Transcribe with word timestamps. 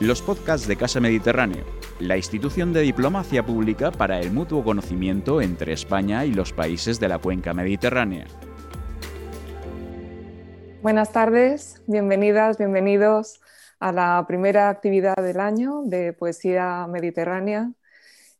los 0.00 0.22
podcasts 0.22 0.68
de 0.68 0.76
Casa 0.76 1.00
Mediterráneo, 1.00 1.64
la 1.98 2.16
institución 2.16 2.72
de 2.72 2.82
diplomacia 2.82 3.44
pública 3.44 3.90
para 3.90 4.20
el 4.20 4.30
mutuo 4.30 4.62
conocimiento 4.62 5.42
entre 5.42 5.72
España 5.72 6.24
y 6.24 6.32
los 6.32 6.52
países 6.52 7.00
de 7.00 7.08
la 7.08 7.18
cuenca 7.18 7.52
mediterránea. 7.52 8.26
Buenas 10.82 11.10
tardes, 11.10 11.82
bienvenidas, 11.88 12.58
bienvenidos 12.58 13.40
a 13.80 13.90
la 13.90 14.24
primera 14.28 14.68
actividad 14.68 15.16
del 15.16 15.40
año 15.40 15.82
de 15.84 16.12
Poesía 16.12 16.86
Mediterránea. 16.88 17.72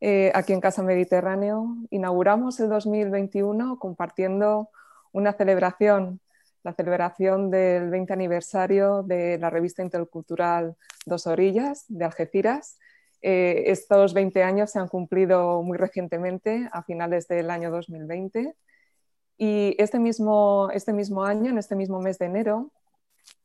Eh, 0.00 0.30
aquí 0.34 0.52
en 0.52 0.61
Casa 0.61 0.84
Mediterráneo 0.84 1.75
inauguramos 1.90 2.61
el 2.61 2.68
2021 2.68 3.80
compartiendo 3.80 4.70
una 5.11 5.32
celebración 5.32 6.20
la 6.62 6.75
celebración 6.75 7.50
del 7.50 7.90
20 7.90 8.12
aniversario 8.12 9.02
de 9.02 9.38
la 9.38 9.50
revista 9.50 9.82
intercultural 9.82 10.77
Dos 11.07 11.27
Orillas 11.27 11.84
de 11.88 12.04
Algeciras. 12.04 12.79
Eh, 13.22 13.64
estos 13.66 14.14
20 14.14 14.43
años 14.43 14.71
se 14.71 14.79
han 14.79 14.89
cumplido 14.89 15.63
muy 15.63 15.79
recientemente, 15.79 16.68
a 16.72 16.82
finales 16.82 17.29
del 17.29 17.50
año 17.50 17.71
2020. 17.71 18.54
Y 19.36 19.76
este 19.79 19.99
mismo, 19.99 20.68
este 20.72 20.93
mismo 20.93 21.25
año, 21.25 21.50
en 21.50 21.58
este 21.58 21.76
mismo 21.76 22.00
mes 22.00 22.18
de 22.18 22.26
enero, 22.26 22.72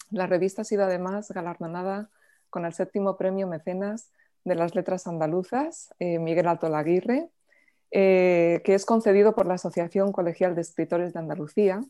la 0.10 0.28
revista 0.28 0.64
ha 0.64 0.66
sido 0.66 0.84
además 0.84 1.32
galardonada 1.32 2.10
con 2.50 2.66
el 2.66 2.74
séptimo 2.74 3.18
premio 3.18 3.48
Mecenas 3.48 4.12
de 4.44 4.56
las 4.56 4.76
Letras 4.76 5.08
Andaluzas, 5.08 5.94
eh, 6.00 6.20
Miguel 6.20 6.48
Alto 6.48 6.68
Laguirre, 6.70 7.30
eh, 7.92 8.62
que 8.64 8.74
es 8.74 8.86
concedido 8.86 9.34
por 9.36 9.46
la 9.46 9.54
Asociación 9.56 10.12
Colegial 10.12 10.56
de 10.56 10.62
Escritores 10.62 11.14
de 11.14 11.20
Andalucía 11.20 11.84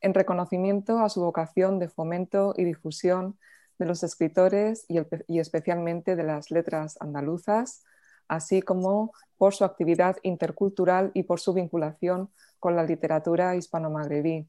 en 0.00 0.14
reconocimiento 0.14 0.98
a 0.98 1.08
su 1.08 1.20
vocación 1.20 1.78
de 1.78 1.88
fomento 1.88 2.54
y 2.56 2.64
difusión 2.64 3.38
de 3.78 3.86
los 3.86 4.02
escritores 4.02 4.86
y, 4.88 5.38
especialmente 5.38 6.16
de 6.16 6.24
las 6.24 6.50
letras 6.50 6.96
andaluzas, 7.00 7.84
así 8.28 8.62
como 8.62 9.12
por 9.36 9.54
su 9.54 9.64
actividad 9.64 10.16
intercultural 10.22 11.10
y 11.14 11.24
por 11.24 11.40
su 11.40 11.52
vinculación 11.52 12.30
con 12.58 12.74
la 12.74 12.84
literatura 12.84 13.54
hispano-magrebí. 13.54 14.48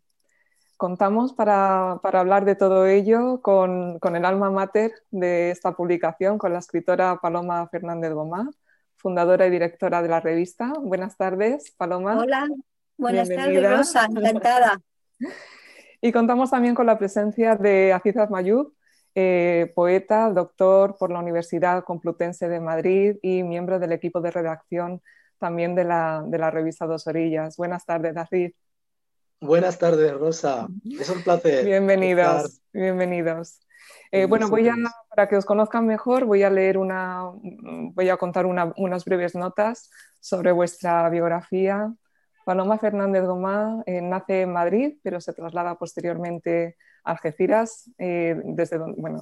Contamos 0.78 1.34
para, 1.34 1.94
hablar 1.94 2.46
de 2.46 2.56
todo 2.56 2.86
ello 2.86 3.42
con, 3.42 4.00
el 4.02 4.26
alma 4.26 4.52
mater 4.52 4.92
de 5.12 5.52
esta 5.52 5.76
publicación, 5.76 6.38
con 6.38 6.54
la 6.54 6.60
escritora 6.60 7.20
Paloma 7.22 7.68
Fernández 7.68 8.14
Gomá, 8.14 8.50
fundadora 8.96 9.48
y 9.48 9.50
directora 9.50 10.02
de 10.02 10.10
la 10.10 10.20
revista. 10.20 10.74
Buenas 10.80 11.18
tardes, 11.18 11.72
Paloma. 11.72 12.20
Hola, 12.20 12.48
buenas 12.98 13.28
tardes, 13.28 13.70
Rosa, 13.70 14.06
encantada. 14.06 14.80
Y 16.02 16.12
contamos 16.12 16.52
también 16.52 16.76
con 16.76 16.86
la 16.86 16.98
presencia 16.98 17.56
de 17.56 17.92
Azizas 17.92 18.30
Mayub, 18.30 18.74
eh, 19.16 19.72
poeta, 19.76 20.30
doctor 20.30 20.96
por 20.98 21.12
la 21.12 21.20
Universidad 21.20 21.84
Complutense 21.84 22.48
de 22.48 22.60
Madrid 22.60 23.18
y 23.24 23.42
miembro 23.42 23.80
del 23.80 23.92
equipo 23.92 24.22
de 24.22 24.30
redacción 24.30 25.02
también 25.40 25.76
de 25.76 25.84
la, 25.86 26.52
revista 26.52 26.86
Dos 26.86 27.08
Orillas. 27.08 27.58
Buenas 27.58 27.86
tardes, 27.86 28.16
Aziz. 28.16 28.54
Buenas 29.42 29.78
tardes, 29.78 30.14
Rosa. 30.14 30.68
Es 31.00 31.10
un 31.10 31.24
placer. 31.24 31.66
Bienvenidos, 31.66 32.62
bienvenidos. 32.74 33.60
Eh, 34.12 34.26
bueno, 34.26 34.50
voy 34.50 34.68
a, 34.68 34.76
para 35.10 35.28
que 35.28 35.36
os 35.36 35.46
conozcan 35.46 35.86
mejor, 35.86 36.26
voy 36.26 36.44
a 36.44 36.50
leer 36.50 36.78
una, 36.78 37.24
voy 37.94 38.10
a 38.10 38.18
contar 38.18 38.46
unas 38.46 39.06
breves 39.06 39.36
notas 39.36 39.90
sobre 40.20 40.52
vuestra 40.52 41.10
biografía, 41.10 41.94
Paloma 42.48 42.78
Fernández 42.78 43.26
Gomá 43.26 43.84
eh, 43.86 44.00
nace 44.00 44.44
en 44.44 44.54
Madrid, 44.54 45.00
pero 45.04 45.20
se 45.20 45.34
traslada 45.34 45.76
posteriormente 45.76 46.78
a 47.04 47.12
Algeciras, 47.12 47.92
eh, 47.98 48.40
desde 48.46 48.78
bueno, 48.78 49.22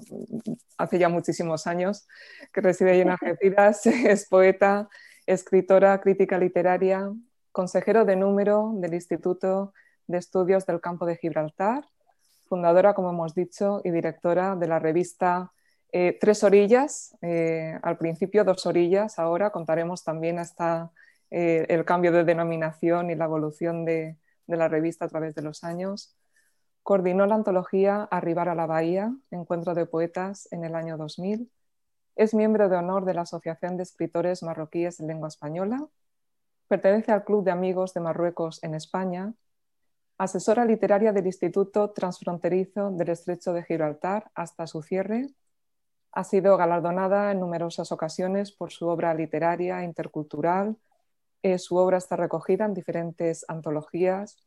hace 0.77 0.99
ya 0.99 1.09
muchísimos 1.09 1.65
años 1.65 2.07
que 2.53 2.61
reside 2.61 3.01
en 3.01 3.09
Algeciras. 3.09 3.83
es 3.87 4.27
poeta, 4.29 4.87
escritora, 5.25 5.99
crítica 6.01 6.37
literaria, 6.37 7.11
consejero 7.51 8.05
de 8.05 8.15
número 8.15 8.73
del 8.75 8.93
Instituto 8.93 9.73
de 10.05 10.19
Estudios 10.19 10.67
del 10.67 10.79
Campo 10.79 11.07
de 11.07 11.17
Gibraltar, 11.17 11.83
fundadora, 12.47 12.93
como 12.93 13.09
hemos 13.09 13.33
dicho, 13.33 13.81
y 13.83 13.89
directora 13.89 14.55
de 14.55 14.67
la 14.67 14.77
revista 14.77 15.51
eh, 15.91 16.15
Tres 16.21 16.43
Orillas, 16.43 17.17
al 17.81 17.97
principio 17.97 18.43
Dos 18.43 18.67
Orillas, 18.67 19.17
ahora 19.17 19.49
contaremos 19.49 20.03
también 20.03 20.37
hasta 20.37 20.91
eh, 21.31 21.65
el 21.69 21.85
cambio 21.85 22.11
de 22.11 22.23
denominación 22.23 23.09
y 23.09 23.15
la 23.15 23.25
evolución 23.25 23.85
de, 23.85 24.17
la 24.47 24.67
revista 24.67 25.05
a 25.05 25.07
través 25.07 25.35
de 25.35 25.41
los 25.41 25.63
años. 25.63 26.15
Coordinó 26.83 27.25
la 27.25 27.35
antología 27.35 28.03
Arribar 28.11 28.49
a 28.49 28.55
la 28.55 28.67
Bahía, 28.67 29.15
Encuentro 29.31 29.73
de 29.73 29.85
Poetas, 29.85 30.47
en 30.51 30.63
el 30.65 30.75
año 30.75 30.97
2000. 30.97 31.51
Es 32.15 32.33
miembro 32.33 32.69
de 32.69 32.77
honor 32.77 33.05
de 33.05 33.13
la 33.15 33.21
Asociación 33.21 33.75
de 33.75 33.83
Escritores 33.83 34.43
Marroquíes 34.43 34.99
en 34.99 35.07
Lengua 35.07 35.27
Española. 35.27 35.87
Pertenece 36.67 37.11
al 37.11 37.23
Club 37.23 37.43
de 37.43 37.51
Amigos 37.51 37.93
de 37.93 38.01
Marruecos 38.01 38.63
en 38.63 38.75
España. 38.75 39.33
Asesora 40.17 40.63
literaria 40.63 41.11
del 41.11 41.25
Instituto 41.25 41.89
Transfronterizo 41.91 42.91
del 42.91 43.09
Estrecho 43.09 43.51
de 43.51 43.63
Gibraltar 43.63 44.31
hasta 44.33 44.65
su 44.65 44.81
cierre. 44.81 45.27
Ha 46.13 46.23
sido 46.23 46.55
galardonada 46.55 47.33
en 47.33 47.41
numerosas 47.41 47.91
ocasiones 47.91 48.53
por 48.53 48.71
su 48.71 48.87
obra 48.87 49.13
literaria, 49.13 49.83
intercultural, 49.83 50.77
eh, 51.43 51.59
su 51.59 51.75
obra 51.77 51.97
está 51.97 52.15
recogida 52.15 52.65
en 52.65 52.73
diferentes 52.73 53.45
antologías 53.47 54.45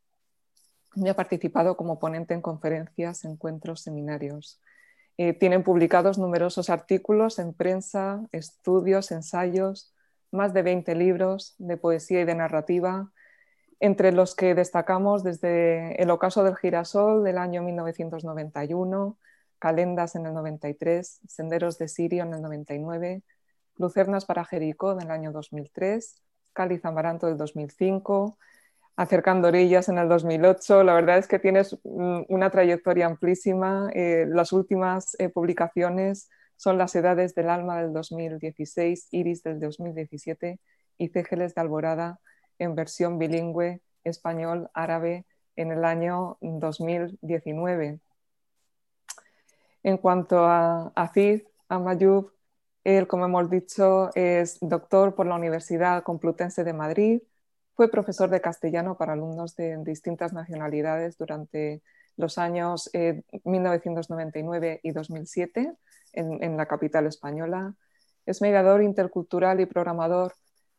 y 0.94 1.08
ha 1.08 1.14
participado 1.14 1.76
como 1.76 1.98
ponente 1.98 2.34
en 2.34 2.42
conferencias, 2.42 3.24
encuentros, 3.24 3.82
seminarios. 3.82 4.60
Eh, 5.16 5.32
tienen 5.32 5.64
publicados 5.64 6.18
numerosos 6.18 6.70
artículos 6.70 7.38
en 7.38 7.52
prensa, 7.52 8.26
estudios, 8.32 9.10
ensayos, 9.10 9.92
más 10.30 10.54
de 10.54 10.62
20 10.62 10.94
libros 10.94 11.54
de 11.58 11.76
poesía 11.76 12.20
y 12.20 12.24
de 12.24 12.34
narrativa, 12.34 13.12
entre 13.80 14.12
los 14.12 14.34
que 14.34 14.54
destacamos 14.54 15.22
desde 15.22 16.00
El 16.02 16.10
ocaso 16.10 16.42
del 16.44 16.56
girasol 16.56 17.24
del 17.24 17.38
año 17.38 17.62
1991, 17.62 19.18
Calendas 19.58 20.14
en 20.14 20.26
el 20.26 20.34
93, 20.34 21.20
Senderos 21.26 21.78
de 21.78 21.88
Sirio 21.88 22.22
en 22.22 22.34
el 22.34 22.42
99, 22.42 23.22
Lucernas 23.76 24.24
para 24.24 24.44
Jericó 24.44 24.92
en 24.92 25.02
el 25.02 25.10
año 25.10 25.32
2003, 25.32 26.22
Cali 26.58 26.78
Zamaranto 26.78 27.28
del 27.28 27.36
2005, 27.36 28.36
Acercando 28.96 29.46
Orillas 29.46 29.88
en 29.88 29.98
el 29.98 30.08
2008. 30.08 30.82
La 30.82 30.92
verdad 30.92 31.18
es 31.18 31.28
que 31.28 31.38
tienes 31.38 31.78
mm, 31.84 32.22
una 32.28 32.50
trayectoria 32.50 33.06
amplísima. 33.06 33.90
Eh, 33.94 34.26
las 34.28 34.52
últimas 34.52 35.14
eh, 35.20 35.28
publicaciones 35.28 36.28
son 36.56 36.76
Las 36.76 36.96
Edades 36.96 37.36
del 37.36 37.48
Alma 37.48 37.80
del 37.80 37.92
2016, 37.92 39.06
Iris 39.12 39.44
del 39.44 39.60
2017 39.60 40.58
y 40.98 41.08
Cégeles 41.10 41.54
de 41.54 41.60
Alborada 41.60 42.18
en 42.58 42.74
versión 42.74 43.20
bilingüe 43.20 43.80
español-árabe 44.02 45.26
en 45.54 45.70
el 45.70 45.84
año 45.84 46.38
2019. 46.40 48.00
En 49.84 49.96
cuanto 49.98 50.44
a 50.44 50.90
Aziz 50.96 51.44
Amayub, 51.68 52.32
él, 52.88 53.06
como 53.06 53.26
hemos 53.26 53.50
dicho, 53.50 54.08
es 54.14 54.56
doctor 54.62 55.14
por 55.14 55.26
la 55.26 55.34
Universidad 55.34 56.02
Complutense 56.02 56.64
de 56.64 56.72
Madrid. 56.72 57.20
Fue 57.74 57.90
profesor 57.90 58.30
de 58.30 58.40
castellano 58.40 58.96
para 58.96 59.12
alumnos 59.12 59.54
de 59.56 59.76
distintas 59.84 60.32
nacionalidades 60.32 61.18
durante 61.18 61.82
los 62.16 62.38
años 62.38 62.90
1999 63.44 64.72
eh, 64.72 64.80
y 64.82 64.92
2007 64.92 65.74
en, 66.14 66.56
la 66.56 66.64
capital 66.64 67.06
española. 67.06 67.74
Es 68.24 68.40
mediador 68.40 68.82
intercultural 68.82 69.60
y 69.60 69.66
programador 69.66 70.32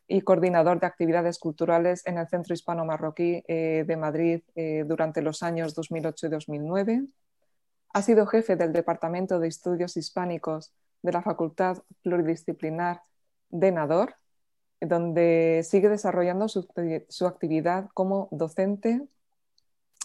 y 0.08 0.22
coordinador 0.22 0.80
de 0.80 0.88
actividades 0.88 1.38
culturales 1.38 2.02
en 2.08 2.18
el 2.18 2.28
Centro 2.28 2.56
Hispano 2.56 2.86
Marroquí 2.86 3.44
eh, 3.48 3.84
de 3.86 3.98
Madrid 3.98 4.42
eh, 4.56 4.84
durante 4.88 5.22
los 5.22 5.44
años 5.44 5.76
2008 5.76 6.26
y 6.26 6.30
2009. 6.30 7.04
Ha 7.94 8.02
sido 8.02 8.26
jefe 8.26 8.56
del 8.56 8.74
Departamento 8.74 9.40
de 9.40 9.48
Estudios 9.48 9.96
Hispánicos 9.96 10.74
de 11.02 11.12
la 11.12 11.22
Facultad 11.22 11.80
Pluridisciplinar 12.04 13.02
de 13.50 13.72
Nador, 13.72 14.16
donde 14.82 15.62
sigue 15.64 15.90
desarrollando 15.90 16.48
su, 16.48 17.28
actividad 17.28 17.90
como 17.94 18.30
docente 18.32 19.02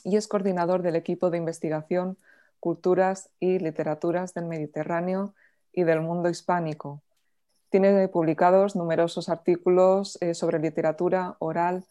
y 0.02 0.16
es 0.16 0.28
coordinador 0.28 0.82
del 0.82 0.96
equipo 0.96 1.30
de 1.30 1.38
investigación 1.38 2.18
Culturas 2.60 3.30
y 3.40 3.58
Literaturas 3.58 4.34
del 4.34 4.46
Mediterráneo 4.46 5.34
y 5.72 5.84
del 5.84 6.00
mundo 6.00 6.28
hispánico. 6.28 7.02
Tiene 7.68 8.08
publicados 8.08 8.76
numerosos 8.76 9.28
artículos 9.28 10.18
eh, 10.20 10.34
sobre 10.34 10.58
literatura 10.58 11.36
oral 11.40 11.84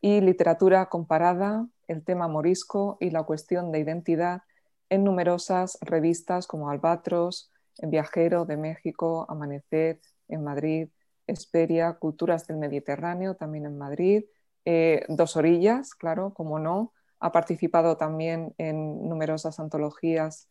y 0.00 0.20
literatura 0.20 0.86
comparada, 0.86 1.66
el 1.88 2.04
tema 2.04 2.28
morisco 2.28 2.96
y 3.00 3.10
la 3.10 3.24
cuestión 3.24 3.72
de 3.72 3.80
identidad 3.80 4.42
en 4.88 5.04
numerosas 5.04 5.78
revistas 5.80 6.46
como 6.46 6.70
Albatros, 6.70 7.50
Viajero 7.82 8.44
de 8.44 8.56
México, 8.56 9.26
Amanecer 9.28 10.00
en 10.28 10.44
Madrid, 10.44 10.88
Esperia, 11.26 11.94
Culturas 11.94 12.46
del 12.46 12.56
Mediterráneo 12.56 13.34
también 13.34 13.66
en 13.66 13.78
Madrid, 13.78 14.24
eh, 14.64 15.04
Dos 15.08 15.36
Orillas, 15.36 15.94
claro, 15.94 16.32
como 16.34 16.58
no, 16.58 16.92
ha 17.20 17.32
participado 17.32 17.96
también 17.96 18.54
en 18.58 19.08
numerosas 19.08 19.58
antologías 19.58 20.48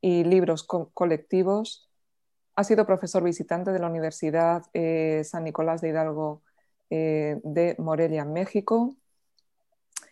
y 0.00 0.24
libros 0.24 0.64
colectivos, 0.64 1.88
ha 2.58 2.64
sido 2.64 2.86
profesor 2.86 3.22
visitante 3.22 3.70
de 3.70 3.78
la 3.78 3.86
Universidad 3.86 4.64
eh, 4.74 5.22
San 5.24 5.44
Nicolás 5.44 5.80
de 5.80 5.90
Hidalgo 5.90 6.42
eh, 6.90 7.40
de 7.44 7.76
Morelia, 7.78 8.24
México. 8.24 8.96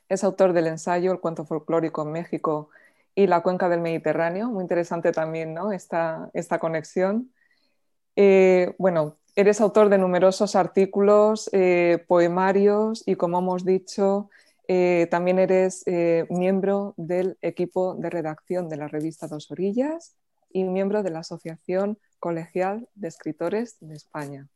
Es 0.08 0.22
autor 0.22 0.52
del 0.52 0.68
ensayo 0.68 1.10
El 1.10 1.18
cuento 1.18 1.44
folclórico 1.44 2.02
en 2.02 2.12
México 2.12 2.70
y 3.16 3.26
la 3.26 3.40
cuenca 3.40 3.68
del 3.68 3.80
Mediterráneo. 3.80 4.48
Muy 4.48 4.62
interesante 4.62 5.10
también 5.10 5.54
¿no? 5.54 5.72
esta, 5.72 6.30
esta 6.34 6.60
conexión. 6.60 7.32
bueno, 8.78 9.16
eres 9.34 9.60
autor 9.60 9.88
de 9.88 9.98
numerosos 9.98 10.54
artículos, 10.54 11.50
poemarios 12.06 13.02
y, 13.06 13.16
como 13.16 13.40
hemos 13.40 13.64
dicho, 13.64 14.30
también 15.10 15.38
eres 15.38 15.84
miembro 16.30 16.94
del 16.96 17.36
equipo 17.42 17.94
de 17.94 18.10
redacción 18.10 18.68
de 18.68 18.76
la 18.76 18.86
revista 18.86 19.26
Dos 19.26 19.50
Orillas 19.50 20.14
y 20.52 20.64
miembro 20.64 21.02
de 21.02 21.10
la 21.10 21.20
Asociación 21.20 21.98
Colegial 22.18 22.88
de 22.94 23.08
Escritores 23.08 23.76
de 23.80 23.94
España. 23.94 24.48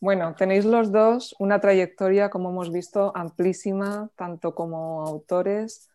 Bueno, 0.00 0.34
tenéis 0.34 0.64
los 0.64 0.90
dos 0.90 1.36
una 1.38 1.60
trayectoria, 1.60 2.28
como 2.28 2.50
hemos 2.50 2.72
visto, 2.72 3.12
amplísima, 3.14 4.10
tanto 4.16 4.54
como 4.54 5.06
autores 5.06 5.88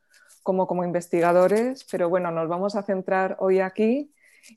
como 0.47 0.65
como 0.65 0.85
investigadores, 0.85 1.85
pero 1.91 2.07
bueno, 2.07 2.31
nos 2.31 2.47
vamos 2.47 2.77
a 2.77 2.83
centrar 2.83 3.35
hoy 3.41 3.59
aquí 3.59 4.13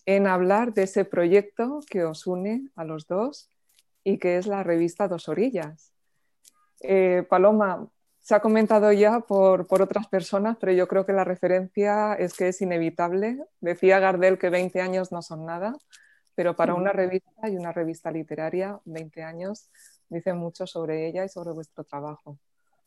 en 0.06 0.28
hablar 0.28 0.72
de 0.72 0.84
ese 0.84 1.04
proyecto 1.04 1.80
que 1.90 2.04
os 2.04 2.28
une 2.28 2.70
a 2.76 2.84
los 2.84 3.08
dos 3.08 3.50
y 4.04 4.18
que 4.18 4.36
es 4.36 4.46
la 4.46 4.62
revista 4.62 5.08
Dos 5.08 5.28
Orillas. 5.28 5.92
Eh, 6.78 7.26
Paloma, 7.28 7.88
se 8.20 8.36
ha 8.36 8.40
comentado 8.40 8.92
ya 8.92 9.18
por, 9.18 9.66
otras 9.68 10.06
personas, 10.06 10.56
pero 10.60 10.70
yo 10.70 10.86
creo 10.86 11.04
que 11.04 11.12
la 11.12 11.24
referencia 11.24 12.14
es 12.14 12.34
que 12.34 12.46
es 12.46 12.62
inevitable. 12.62 13.44
Decía 13.60 13.98
Gardel 13.98 14.38
que 14.38 14.48
20 14.48 14.80
años 14.80 15.10
no 15.10 15.22
son 15.22 15.44
nada, 15.44 15.74
pero 16.36 16.54
para 16.54 16.74
una 16.74 16.92
revista 16.92 17.48
y 17.48 17.56
una 17.56 17.72
revista 17.72 18.12
literaria, 18.12 18.78
20 18.84 19.24
años 19.24 19.68
dicen 20.08 20.36
mucho 20.36 20.68
sobre 20.68 21.08
ella 21.08 21.24
y 21.24 21.28
sobre 21.28 21.50
vuestro 21.50 21.82
trabajo. 21.82 22.38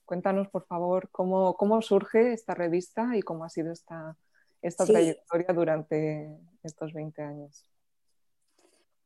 Cuéntanos, 0.06 0.50
por 0.50 0.66
favor, 0.66 1.10
cómo, 1.12 1.82
surge 1.82 2.34
esta 2.34 2.54
revista 2.54 3.16
y 3.16 3.22
cómo 3.22 3.46
ha 3.46 3.50
sido 3.50 3.72
esta, 3.72 4.18
esta 4.62 4.86
trayectoria 4.86 5.54
durante 5.54 6.30
estos 6.62 6.94
20 6.94 7.22
años. 7.22 7.70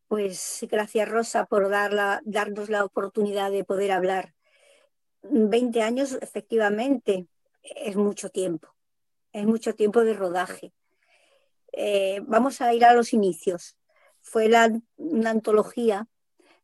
Pues 0.08 0.66
gracias, 0.70 1.10
Rosa, 1.10 1.46
por 1.46 1.70
darnos 1.70 2.70
la 2.70 2.86
oportunidad 2.86 3.52
de 3.52 3.64
poder 3.64 3.92
hablar 3.92 4.34
20 5.24 5.82
años 5.82 6.18
efectivamente 6.22 7.28
es 7.64 7.96
mucho 7.96 8.30
tiempo, 8.30 8.70
es 9.34 9.46
mucho 9.46 9.76
tiempo 9.76 10.04
de 10.04 10.14
rodaje. 10.14 10.74
Eh, 11.74 12.22
vamos 12.26 12.62
a 12.62 12.74
ir 12.74 12.86
a 12.86 12.94
los 12.94 13.14
inicios. 13.14 13.78
Fue 14.22 14.50
una 14.98 15.30
antología 15.30 16.08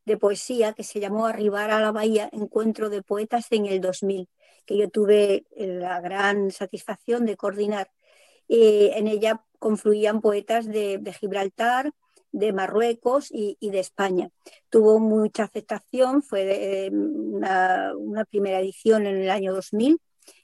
de 0.04 0.16
poesía 0.16 0.72
que 0.72 0.84
se 0.84 1.00
llamó 1.00 1.26
Arribar 1.26 1.70
a 1.70 1.80
la 1.80 1.92
Bahía, 1.92 2.28
Encuentro 2.32 2.90
de 2.90 3.02
Poetas 3.02 3.46
en 3.50 3.66
el 3.66 3.80
2000, 3.80 4.28
que 4.66 4.76
yo 4.76 4.88
tuve 4.88 5.46
la 5.56 6.00
gran 6.00 6.50
satisfacción 6.50 7.26
de 7.26 7.36
coordinar. 7.36 7.90
Eh, 8.48 8.92
en 8.94 9.08
ella 9.08 9.44
confluían 9.58 10.20
poetas 10.20 10.66
de 10.66 11.16
Gibraltar, 11.18 11.92
de 12.34 12.52
Marruecos 12.52 13.28
y, 13.30 13.56
de 13.60 13.78
España. 13.78 14.28
Tuvo 14.68 14.98
mucha 14.98 15.44
aceptación, 15.44 16.20
fue 16.20 16.90
una, 16.92 17.94
primera 18.28 18.58
edición 18.58 19.06
en 19.06 19.16
el 19.16 19.30
año 19.30 19.54
2000 19.54 20.00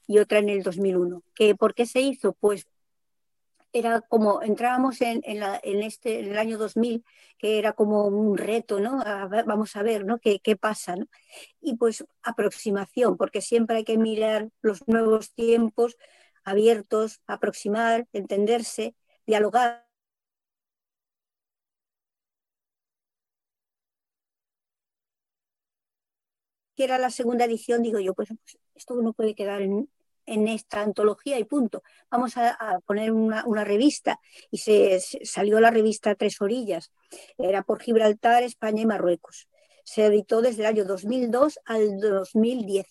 y 0.07 0.19
otra 0.19 0.39
en 0.39 0.51
el 0.51 0.63
2001. 0.63 1.23
¿Qué, 1.35 1.57
¿Por 1.57 1.75
qué 1.75 1.87
se 1.87 2.01
hizo? 2.01 2.33
Pues 2.33 2.69
era 3.73 4.01
como 4.01 4.43
entrábamos 4.43 5.01
en, 5.01 5.23
este, 5.83 6.21
en 6.21 6.31
el 6.33 6.39
año 6.39 6.59
2000, 6.59 7.05
que 7.39 7.59
era 7.59 7.73
como 7.73 8.07
un 8.07 8.37
reto, 8.37 8.81
¿no? 8.81 9.03
vamos 9.47 9.77
a 9.77 9.83
ver, 9.83 10.05
¿no? 10.05 10.19
¿Qué, 10.19 10.41
qué 10.41 10.57
pasa? 10.57 10.97
Y 11.61 11.77
pues 11.77 12.05
aproximación, 12.23 13.17
porque 13.17 13.41
siempre 13.41 13.79
hay 13.79 13.85
que 13.85 13.99
mirar 13.99 14.51
los 14.63 14.87
nuevos 14.89 15.33
tiempos 15.35 15.97
abiertos, 16.45 17.21
aproximar, 17.27 18.09
entenderse, 18.13 18.95
dialogar 19.27 19.91
era 26.85 26.99
la 26.99 27.11
segunda 27.11 27.45
edición, 27.45 27.83
digo 27.83 28.01
yo, 28.01 28.15
pues, 28.15 28.29
pues 28.29 28.59
esto 28.75 28.95
no 29.03 29.13
puede 29.13 29.35
quedar 29.35 29.63
en, 29.63 29.89
esta 30.31 30.83
antología 30.83 31.39
y 31.39 31.45
punto. 31.45 31.83
Vamos 32.11 32.37
a, 32.37 32.81
poner 32.87 33.13
una, 33.13 33.65
revista 33.65 34.19
y 34.51 34.59
se, 34.59 35.01
salió 35.01 35.61
la 35.61 35.71
revista 35.71 36.15
Tres 36.15 36.41
Orillas. 36.41 36.93
Era 37.39 37.63
por 37.63 37.81
Gibraltar, 37.81 38.43
España 38.43 38.83
y 38.83 38.87
Marruecos. 38.87 39.49
Se 39.85 40.07
editó 40.07 40.41
desde 40.41 40.63
el 40.63 40.67
año 40.67 40.85
2002 40.85 41.59
al 41.65 41.99
2010. 41.99 42.87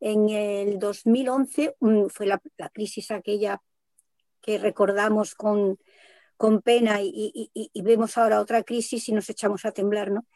En 0.00 0.28
el 0.28 0.78
2011 0.78 1.76
mm, 1.80 2.06
fue 2.06 2.26
la, 2.26 2.40
crisis 2.72 3.10
aquella 3.10 3.60
que 4.40 4.58
recordamos 4.58 5.34
con, 5.34 5.78
con 6.36 6.62
pena 6.62 7.00
y, 7.02 7.50
vemos 7.82 8.16
ahora 8.16 8.40
otra 8.40 8.62
crisis 8.62 9.08
y 9.08 9.12
nos 9.12 9.28
echamos 9.28 9.64
a 9.64 9.72
temblar, 9.72 10.10
¿no? 10.10 10.26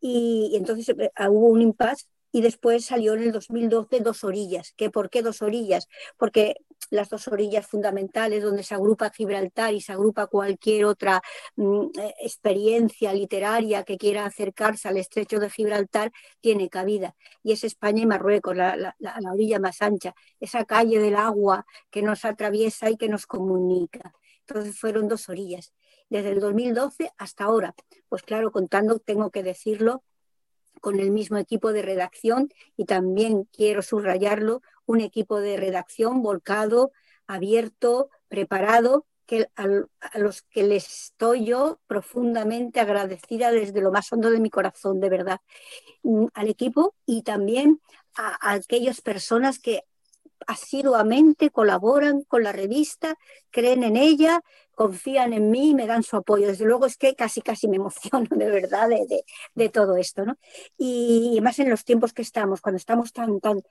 Y, 0.00 0.50
y 0.52 0.56
entonces 0.56 0.88
eh, 0.98 1.10
hubo 1.28 1.48
un 1.48 1.62
impasse 1.62 2.06
y 2.34 2.40
después 2.40 2.84
salió 2.86 3.14
en 3.14 3.22
el 3.22 3.32
2012 3.32 4.00
Dos 4.00 4.24
Orillas. 4.24 4.74
¿Qué, 4.76 4.90
¿Por 4.90 5.08
qué 5.08 5.22
Dos 5.22 5.40
Orillas? 5.40 5.88
Porque 6.16 6.56
las 6.90 7.08
dos 7.08 7.28
orillas 7.28 7.64
fundamentales 7.64 8.42
donde 8.42 8.64
se 8.64 8.74
agrupa 8.74 9.10
Gibraltar 9.10 9.72
y 9.72 9.80
se 9.80 9.92
agrupa 9.92 10.26
cualquier 10.26 10.84
otra 10.86 11.22
mm, 11.54 11.86
eh, 11.96 12.14
experiencia 12.20 13.12
literaria 13.12 13.84
que 13.84 13.98
quiera 13.98 14.26
acercarse 14.26 14.88
al 14.88 14.96
estrecho 14.96 15.38
de 15.38 15.48
Gibraltar 15.48 16.10
tiene 16.40 16.68
cabida. 16.68 17.14
Y 17.44 17.52
es 17.52 17.62
España 17.62 18.02
y 18.02 18.06
Marruecos, 18.06 18.56
la, 18.56 18.76
la 18.98 19.32
orilla 19.32 19.60
más 19.60 19.80
ancha, 19.80 20.12
esa 20.40 20.64
calle 20.64 20.98
del 20.98 21.14
agua 21.14 21.64
que 21.88 22.02
nos 22.02 22.24
atraviesa 22.24 22.90
y 22.90 22.96
que 22.96 23.08
nos 23.08 23.26
comunica. 23.28 24.12
Entonces 24.40 24.76
fueron 24.76 25.06
dos 25.06 25.28
orillas. 25.28 25.72
Desde 26.08 26.30
el 26.30 26.40
2012 26.40 27.12
hasta 27.16 27.44
ahora, 27.44 27.76
pues 28.08 28.22
claro, 28.24 28.50
contando, 28.50 28.98
tengo 28.98 29.30
que 29.30 29.44
decirlo, 29.44 30.02
con 30.84 31.00
el 31.00 31.12
mismo 31.12 31.38
equipo 31.38 31.72
de 31.72 31.80
redacción 31.80 32.50
y 32.76 32.84
también 32.84 33.44
quiero 33.44 33.80
subrayarlo, 33.80 34.60
un 34.84 35.00
equipo 35.00 35.40
de 35.40 35.56
redacción 35.56 36.20
volcado, 36.20 36.92
abierto, 37.26 38.10
preparado, 38.28 39.06
que 39.24 39.48
a, 39.56 39.66
los 40.18 40.42
que 40.42 40.62
les 40.62 40.86
estoy 40.86 41.46
yo 41.46 41.80
profundamente 41.86 42.80
agradecida 42.80 43.50
desde 43.50 43.80
lo 43.80 43.92
más 43.92 44.12
hondo 44.12 44.30
de 44.30 44.40
mi 44.40 44.50
corazón, 44.50 45.00
de 45.00 45.08
verdad, 45.08 45.40
mm, 46.02 46.26
al 46.34 46.48
equipo 46.48 46.94
y 47.06 47.22
también 47.22 47.80
a 48.14 48.52
aquellas 48.52 49.00
personas 49.00 49.58
que 49.58 49.84
asiduamente 50.46 51.48
colaboran 51.48 52.24
con 52.24 52.42
la 52.42 52.52
revista, 52.52 53.16
creen 53.50 53.84
en 53.84 53.96
ella, 53.96 54.42
confían 54.74 55.32
en 55.32 55.50
mí 55.50 55.70
y 55.70 55.74
me 55.74 55.86
dan 55.86 56.02
su 56.02 56.16
apoyo. 56.16 56.46
Desde 56.46 56.64
luego 56.64 56.86
es 56.86 56.96
que 56.96 57.14
casi, 57.14 57.40
casi 57.40 57.68
me 57.68 57.76
emociono 57.76 58.26
de 58.30 58.50
verdad 58.50 58.88
de, 59.54 59.68
todo 59.68 59.96
esto. 59.96 60.24
¿no? 60.24 60.36
Y, 60.78 61.38
más 61.42 61.58
en 61.58 61.70
los 61.70 61.84
tiempos 61.84 62.12
que 62.12 62.22
estamos, 62.22 62.60
cuando 62.60 62.76
estamos 62.76 63.12
tan, 63.12 63.40
tan 63.40 63.62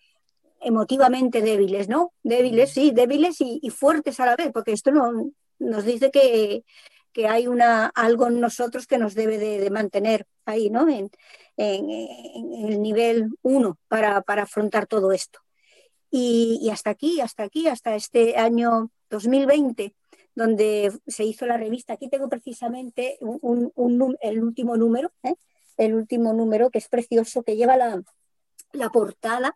emotivamente 0.61 1.41
débiles, 1.41 1.89
¿no? 1.89 2.13
Débiles, 2.23 2.71
sí, 2.71 2.91
débiles 2.91 3.37
y, 3.39 3.69
fuertes 3.69 4.19
a 4.19 4.25
la 4.25 4.35
vez, 4.35 4.51
porque 4.53 4.71
esto 4.71 4.91
no, 4.91 5.31
nos 5.59 5.85
dice 5.85 6.11
que, 6.11 6.63
hay 7.27 7.47
una, 7.47 7.87
algo 7.93 8.27
en 8.27 8.39
nosotros 8.39 8.87
que 8.87 8.97
nos 8.97 9.13
debe 9.13 9.37
de, 9.37 9.69
mantener 9.69 10.25
ahí, 10.45 10.69
¿no? 10.69 10.87
En, 10.89 11.11
el 11.57 12.81
nivel 12.81 13.29
uno 13.43 13.77
para, 13.87 14.21
para 14.21 14.43
afrontar 14.43 14.87
todo 14.87 15.11
esto. 15.11 15.39
Y, 16.15 16.69
hasta 16.71 16.91
aquí, 16.91 17.21
hasta 17.21 17.41
aquí, 17.41 17.67
hasta 17.67 17.95
este 17.95 18.37
año 18.37 18.91
2020, 19.09 19.95
donde 20.35 20.91
se 21.07 21.23
hizo 21.23 21.45
la 21.45 21.57
revista. 21.57 21.93
Aquí 21.93 22.09
tengo 22.09 22.29
precisamente 22.29 23.17
el 23.21 24.43
último 24.43 24.77
número, 24.77 25.11
¿eh? 25.23 25.35
el 25.77 25.95
último 25.95 26.33
número 26.33 26.69
que 26.69 26.79
es 26.79 26.87
precioso, 26.87 27.43
que 27.43 27.55
lleva 27.55 27.77
la, 27.77 28.03
portada 28.91 29.55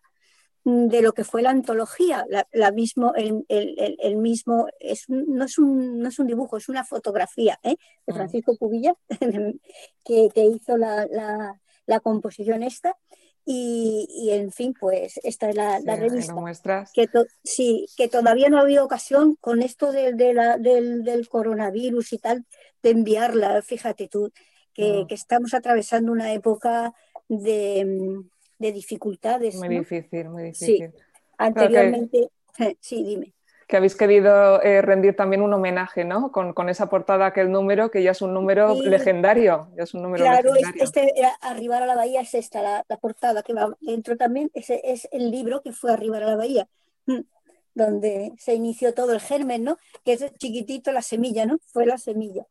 de 0.64 1.02
lo 1.02 1.14
que 1.14 1.24
fue 1.24 1.42
la 1.42 1.50
antología. 1.50 2.26
La, 2.52 2.72
mismo, 2.72 3.14
el, 3.16 4.18
mismo, 4.18 4.68
es, 4.80 5.06
no, 5.10 5.46
es 5.46 5.58
un, 5.58 6.00
no 6.00 6.10
es 6.10 6.20
un 6.20 6.28
dibujo, 6.28 6.58
es 6.58 6.70
una 6.70 6.84
fotografía 6.84 7.60
¿eh? 7.64 7.78
de 8.06 8.14
ah. 8.14 8.16
Francisco 8.16 8.58
Cubilla, 8.58 8.96
que, 10.06 10.32
hizo 10.36 10.78
la, 10.78 11.60
composición 12.04 12.64
esta. 12.64 12.96
Y, 13.50 14.28
en 14.32 14.52
fin, 14.52 14.74
pues 14.78 15.22
esta 15.24 15.50
es 15.50 15.56
la, 15.56 15.80
revista. 15.80 16.36
Que 16.94 17.08
sí, 17.46 17.86
que 17.96 18.10
todavía 18.10 18.50
no 18.50 18.58
ha 18.58 18.62
habido 18.62 18.84
ocasión 18.84 19.38
con 19.40 19.62
esto 19.62 19.94
de, 19.94 20.12
del, 20.12 21.30
coronavirus 21.30 22.12
y 22.12 22.18
tal 22.18 22.46
de 22.84 22.90
enviarla. 22.90 23.62
Fíjate 23.62 24.10
tú, 24.10 24.34
que, 24.74 25.06
estamos 25.12 25.54
atravesando 25.54 26.12
una 26.12 26.34
época 26.34 26.94
de, 27.30 28.22
dificultades. 28.60 29.56
Muy 29.56 29.70
difícil, 29.70 30.28
muy 30.28 30.44
difícil. 30.44 30.92
Sí, 30.92 31.00
anteriormente, 31.38 32.30
sí, 32.82 33.02
dime. 33.06 33.37
Que 33.68 33.76
habéis 33.76 33.96
querido 33.96 34.62
eh, 34.62 34.82
rendir 34.82 35.16
también 35.16 35.42
un 35.42 35.54
homenaje, 35.54 36.06
¿no? 36.06 36.32
Con, 36.32 36.70
esa 36.70 36.90
portada, 36.90 37.26
aquel 37.26 37.52
número, 37.52 37.92
que 37.92 38.02
ya 38.02 38.12
es 38.12 38.22
un 38.22 38.34
número 38.34 38.74
legendario. 38.82 39.68
es 39.76 39.94
un 39.94 40.04
número 40.04 40.24
claro, 40.24 40.54
este, 40.76 41.14
Arribar 41.42 41.84
a 41.84 41.86
la 41.86 41.96
Bahía 41.96 42.22
es 42.22 42.34
esta, 42.34 42.62
la, 42.62 42.98
portada 42.98 43.44
que 43.44 43.54
va 43.54 43.76
dentro 43.82 44.16
también, 44.16 44.50
ese 44.54 44.82
es 44.86 45.10
el 45.12 45.32
libro 45.32 45.62
que 45.62 45.74
fue 45.74 45.92
Arribar 45.92 46.24
a 46.24 46.28
la 46.28 46.36
Bahía, 46.38 46.70
mm, 47.08 47.20
donde 47.76 48.32
se 48.38 48.54
inició 48.54 48.94
todo 48.94 49.12
el 49.12 49.20
germen, 49.20 49.66
¿no? 49.66 49.78
Que 50.06 50.14
es 50.14 50.34
chiquitito, 50.38 50.94
la 50.94 51.02
semilla, 51.02 51.46
¿no? 51.46 51.58
Fue 51.66 51.86
la 51.86 51.98
semilla. 51.98 52.48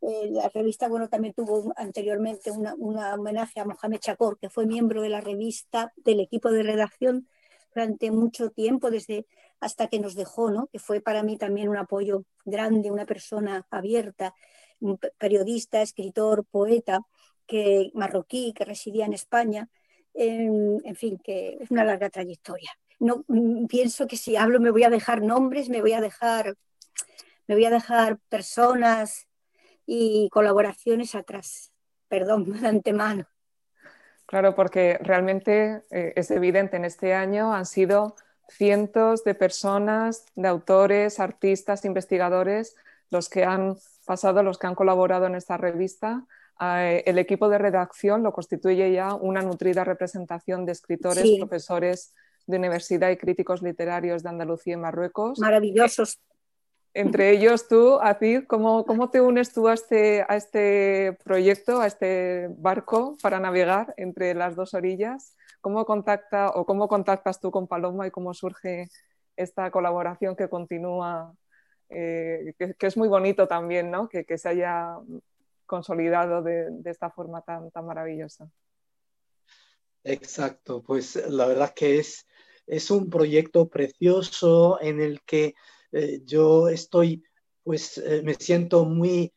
Eh, 0.00 0.30
la 0.30 0.48
revista, 0.48 0.88
bueno, 0.88 1.10
también 1.10 1.34
tuvo 1.34 1.74
anteriormente 1.76 2.50
un 2.50 2.66
homenaje 2.96 3.60
a 3.60 3.66
Mohamed 3.66 3.98
Chakor, 3.98 4.38
que 4.38 4.48
fue 4.48 4.64
miembro 4.64 5.02
de 5.02 5.10
la 5.10 5.20
revista, 5.20 5.92
del 5.96 6.20
equipo 6.20 6.50
de 6.50 6.62
redacción 6.62 7.28
durante 7.74 8.10
mucho 8.10 8.50
tiempo, 8.50 8.90
desde 8.90 9.26
hasta 9.64 9.88
que 9.88 9.98
nos 9.98 10.14
dejó, 10.14 10.50
¿no? 10.50 10.66
que 10.66 10.78
fue 10.78 11.00
para 11.00 11.22
mí 11.22 11.38
también 11.38 11.70
un 11.70 11.78
apoyo 11.78 12.24
grande, 12.44 12.90
una 12.90 13.06
persona 13.06 13.66
abierta, 13.70 14.34
periodista, 15.16 15.80
escritor, 15.80 16.44
poeta, 16.44 17.00
que, 17.46 17.90
marroquí, 17.94 18.52
que 18.52 18.66
residía 18.66 19.06
en 19.06 19.14
España, 19.14 19.70
en, 20.12 20.94
fin, 20.96 21.18
que 21.18 21.56
es 21.60 21.70
una 21.70 21.82
larga 21.82 22.10
trayectoria. 22.10 22.70
No, 23.00 23.24
mm, 23.26 23.66
pienso 23.66 24.06
que 24.06 24.18
si 24.18 24.36
hablo 24.36 24.60
me 24.60 24.70
voy 24.70 24.84
a 24.84 24.90
dejar 24.90 25.22
nombres, 25.22 25.70
me 25.70 25.80
voy 25.80 25.94
a 25.94 26.02
dejar, 26.02 26.56
me 27.46 27.54
voy 27.54 27.64
a 27.64 27.70
dejar 27.70 28.18
personas 28.28 29.26
y 29.86 30.28
colaboraciones 30.30 31.14
atrás. 31.14 31.72
Perdón, 32.08 32.44
de 32.60 32.68
antemano. 32.68 33.26
Claro, 34.26 34.54
porque 34.54 34.98
realmente 35.00 35.84
eh, 35.90 36.12
es 36.16 36.30
evidente 36.30 36.76
en 36.76 36.84
este 36.84 37.14
año 37.14 37.54
han 37.54 37.64
sido 37.64 38.14
cientos 38.48 39.24
de 39.24 39.34
personas, 39.34 40.26
de 40.34 40.48
autores, 40.48 41.20
artistas, 41.20 41.84
investigadores, 41.84 42.76
los 43.10 43.28
que 43.28 43.44
han 43.44 43.76
pasado, 44.04 44.42
los 44.42 44.58
que 44.58 44.66
han 44.66 44.74
colaborado 44.74 45.26
en 45.26 45.34
esta 45.34 45.56
revista. 45.56 46.24
Eh, 46.60 47.02
el 47.06 47.18
equipo 47.18 47.48
de 47.48 47.58
redacción 47.58 48.22
lo 48.22 48.32
constituye 48.32 48.92
ya 48.92 49.14
una 49.14 49.42
nutrida 49.42 49.84
representación 49.84 50.64
de 50.66 50.72
escritores, 50.72 51.24
profesores 51.38 52.14
de 52.46 52.58
universidad 52.58 53.10
y 53.10 53.16
críticos 53.16 53.62
literarios 53.62 54.22
de 54.22 54.28
Andalucía 54.28 54.74
y 54.74 54.78
Marruecos. 54.78 55.38
Maravillosos 55.38 56.20
entre 56.94 57.32
ellos 57.32 57.66
tú, 57.66 57.98
Azid, 58.00 58.44
¿cómo, 58.46 58.86
¿cómo, 58.86 59.10
te 59.10 59.20
unes 59.20 59.52
tú 59.52 59.66
a 59.66 59.74
este, 59.74 60.24
a 60.28 60.36
este 60.36 61.18
proyecto, 61.24 61.80
a 61.80 61.88
este 61.88 62.46
barco 62.56 63.16
para 63.20 63.40
navegar 63.40 63.94
entre 63.96 64.32
las 64.34 64.54
dos 64.54 64.74
orillas? 64.74 65.34
¿Cómo 65.64 65.86
contacta 65.86 66.50
o 66.50 66.66
cómo 66.66 66.88
contactas 66.88 67.40
tú 67.40 67.50
con 67.50 67.66
Paloma 67.66 68.06
y 68.06 68.10
cómo 68.10 68.34
surge 68.34 68.90
esta 69.34 69.70
colaboración 69.70 70.36
que 70.36 70.50
continúa, 70.50 71.34
eh, 71.88 72.52
que, 72.58 72.86
es 72.86 72.98
muy 72.98 73.08
bonito 73.08 73.48
también, 73.48 73.90
¿no? 73.90 74.06
que, 74.06 74.26
que 74.26 74.36
se 74.36 74.50
haya 74.50 74.98
consolidado 75.64 76.42
de, 76.42 76.66
de, 76.70 76.90
esta 76.90 77.08
forma 77.08 77.40
tan, 77.40 77.70
tan 77.70 77.86
maravillosa? 77.86 78.46
Exacto, 80.02 80.82
pues 80.82 81.16
la 81.30 81.46
verdad 81.46 81.72
que 81.74 81.98
es, 81.98 82.26
es 82.66 82.90
un 82.90 83.08
proyecto 83.08 83.66
precioso 83.70 84.78
en 84.82 85.00
el 85.00 85.22
que 85.22 85.54
eh, 85.92 86.20
yo 86.26 86.68
estoy, 86.68 87.24
pues 87.62 87.96
eh, 87.96 88.20
me 88.22 88.34
siento 88.34 88.84
muy 88.84 89.32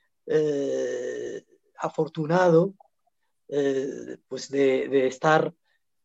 afortunado 1.77 2.74
pues 4.27 4.51
de, 4.51 5.07
estar 5.07 5.53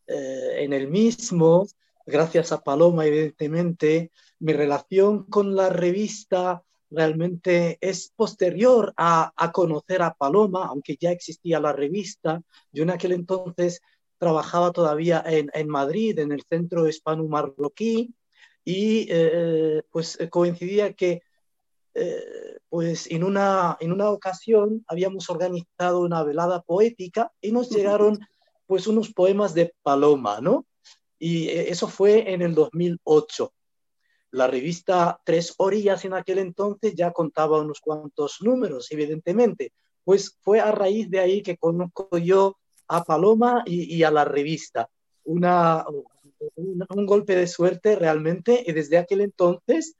en 0.06 0.72
el 0.72 0.88
mismo, 0.88 1.66
gracias 2.06 2.52
a 2.52 2.62
Paloma, 2.62 3.06
evidentemente. 3.06 4.10
Mi 4.38 4.52
relación 4.52 5.24
con 5.24 5.54
la 5.54 5.68
revista 5.68 6.62
realmente 6.90 7.78
es 7.80 8.12
posterior 8.14 8.92
a, 8.96 9.32
conocer 9.52 10.02
a 10.02 10.14
Paloma, 10.14 10.66
aunque 10.66 10.96
ya 11.00 11.10
existía 11.10 11.60
la 11.60 11.72
revista. 11.72 12.42
Yo 12.72 12.82
en 12.82 12.90
aquel 12.90 13.12
entonces 13.12 13.80
trabajaba 14.18 14.72
todavía 14.72 15.22
en, 15.26 15.50
en 15.54 15.68
Madrid, 15.68 16.18
en 16.18 16.32
el 16.32 16.42
Centro 16.42 16.88
Hispano-Marroquí, 16.88 18.14
y 18.64 19.06
eh, 19.10 19.82
pues 19.90 20.18
eh, 20.20 20.28
coincidía 20.28 20.92
que 20.92 21.22
eh, 21.94 22.58
pues 22.68 23.10
en 23.10 23.24
una, 23.24 23.76
en 23.80 23.92
una 23.92 24.10
ocasión 24.10 24.84
habíamos 24.86 25.28
organizado 25.28 26.00
una 26.00 26.22
velada 26.22 26.62
poética 26.62 27.32
y 27.40 27.52
nos 27.52 27.70
llegaron 27.70 28.18
pues 28.66 28.86
unos 28.86 29.12
poemas 29.12 29.54
de 29.54 29.74
Paloma, 29.82 30.40
¿no? 30.40 30.66
Y 31.18 31.48
eso 31.48 31.88
fue 31.88 32.32
en 32.32 32.42
el 32.42 32.54
2008. 32.54 33.52
La 34.32 34.46
revista 34.46 35.20
Tres 35.24 35.54
Orillas 35.58 36.04
en 36.04 36.14
aquel 36.14 36.38
entonces 36.38 36.94
ya 36.94 37.12
contaba 37.12 37.60
unos 37.60 37.80
cuantos 37.80 38.38
números, 38.40 38.90
evidentemente. 38.90 39.72
Pues 40.04 40.36
fue 40.40 40.58
a 40.58 40.72
raíz 40.72 41.10
de 41.10 41.20
ahí 41.20 41.42
que 41.42 41.56
conozco 41.56 42.16
yo 42.18 42.56
a 42.88 43.04
Paloma 43.04 43.62
y, 43.66 44.02
a 44.02 44.10
la 44.10 44.24
revista. 44.24 44.88
Una, 45.24 45.84
un, 46.56 47.06
golpe 47.06 47.36
de 47.36 47.46
suerte 47.46 47.94
realmente 47.94 48.64
y 48.66 48.72
desde 48.72 48.98
aquel 48.98 49.20
entonces 49.20 49.94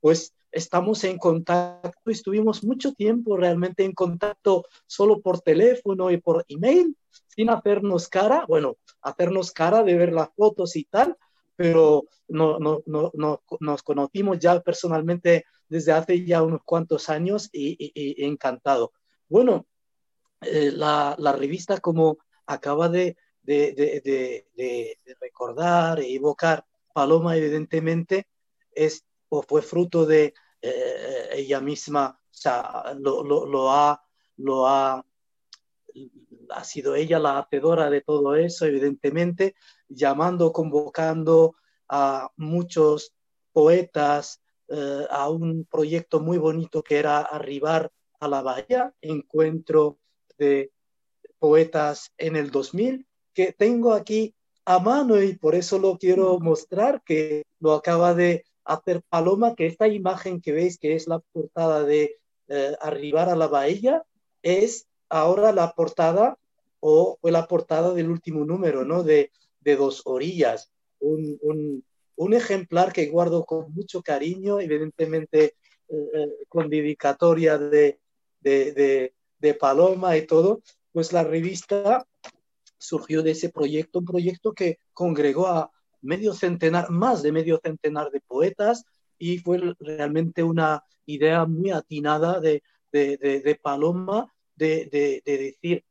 pues 0.00 0.32
estamos 0.52 1.02
en 1.04 1.18
contacto, 1.18 2.10
estuvimos 2.10 2.62
mucho 2.64 2.92
tiempo 2.92 3.36
realmente 3.36 3.84
en 3.84 3.92
contacto 3.92 4.64
solo 4.86 5.20
por 5.20 5.40
teléfono 5.40 6.10
y 6.10 6.18
por 6.18 6.44
email, 6.48 6.96
sin 7.38 7.50
hacernos 7.50 8.08
cara, 8.08 8.44
bueno, 8.48 8.78
hacernos 9.00 9.52
cara 9.52 9.84
de 9.84 9.96
ver 9.96 10.12
las 10.12 10.28
fotos 10.34 10.74
y 10.74 10.82
tal, 10.86 11.16
pero 11.54 12.08
no, 12.26 12.58
no, 12.58 12.82
no, 12.84 13.12
no 13.14 13.42
nos 13.60 13.82
conocimos 13.84 14.40
ya 14.40 14.58
personalmente 14.60 15.44
desde 15.68 15.92
hace 15.92 16.24
ya 16.24 16.42
unos 16.42 16.62
cuantos 16.64 17.08
años 17.08 17.48
y, 17.52 18.24
encantado. 18.26 18.92
Bueno, 19.28 19.68
eh, 20.40 20.72
la, 20.72 21.14
revista 21.38 21.78
como 21.78 22.18
acaba 22.44 22.88
de, 22.88 23.16
de, 23.44 24.98
recordar 25.20 26.00
e 26.00 26.12
evocar 26.12 26.66
Paloma, 26.92 27.36
evidentemente, 27.36 28.26
es 28.72 29.04
o 29.28 29.42
fue 29.42 29.62
fruto 29.62 30.06
de 30.06 30.34
eh, 30.60 31.28
ella 31.34 31.60
misma, 31.60 32.18
o 32.20 32.34
sea, 32.34 32.96
lo, 32.98 33.70
ha, 33.70 34.02
lo 34.38 34.66
ha, 34.66 35.04
ha 36.50 36.64
sido 36.64 36.94
ella 36.94 37.18
la 37.18 37.38
hacedora 37.38 37.90
de 37.90 38.00
todo 38.00 38.34
eso, 38.34 38.66
evidentemente, 38.66 39.54
llamando, 39.88 40.52
convocando 40.52 41.54
a 41.88 42.30
muchos 42.36 43.14
poetas 43.52 44.40
eh, 44.68 45.06
a 45.10 45.30
un 45.30 45.64
proyecto 45.64 46.20
muy 46.20 46.38
bonito 46.38 46.82
que 46.82 46.98
era 46.98 47.20
arribar 47.20 47.90
a 48.20 48.28
la 48.28 48.42
bahía, 48.42 48.92
encuentro 49.00 49.98
de 50.36 50.72
poetas 51.38 52.12
en 52.18 52.36
el 52.36 52.50
2000 52.50 53.06
que 53.32 53.52
tengo 53.52 53.92
aquí 53.92 54.34
a 54.64 54.80
mano 54.80 55.22
y 55.22 55.36
por 55.36 55.54
eso 55.54 55.78
lo 55.78 55.96
quiero 55.96 56.40
mostrar, 56.40 57.02
que 57.04 57.44
lo 57.60 57.72
acaba 57.72 58.12
de 58.12 58.44
hacer 58.64 59.00
Paloma, 59.08 59.54
que 59.54 59.66
esta 59.66 59.86
imagen 59.86 60.40
que 60.40 60.50
veis, 60.50 60.76
que 60.76 60.96
es 60.96 61.06
la 61.06 61.20
portada 61.20 61.84
de 61.84 62.16
eh, 62.48 62.76
Arribar 62.80 63.28
a 63.28 63.36
la 63.36 63.46
Bahía, 63.46 64.02
es 64.42 64.87
ahora 65.08 65.52
la 65.52 65.72
portada 65.74 66.38
o 66.80 67.18
fue 67.20 67.32
la 67.32 67.46
portada 67.46 67.92
del 67.94 68.10
último 68.10 68.44
número, 68.44 68.84
¿no? 68.84 69.02
De, 69.02 69.32
de 69.60 69.76
Dos 69.76 70.02
Orillas. 70.04 70.70
Un, 71.00 71.38
un, 71.42 71.84
un, 72.16 72.34
ejemplar 72.34 72.92
que 72.92 73.06
guardo 73.06 73.44
con 73.44 73.72
mucho 73.72 74.02
cariño, 74.02 74.60
evidentemente 74.60 75.44
eh, 75.88 75.96
eh, 76.14 76.28
con 76.48 76.68
dedicatoria 76.68 77.58
de, 77.58 78.00
de, 78.40 78.72
de, 78.72 79.14
de 79.38 79.54
Paloma 79.54 80.16
y 80.16 80.26
todo, 80.26 80.62
pues 80.92 81.12
la 81.12 81.24
revista 81.24 82.06
surgió 82.78 83.22
de 83.22 83.32
ese 83.32 83.50
proyecto, 83.50 83.98
un 83.98 84.04
proyecto 84.04 84.52
que 84.52 84.78
congregó 84.92 85.46
a 85.46 85.70
medio 86.00 86.32
centenar, 86.32 86.90
más 86.90 87.22
de 87.22 87.32
medio 87.32 87.60
centenar 87.62 88.10
de 88.10 88.20
poetas 88.20 88.84
y 89.18 89.38
fue 89.38 89.74
realmente 89.80 90.42
una 90.42 90.84
idea 91.06 91.44
muy 91.44 91.70
atinada 91.70 92.40
de, 92.40 92.62
de, 92.92 93.60
Paloma 93.62 94.32
de, 94.58 95.22
decir 95.24 95.84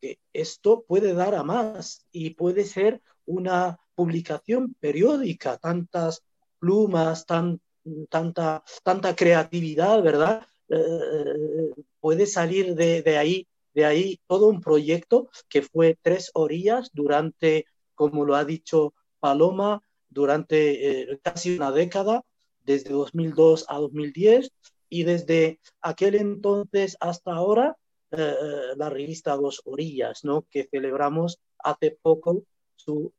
que 0.00 0.18
esto 0.32 0.84
puede 0.86 1.14
dar 1.14 1.34
a 1.34 1.42
más 1.42 2.06
y 2.12 2.30
puede 2.30 2.64
ser 2.64 3.00
una 3.26 3.78
publicación 3.94 4.74
periódica, 4.80 5.56
tantas 5.58 6.22
plumas, 6.58 7.26
tan, 7.26 7.60
tanta, 8.08 8.64
tanta 8.82 9.14
creatividad, 9.14 10.02
¿verdad? 10.02 10.46
Eh, 10.68 11.74
puede 12.00 12.26
salir 12.26 12.74
de, 12.74 13.18
ahí 13.18 13.46
de 13.74 13.84
ahí 13.84 14.20
todo 14.26 14.46
un 14.48 14.60
proyecto 14.60 15.28
que 15.48 15.62
fue 15.62 15.98
tres 16.00 16.30
orillas 16.34 16.90
durante, 16.92 17.66
como 17.94 18.24
lo 18.24 18.36
ha 18.36 18.44
dicho 18.44 18.94
Paloma, 19.20 19.82
durante 20.08 21.12
eh, 21.12 21.18
casi 21.22 21.56
una 21.56 21.72
década, 21.72 22.24
desde 22.62 22.90
2002 22.90 23.66
a 23.68 23.78
2010, 23.78 24.50
y 24.88 25.02
desde 25.02 25.60
aquel 25.80 26.14
entonces 26.14 26.96
hasta 27.00 27.32
ahora, 27.32 27.76
eh, 28.14 28.34
eh, 28.40 28.76
la 28.76 28.90
revista 28.90 29.36
Dos 29.36 29.62
Orillas, 29.64 30.24
¿no? 30.24 30.46
que 30.50 30.68
celebramos 30.70 31.40
hace 31.58 31.98
poco 32.00 32.44
su 32.76 33.12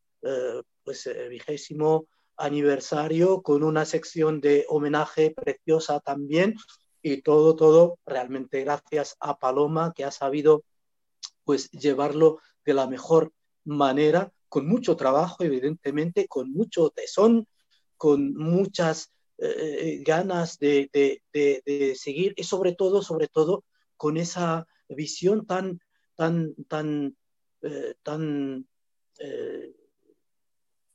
pues, 0.83 1.07
vigésimo 1.29 2.07
aniversario 2.35 3.41
con 3.43 3.63
una 3.63 3.85
sección 3.85 4.41
de 4.41 4.65
homenaje 4.69 5.31
preciosa 5.31 5.99
también 5.99 6.55
y 7.01 7.21
todo, 7.21 7.55
todo 7.55 7.99
realmente 8.05 8.63
gracias 8.63 9.15
a 9.19 9.37
Paloma 9.37 9.93
que 9.95 10.03
ha 10.03 10.09
sabido 10.11 10.63
pues 11.43 11.69
llevarlo 11.69 12.39
de 12.65 12.73
la 12.73 12.87
mejor 12.87 13.31
manera, 13.63 14.31
con 14.49 14.67
mucho 14.67 14.95
trabajo, 14.95 15.43
evidentemente, 15.43 16.27
con 16.27 16.51
mucho 16.51 16.89
tesón, 16.89 17.47
con 17.97 18.33
muchas 18.35 19.11
eh, 19.37 20.01
ganas 20.05 20.59
de, 20.59 20.89
seguir 21.95 22.33
y 22.37 22.43
sobre 22.43 22.73
todo, 22.73 23.01
sobre 23.01 23.27
todo, 23.27 23.65
con 23.97 24.17
esa 24.17 24.65
visión 24.89 25.45
tan, 25.45 25.79
tan, 26.15 26.55
tan, 26.67 27.15
eh, 27.61 27.95
tan, 28.03 28.67
eh, 29.19 29.73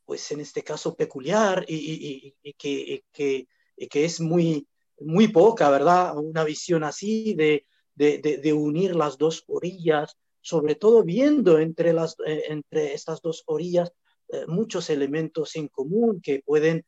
pues 0.04 0.30
en 0.32 0.40
este 0.40 0.62
caso 0.62 0.94
peculiar 0.96 1.64
y, 1.68 2.34
que, 2.58 3.04
que, 3.12 3.46
que, 3.88 4.04
es 4.04 4.20
muy, 4.20 4.66
muy 4.98 5.28
poca, 5.28 5.70
¿verdad? 5.70 6.16
Una 6.16 6.44
visión 6.44 6.84
así 6.84 7.34
de, 7.34 7.66
de, 7.94 8.52
unir 8.52 8.96
las 8.96 9.18
dos 9.18 9.44
orillas, 9.46 10.16
sobre 10.40 10.74
todo 10.74 11.04
viendo 11.04 11.58
entre, 11.58 11.92
las, 11.92 12.16
eh, 12.26 12.44
entre 12.48 12.94
estas 12.94 13.20
dos 13.22 13.44
orillas 13.46 13.92
eh, 14.28 14.46
muchos 14.46 14.90
elementos 14.90 15.54
en 15.56 15.68
común 15.68 16.20
que 16.20 16.42
pueden 16.44 16.84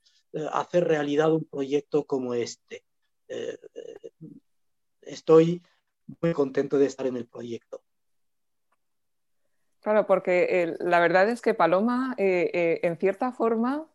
hacer 0.52 0.84
realidad 0.84 1.30
un 1.30 1.44
proyecto 1.44 2.06
como 2.06 2.32
este. 2.32 2.84
estoy 5.02 5.60
muy 6.20 6.32
contento 6.32 6.78
de 6.78 6.86
estar 6.86 7.06
en 7.06 7.16
el 7.16 7.26
proyecto. 7.26 7.82
Claro, 9.80 10.06
porque 10.06 10.76
la 10.78 11.00
verdad 11.00 11.28
es 11.28 11.40
que 11.40 11.54
Paloma, 11.54 12.14
en 12.16 12.96
cierta 12.98 13.32
forma, 13.32 13.88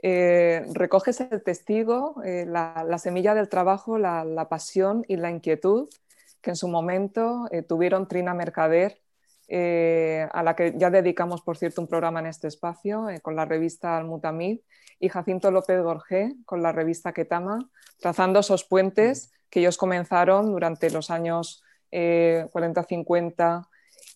eh, 0.00 0.64
recoges 0.74 1.20
el 1.20 1.42
testigo, 1.42 2.22
eh, 2.24 2.46
la, 2.46 2.98
semilla 2.98 3.34
del 3.34 3.48
trabajo, 3.48 3.98
la, 3.98 4.46
pasión 4.48 5.04
y 5.08 5.16
la 5.16 5.30
inquietud 5.30 5.88
que 6.40 6.50
en 6.50 6.56
su 6.56 6.68
momento 6.68 7.46
eh, 7.50 7.62
tuvieron 7.62 8.06
Trina 8.06 8.32
Mercader, 8.32 9.00
a 9.50 10.42
la 10.42 10.54
que 10.54 10.74
ya 10.76 10.90
dedicamos, 10.90 11.40
por 11.40 11.56
cierto, 11.56 11.80
un 11.80 11.88
programa 11.88 12.20
en 12.20 12.26
este 12.26 12.48
espacio 12.48 13.06
con 13.22 13.34
la 13.34 13.46
revista 13.46 13.96
Almutamid, 13.96 14.60
y 15.00 15.08
Jacinto 15.08 15.50
López 15.50 15.80
Gorgé 15.82 16.34
con 16.44 16.62
la 16.62 16.70
revista 16.70 17.12
Ketama, 17.12 17.70
trazando 17.98 18.40
esos 18.40 18.64
puentes 18.64 19.32
que 19.50 19.60
ellos 19.60 19.76
comenzaron 19.76 20.52
durante 20.52 20.90
los 20.90 21.10
años 21.10 21.62
40-50 21.90 23.66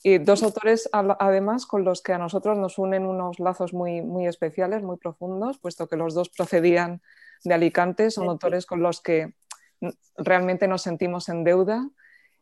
y 0.03 0.19
dos 0.19 0.43
autores, 0.43 0.91
además, 0.93 1.65
con 1.65 1.85
los 1.85 2.03
que 2.03 2.13
a 2.13 2.19
nosotros 2.19 2.59
nos 2.59 2.79
unen 2.79 3.07
unos 3.07 3.39
lazos 3.39 3.73
muy, 3.73 4.03
muy 4.03 4.27
especiales, 4.27 4.83
muy 4.83 4.97
profundos, 4.97 5.59
puesto 5.59 5.87
que 5.87 5.97
los 5.97 6.15
dos 6.15 6.29
procedían 6.29 7.01
de 7.45 7.55
Alicante, 7.55 8.11
son 8.11 8.29
autores 8.29 8.67
con 8.67 8.83
los 8.83 9.01
que 9.01 9.35
realmente 10.17 10.67
nos 10.67 10.83
sentimos 10.83 11.29
en 11.29 11.45
deuda. 11.45 11.89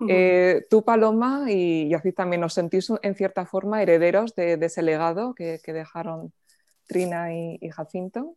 Eh, 0.08 0.66
tú, 0.70 0.82
Paloma, 0.82 1.50
y, 1.50 1.92
así 1.92 2.12
también 2.12 2.40
nos 2.40 2.54
sentís 2.54 2.90
en 3.02 3.14
cierta 3.14 3.44
forma 3.44 3.82
herederos 3.82 4.34
de, 4.34 4.54
ese 4.54 4.82
legado 4.82 5.34
que, 5.34 5.60
dejaron 5.66 6.32
Trina 6.86 7.34
y, 7.34 7.58
Jacinto. 7.70 8.36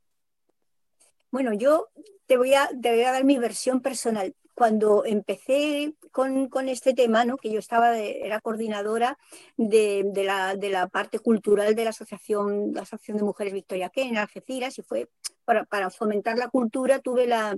Bueno, 1.34 1.52
yo 1.52 1.90
te 2.28 2.38
voy, 2.38 2.54
a, 2.54 2.70
te 2.80 2.92
voy 2.92 3.02
a 3.02 3.12
dar 3.12 3.24
mi 3.24 3.40
versión 3.40 3.82
personal 3.82 4.36
cuando 4.54 5.04
empecé 5.04 5.96
con, 6.12 6.70
este 6.70 6.94
tema, 6.94 7.26
¿no? 7.26 7.38
que 7.38 7.52
yo 7.52 7.58
estaba 7.58 7.98
era 7.98 8.40
coordinadora 8.40 9.18
de, 9.58 10.12
la, 10.14 10.88
parte 10.90 11.18
cultural 11.18 11.74
de 11.74 11.86
la 11.86 11.90
Asociación, 11.90 12.72
la 12.76 12.84
Asociación 12.84 13.18
de 13.18 13.24
Mujeres 13.24 13.52
Victoria 13.52 13.90
Ken 13.90 14.10
en 14.10 14.18
Algeciras, 14.20 14.78
y 14.78 14.84
fue 14.84 15.10
para, 15.44 15.90
fomentar 15.90 16.38
la 16.38 16.50
cultura, 16.50 17.00
tuve 17.00 17.26
la, 17.26 17.58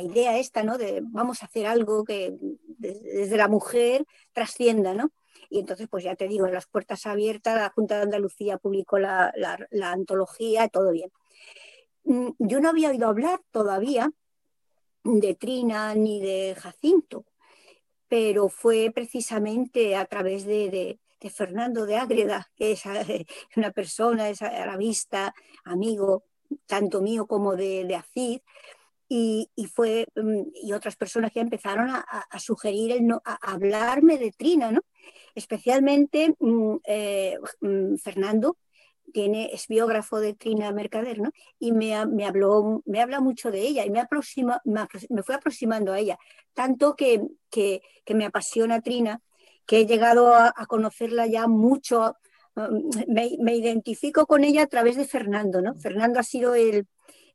idea 0.00 0.38
esta, 0.38 0.62
¿no? 0.62 0.78
De 0.78 1.00
vamos 1.02 1.42
a 1.42 1.46
hacer 1.46 1.66
algo 1.66 2.04
que 2.04 2.36
desde, 2.78 3.36
la 3.36 3.48
mujer 3.48 4.06
trascienda, 4.32 4.94
¿no? 4.94 5.10
Y 5.48 5.58
entonces, 5.58 5.88
pues 5.90 6.04
ya 6.04 6.14
te 6.14 6.28
digo, 6.28 6.46
las 6.46 6.66
puertas 6.66 7.04
abiertas, 7.06 7.56
la 7.56 7.70
Junta 7.70 7.96
de 7.96 8.02
Andalucía 8.02 8.58
publicó 8.58 9.00
la, 9.00 9.32
la 9.34 9.90
antología, 9.90 10.68
todo 10.68 10.92
bien. 10.92 11.10
Yo 12.38 12.60
no 12.60 12.68
había 12.68 12.90
oído 12.90 13.06
hablar 13.06 13.40
todavía 13.52 14.10
de 15.04 15.34
Trina 15.36 15.94
ni 15.94 16.20
de 16.20 16.56
Jacinto, 16.58 17.24
pero 18.08 18.48
fue 18.48 18.90
precisamente 18.92 19.94
a 19.94 20.04
través 20.06 20.44
de, 20.44 20.98
Fernando 21.32 21.86
de 21.86 21.96
Ágreda, 21.96 22.50
que 22.56 22.72
es 22.72 22.82
una 23.56 23.70
persona, 23.70 24.28
es 24.28 24.42
a 24.42 24.66
la 24.66 24.76
vista, 24.76 25.32
amigo 25.64 26.24
tanto 26.66 27.00
mío 27.00 27.26
como 27.26 27.54
de, 27.54 27.84
de 27.84 27.94
Acid, 27.94 28.40
y, 29.08 29.48
fue, 29.72 30.06
mm, 30.16 30.42
y 30.62 30.72
otras 30.72 30.96
personas 30.96 31.30
que 31.32 31.40
empezaron 31.40 31.90
a, 31.90 32.38
sugerir, 32.38 33.02
no, 33.02 33.20
a 33.24 33.52
hablarme 33.52 34.18
de 34.18 34.32
Trina, 34.32 34.70
¿no? 34.70 34.80
especialmente 35.34 36.34
mm, 36.38 36.76
eh, 36.84 37.38
mm, 37.60 37.96
Fernando, 37.96 38.56
tiene, 39.10 39.50
es 39.52 39.66
biógrafo 39.68 40.20
de 40.20 40.34
Trina 40.34 40.72
Mercader, 40.72 41.20
¿no? 41.20 41.30
Y 41.58 41.72
me, 41.72 42.06
me, 42.06 42.26
habló, 42.26 42.82
me 42.86 43.00
habla 43.00 43.20
mucho 43.20 43.50
de 43.50 43.60
ella 43.60 43.84
y 43.84 43.90
me, 43.90 44.00
aproxima, 44.00 44.60
me, 44.64 45.22
fue 45.22 45.34
aproximando 45.34 45.92
a 45.92 45.98
ella, 45.98 46.18
tanto 46.54 46.96
que, 46.96 47.22
que, 47.50 47.82
que, 48.04 48.14
me 48.14 48.26
apasiona 48.26 48.80
Trina, 48.80 49.20
que 49.66 49.80
he 49.80 49.86
llegado 49.86 50.34
a, 50.34 50.52
conocerla 50.66 51.26
ya 51.26 51.46
mucho, 51.46 52.16
um, 52.56 52.90
me, 53.08 53.36
me, 53.40 53.54
identifico 53.54 54.26
con 54.26 54.44
ella 54.44 54.62
a 54.62 54.66
través 54.66 54.96
de 54.96 55.04
Fernando, 55.04 55.60
¿no? 55.62 55.74
Fernando 55.76 56.18
ha 56.18 56.24
sido 56.24 56.54
el, 56.54 56.86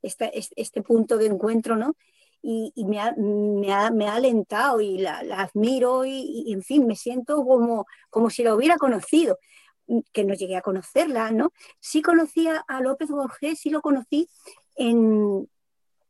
este, 0.01 0.31
este 0.55 0.81
punto 0.81 1.17
de 1.17 1.27
encuentro, 1.27 1.75
¿no? 1.75 1.95
Y, 2.41 2.71
y 2.75 2.85
me, 2.85 2.99
ha, 2.99 3.13
me, 3.17 3.73
ha, 3.73 3.89
me, 3.89 4.07
ha, 4.07 4.15
alentado 4.15 4.79
y 4.79 4.99
la, 4.99 5.23
la 5.23 5.41
admiro 5.41 6.05
y, 6.05 6.43
y, 6.45 6.53
en 6.53 6.61
fin, 6.61 6.85
me 6.85 6.95
siento 6.95 7.43
como, 7.43 7.85
como 8.09 8.29
si 8.29 8.43
la 8.43 8.53
hubiera 8.53 8.77
conocido 8.77 9.39
que 10.11 10.23
no 10.23 10.33
llegué 10.33 10.55
a 10.55 10.61
conocerla, 10.61 11.31
¿no? 11.31 11.51
Sí 11.79 12.01
conocía 12.01 12.63
a 12.67 12.81
López 12.81 13.09
Borges, 13.09 13.59
sí 13.59 13.69
lo 13.69 13.81
conocí 13.81 14.29
en, 14.75 15.49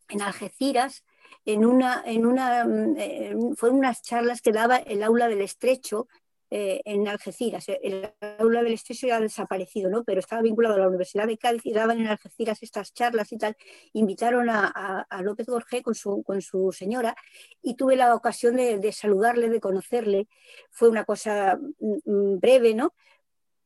en 0.10 0.22
Algeciras, 0.22 1.04
en 1.46 1.66
una, 1.66 2.04
en 2.06 2.26
una, 2.26 2.66
mm, 2.66 3.56
fueron 3.56 3.80
unas 3.80 4.02
charlas 4.02 4.42
que 4.42 4.52
daba 4.52 4.78
el 4.78 5.04
aula 5.04 5.28
del 5.28 5.42
estrecho 5.42 6.08
eh, 6.52 6.82
en 6.86 7.08
Algeciras. 7.08 7.66
El 7.68 8.14
aula 8.40 8.64
del 8.64 8.74
estrecho 8.74 9.08
ya 9.08 9.18
ha 9.18 9.20
desaparecido, 9.20 9.90
¿no? 9.90 10.04
Pero 10.04 10.20
estaba 10.20 10.42
vinculado 10.42 10.76
a 10.76 10.80
la 10.80 10.88
Universidad 10.88 11.28
de 11.28 11.38
Cádiz 11.38 11.66
y 11.66 11.74
daban 11.74 12.00
en 12.00 12.08
Algeciras 12.08 12.62
estas 12.62 12.94
charlas 12.94 13.32
y 13.32 13.38
tal. 13.38 13.58
Invitaron 13.94 14.50
a, 14.50 15.06
López 15.22 15.48
Borges 15.48 15.82
con 15.82 15.96
su, 15.96 16.24
con 16.24 16.42
su 16.42 16.72
señora 16.72 17.16
y 17.62 17.76
tuve 17.76 17.96
la 17.96 18.14
ocasión 18.16 18.56
de, 18.56 18.80
de 18.80 18.92
saludarle, 18.92 19.50
de 19.50 19.60
conocerle. 19.60 20.28
Fue 20.70 20.90
una 20.90 21.04
cosa 21.04 21.58
mm, 21.80 22.12
mm, 22.12 22.40
breve, 22.40 22.74
¿no? 22.76 22.94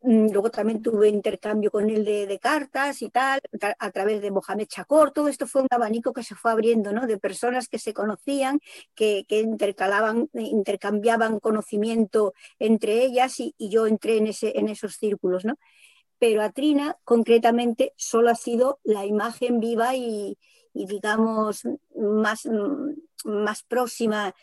Mm, 0.02 0.32
luego 0.32 0.50
también 0.50 0.82
tuve 0.82 1.10
intercambio 1.10 1.72
con 1.72 1.90
él 1.90 2.06
de, 2.06 2.40
cartas 2.40 3.02
y 3.02 3.10
tal, 3.10 3.42
a 3.80 3.92
través 3.92 4.22
de 4.22 4.32
Mohamed 4.32 4.68
Chacor. 4.68 5.12
Todo 5.12 5.28
esto 5.28 5.46
fue 5.46 5.62
un 5.62 5.68
abanico 5.72 6.14
que 6.14 6.24
se 6.24 6.36
fue 6.36 6.52
abriendo, 6.52 6.94
¿no? 6.94 7.06
De 7.06 7.18
personas 7.18 7.68
que 7.68 7.80
se 7.80 7.94
conocían, 7.94 8.62
que, 8.96 9.26
intercalaban, 9.30 10.30
intercambiaban 10.34 11.40
conocimiento 11.40 12.34
entre 12.60 13.04
ellas 13.04 13.40
y, 13.40 13.56
yo 13.60 13.88
entré 13.88 14.18
en, 14.18 14.28
ese, 14.28 14.58
en 14.58 14.70
esos 14.70 14.96
círculos, 14.96 15.44
¿no? 15.46 15.56
Pero 16.18 16.42
a 16.44 16.52
Trina, 16.52 16.98
concretamente, 17.04 17.94
solo 17.98 18.30
ha 18.30 18.36
sido 18.36 18.80
la 18.84 19.06
imagen 19.06 19.60
viva 19.60 19.96
y, 19.96 20.38
y 20.74 20.86
digamos, 20.86 21.64
más, 21.96 22.48
más 23.26 23.64
próxima, 23.64 24.34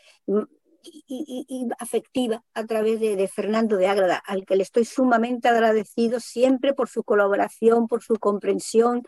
y, 0.87 1.69
afectiva 1.79 2.45
a 2.55 2.65
través 2.67 3.01
de, 3.01 3.29
Fernando 3.29 3.77
de 3.77 3.87
Ágrada, 3.87 4.23
al 4.27 4.45
que 4.45 4.57
le 4.57 4.63
estoy 4.63 4.85
sumamente 4.85 5.49
agradecido 5.49 6.21
siempre 6.21 6.75
por 6.75 6.89
su 6.89 7.03
colaboración, 7.03 7.89
por 7.89 8.03
su 8.03 8.17
comprensión, 8.17 9.03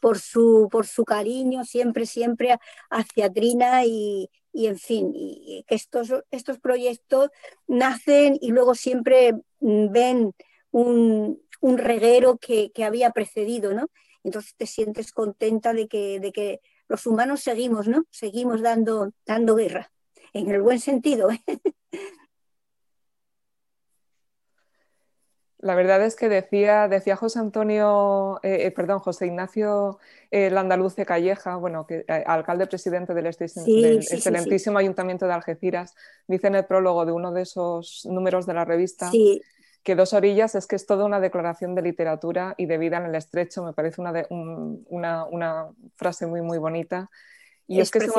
por 0.00 0.18
su, 0.18 0.68
por 0.70 0.86
su 0.86 1.04
cariño, 1.04 1.64
siempre, 1.64 2.06
siempre 2.06 2.58
hacia 2.90 3.32
Trina 3.32 3.84
y, 3.84 4.30
en 4.54 4.78
fin, 4.78 5.12
y 5.14 5.64
que 5.68 5.74
estos, 5.74 6.12
estos 6.30 6.58
proyectos 6.58 7.30
nacen 7.66 8.38
y 8.40 8.50
luego 8.50 8.74
siempre 8.74 9.34
mm, 9.60 9.92
ven 9.92 10.34
un, 10.70 11.40
un 11.60 11.78
reguero 11.78 12.38
que, 12.38 12.70
que, 12.72 12.84
había 12.84 13.10
precedido, 13.10 13.74
¿no? 13.74 13.88
Entonces 14.24 14.54
te 14.56 14.66
sientes 14.66 15.12
contenta 15.12 15.72
de 15.72 15.88
que, 15.88 16.20
de 16.20 16.32
que 16.32 16.60
los 16.88 17.06
humanos 17.06 17.40
seguimos, 17.40 17.88
¿no? 17.88 18.04
Seguimos 18.10 18.62
dando, 18.62 19.12
dando 19.24 19.54
guerra 19.54 19.90
en 20.32 20.50
el 20.50 20.62
buen 20.62 20.80
sentido. 20.80 21.30
¿eh? 21.30 21.40
La 25.58 25.74
verdad 25.74 26.02
es 26.04 26.16
que 26.16 26.28
decía, 26.28 26.88
decía 26.88 27.16
José 27.16 27.38
Antonio, 27.38 28.40
eh, 28.42 28.66
eh, 28.66 28.70
perdón, 28.70 29.00
José 29.00 29.26
Ignacio 29.26 29.98
Landaluce 30.30 31.04
Calleja, 31.04 31.56
bueno, 31.56 31.86
que, 31.86 32.04
alcalde 32.26 32.66
presidente 32.66 33.12
del, 33.12 33.26
excelentísimo 33.26 34.78
Ayuntamiento 34.78 35.26
de 35.26 35.32
Algeciras, 35.34 35.94
dice 36.26 36.46
en 36.46 36.54
el 36.54 36.64
prólogo 36.64 37.04
de 37.04 37.12
uno 37.12 37.32
de 37.32 37.42
esos 37.42 38.06
números 38.08 38.46
de 38.46 38.54
la 38.54 38.64
revista 38.64 39.10
que 39.82 39.94
Dos 39.94 40.12
Orillas 40.12 40.54
es 40.54 40.66
que 40.66 40.76
es 40.76 40.86
toda 40.86 41.04
una 41.04 41.20
declaración 41.20 41.74
de 41.74 41.82
literatura 41.82 42.54
y 42.56 42.66
de 42.66 42.78
vida 42.78 42.98
en 42.98 43.06
el 43.06 43.14
estrecho, 43.14 43.64
me 43.64 43.72
parece 43.72 44.00
una, 44.00 45.24
una, 45.24 45.68
frase 45.96 46.26
muy, 46.26 46.42
muy 46.42 46.58
bonita. 46.58 47.10
Y 47.70 47.78
es, 47.80 47.92
que 47.92 47.98
es 47.98 48.10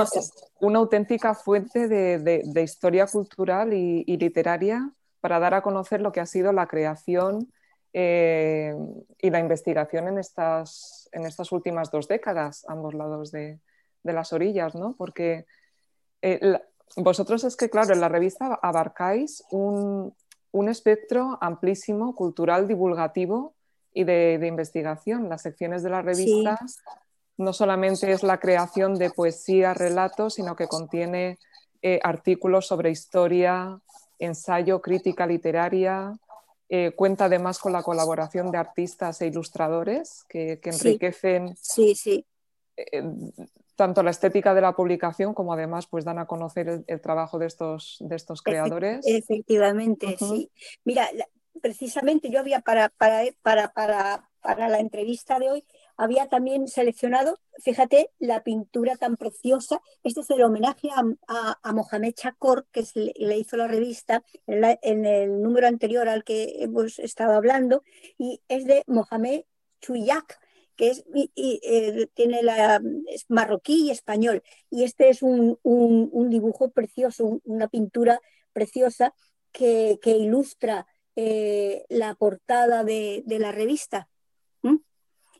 una, 0.61 0.79
auténtica 0.79 1.35
fuente 1.35 1.89
de, 1.89 2.61
historia 2.63 3.05
cultural 3.05 3.73
y, 3.73 4.05
literaria 4.15 4.89
para 5.19 5.39
dar 5.39 5.53
a 5.53 5.61
conocer 5.61 5.99
lo 5.99 6.13
que 6.13 6.21
ha 6.21 6.25
sido 6.25 6.53
la 6.53 6.67
creación 6.67 7.51
eh, 7.91 8.73
y 9.19 9.29
la 9.29 9.39
investigación 9.39 10.07
en 10.07 10.19
estas, 10.19 11.09
en 11.11 11.25
estas 11.25 11.51
últimas 11.51 11.91
dos 11.91 12.07
décadas, 12.07 12.63
ambos 12.69 12.93
lados 12.93 13.29
de, 13.31 13.59
las 14.03 14.31
orillas, 14.31 14.73
¿no? 14.73 14.95
Porque 14.97 15.45
eh, 16.21 16.57
vosotros 16.95 17.43
es 17.43 17.57
que, 17.57 17.69
claro, 17.69 17.93
en 17.93 17.99
la 17.99 18.07
revista 18.07 18.57
abarcáis 18.61 19.43
un, 19.51 20.15
un 20.51 20.69
espectro 20.69 21.37
amplísimo, 21.41 22.15
cultural, 22.15 22.69
divulgativo 22.69 23.53
y 23.93 24.05
de, 24.05 24.47
investigación. 24.47 25.27
Las 25.27 25.41
secciones 25.41 25.83
de 25.83 25.89
las 25.89 26.05
revistas 26.05 26.81
no 27.37 27.53
solamente 27.53 28.11
es 28.11 28.23
la 28.23 28.39
creación 28.39 28.95
de 28.95 29.09
poesía, 29.09 29.73
relatos, 29.73 30.35
sino 30.35 30.55
que 30.55 30.67
contiene 30.67 31.39
eh, 31.81 31.99
artículos 32.03 32.67
sobre 32.67 32.91
historia, 32.91 33.79
ensayo, 34.19 34.81
crítica 34.81 35.25
literaria. 35.25 36.13
Eh, 36.69 36.91
cuenta 36.95 37.25
además 37.25 37.59
con 37.59 37.73
la 37.73 37.83
colaboración 37.83 38.51
de 38.51 38.57
artistas 38.57 39.21
e 39.21 39.27
ilustradores 39.27 40.23
que, 40.29 40.59
enriquecen 40.63 41.53
sí, 41.57 41.95
sí, 41.95 42.25
eh, 42.77 43.03
tanto 43.75 44.03
la 44.03 44.11
estética 44.11 44.53
de 44.53 44.61
la 44.61 44.75
publicación 44.75 45.33
como 45.33 45.53
además 45.53 45.87
pues 45.87 46.05
dan 46.05 46.19
a 46.19 46.27
conocer 46.27 46.83
el, 46.85 47.01
trabajo 47.01 47.39
de 47.39 47.47
estos, 47.47 47.97
de 47.99 48.15
estos 48.15 48.43
creadores. 48.43 48.99
Efectivamente, 49.07 50.15
sí. 50.19 50.51
Mira, 50.85 51.09
precisamente 51.61 52.29
yo 52.29 52.39
había 52.39 52.59
para, 52.59 52.89
para, 52.89 53.23
para, 53.41 53.73
para, 53.73 54.29
para 54.39 54.69
la 54.69 54.79
entrevista 54.79 55.39
de 55.39 55.49
hoy, 55.49 55.65
había 56.01 56.27
también 56.27 56.67
seleccionado, 56.67 57.39
fíjate, 57.59 58.09
la 58.17 58.41
pintura 58.41 58.95
tan 58.95 59.17
preciosa. 59.17 59.83
Este 60.03 60.21
es 60.21 60.29
el 60.31 60.41
homenaje 60.41 60.89
a, 61.27 61.59
a, 61.61 61.73
Mohamed 61.73 62.15
Chakor, 62.15 62.65
que 62.71 62.83
le, 62.95 63.37
hizo 63.37 63.55
la 63.55 63.67
revista 63.67 64.23
en, 64.47 65.05
el 65.05 65.43
número 65.43 65.67
anterior 65.67 66.09
al 66.09 66.23
que 66.23 66.63
hemos 66.63 66.97
estado 66.97 67.33
hablando, 67.33 67.83
y 68.17 68.41
es 68.47 68.65
de 68.65 68.83
Mohamed 68.87 69.43
Chuyak, 69.79 70.39
que 70.75 70.89
es, 70.89 71.03
y, 71.13 72.07
tiene 72.15 72.41
la, 72.41 72.81
es 73.07 73.25
marroquí 73.29 73.85
y 73.85 73.91
español. 73.91 74.41
Y 74.71 74.85
este 74.85 75.09
es 75.09 75.21
un, 75.21 75.59
dibujo 76.31 76.71
precioso, 76.71 77.41
una 77.43 77.67
pintura 77.67 78.19
preciosa 78.53 79.13
que, 79.51 79.99
ilustra 80.03 80.87
eh, 81.15 81.85
la 81.89 82.15
portada 82.15 82.83
de, 82.83 83.23
la 83.27 83.51
revista. 83.51 84.07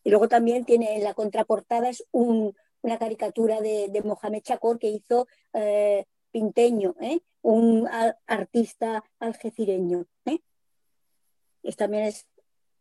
Y 0.04 0.10
luego 0.10 0.28
también 0.28 0.66
tiene 0.66 0.96
en 0.96 1.04
la 1.04 1.14
contraportada 1.14 1.90
es 1.90 2.04
una 2.12 2.98
caricatura 2.98 3.62
de, 3.62 4.02
Mohamed 4.04 4.42
Chacor 4.42 4.80
que 4.80 4.90
hizo 4.90 5.28
eh, 5.54 6.06
Pinteño, 6.32 6.96
un 7.42 7.88
artista 8.28 9.04
algecireño. 9.20 10.06
Es, 11.64 11.76
también 11.76 12.06
es, 12.06 12.26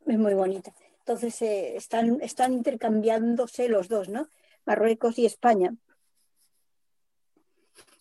es 0.07 0.19
muy 0.19 0.35
bonita. 0.35 0.73
Entonces 1.01 1.43
eh, 1.43 1.77
están, 1.77 2.21
están 2.21 2.53
intercambiándose 2.53 3.69
los 3.69 3.89
dos, 3.89 4.09
¿no? 4.09 4.29
Marruecos 4.65 5.19
y 5.19 5.27
España. 5.27 5.75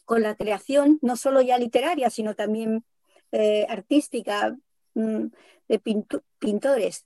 Con 0.05 0.21
la 0.21 0.36
creación 0.36 0.99
no 1.01 1.15
solo 1.15 1.41
ya 1.41 1.58
literaria, 1.58 2.10
sino 2.10 2.36
también 2.36 2.86
eh, 3.32 3.65
artística 3.69 4.55
mm, 4.93 5.25
de 5.67 5.79
pintores. 6.39 7.05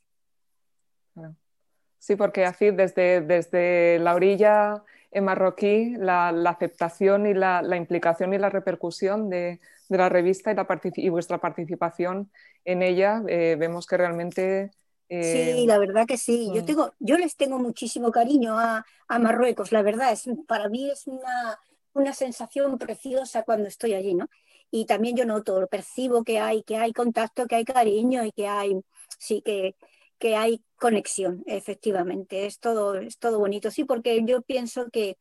Sí, 2.03 2.17
porque 2.17 2.43
así 2.43 2.69
desde, 2.71 3.21
desde 3.21 3.97
la 3.99 4.13
orilla 4.13 4.83
en 5.09 5.23
marroquí, 5.23 5.95
la, 5.95 6.27
aceptación 6.49 7.25
y 7.25 7.33
la, 7.33 7.63
implicación 7.77 8.33
y 8.33 8.37
la 8.37 8.49
repercusión 8.49 9.29
de, 9.29 9.61
la 9.87 10.09
revista 10.09 10.51
y, 10.51 10.55
la 10.55 10.67
y, 10.97 11.07
vuestra 11.07 11.37
participación 11.37 12.29
en 12.65 12.83
ella, 12.83 13.23
eh, 13.29 13.55
vemos 13.57 13.87
que 13.87 13.95
realmente 13.95 14.71
sí, 15.07 15.15
eh, 15.61 15.63
la 15.65 15.77
verdad 15.77 16.05
que 16.05 16.17
sí. 16.17 16.51
Yo, 16.53 16.63
mm. 16.63 16.65
tengo, 16.65 16.93
yo 16.99 17.17
les 17.17 17.37
tengo 17.37 17.57
muchísimo 17.57 18.11
cariño 18.11 18.59
a, 18.59 18.83
Marruecos, 19.07 19.71
la 19.71 19.81
verdad. 19.81 20.11
Es, 20.11 20.25
para 20.45 20.67
mí 20.67 20.91
es 20.91 21.07
una, 21.07 21.57
una, 21.93 22.11
sensación 22.11 22.77
preciosa 22.77 23.43
cuando 23.43 23.69
estoy 23.69 23.93
allí, 23.93 24.13
¿no? 24.13 24.27
Y 24.69 24.87
también 24.87 25.15
yo 25.15 25.23
noto, 25.23 25.67
percibo 25.67 26.25
que 26.25 26.41
hay, 26.41 26.63
que 26.63 26.75
hay 26.75 26.91
contacto, 26.91 27.47
que 27.47 27.55
hay 27.55 27.63
cariño 27.63 28.25
y 28.25 28.33
que 28.33 28.49
hay, 28.49 28.81
sí, 29.17 29.41
que, 29.41 29.77
que 30.23 30.37
hay 30.37 30.63
conexión, 30.77 31.43
efectivamente. 31.47 32.45
Es 32.45 32.61
todo, 32.61 32.95
es 32.95 33.17
todo 33.17 33.39
bonito, 33.39 33.69
sí, 33.71 33.83
porque 33.83 34.23
yo 34.23 34.41
pienso 34.41 34.89
que 34.89 35.17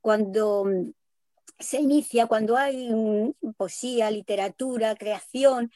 cuando 0.00 0.64
se 1.58 1.78
inicia 1.78 2.26
cuando 2.26 2.56
hay 2.56 2.90
poesía, 3.58 4.10
literatura, 4.10 4.96
creación, 4.96 5.70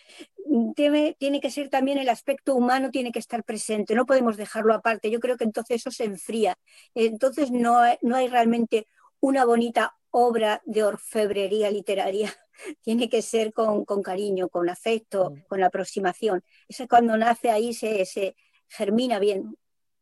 tiene, 0.74 1.14
tiene, 1.18 1.42
que 1.42 1.50
ser 1.50 1.68
también 1.68 1.98
el 1.98 2.08
aspecto 2.08 2.54
humano, 2.54 2.90
tiene 2.90 3.12
que 3.12 3.18
estar 3.18 3.44
presente, 3.44 3.94
no 3.94 4.06
podemos 4.06 4.38
dejarlo 4.38 4.72
aparte. 4.72 5.10
Yo 5.10 5.20
creo 5.20 5.36
que 5.36 5.44
entonces 5.44 5.76
eso 5.76 5.90
se 5.90 6.04
enfría. 6.04 6.56
Entonces 6.94 7.50
no, 7.50 7.82
no 8.00 8.16
hay 8.16 8.28
realmente 8.28 8.88
una 9.20 9.44
bonita 9.44 9.94
obra 10.08 10.62
de 10.64 10.84
orfebrería 10.84 11.70
literaria. 11.70 12.32
Tiene 12.80 13.10
que 13.10 13.20
ser 13.20 13.52
con, 13.52 13.84
cariño, 14.02 14.48
con 14.48 14.70
afecto, 14.70 15.32
mm. 15.32 15.40
con 15.48 15.62
aproximación. 15.62 16.42
Eso 16.66 16.84
es 16.84 16.88
cuando 16.88 17.14
nace 17.18 17.50
ahí, 17.50 17.74
se, 17.74 18.06
se 18.06 18.34
germina 18.70 19.18
bien 19.18 19.56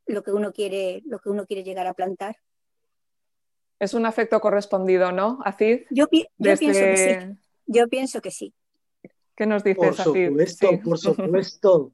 lo 0.06 0.22
que 0.22 0.32
uno 0.32 0.52
quiere, 0.52 1.02
lo 1.06 1.18
que 1.18 1.30
uno 1.30 1.46
quiere 1.46 1.64
llegar 1.64 1.86
a 1.86 1.94
plantar. 1.94 2.36
Es 3.78 3.94
un 3.94 4.06
afecto 4.06 4.40
correspondido, 4.40 5.12
¿no, 5.12 5.38
Acid? 5.44 5.82
Yo, 5.90 6.08
pienso 6.08 6.60
que 6.60 6.96
sí. 6.96 7.38
Yo 7.66 7.88
pienso 7.88 8.20
que 8.20 8.30
sí. 8.30 8.54
¿Qué 9.36 9.46
nos 9.46 9.62
dices, 9.62 9.78
Por 9.78 9.94
supuesto, 9.94 10.80
por 10.82 10.98
supuesto. 10.98 11.92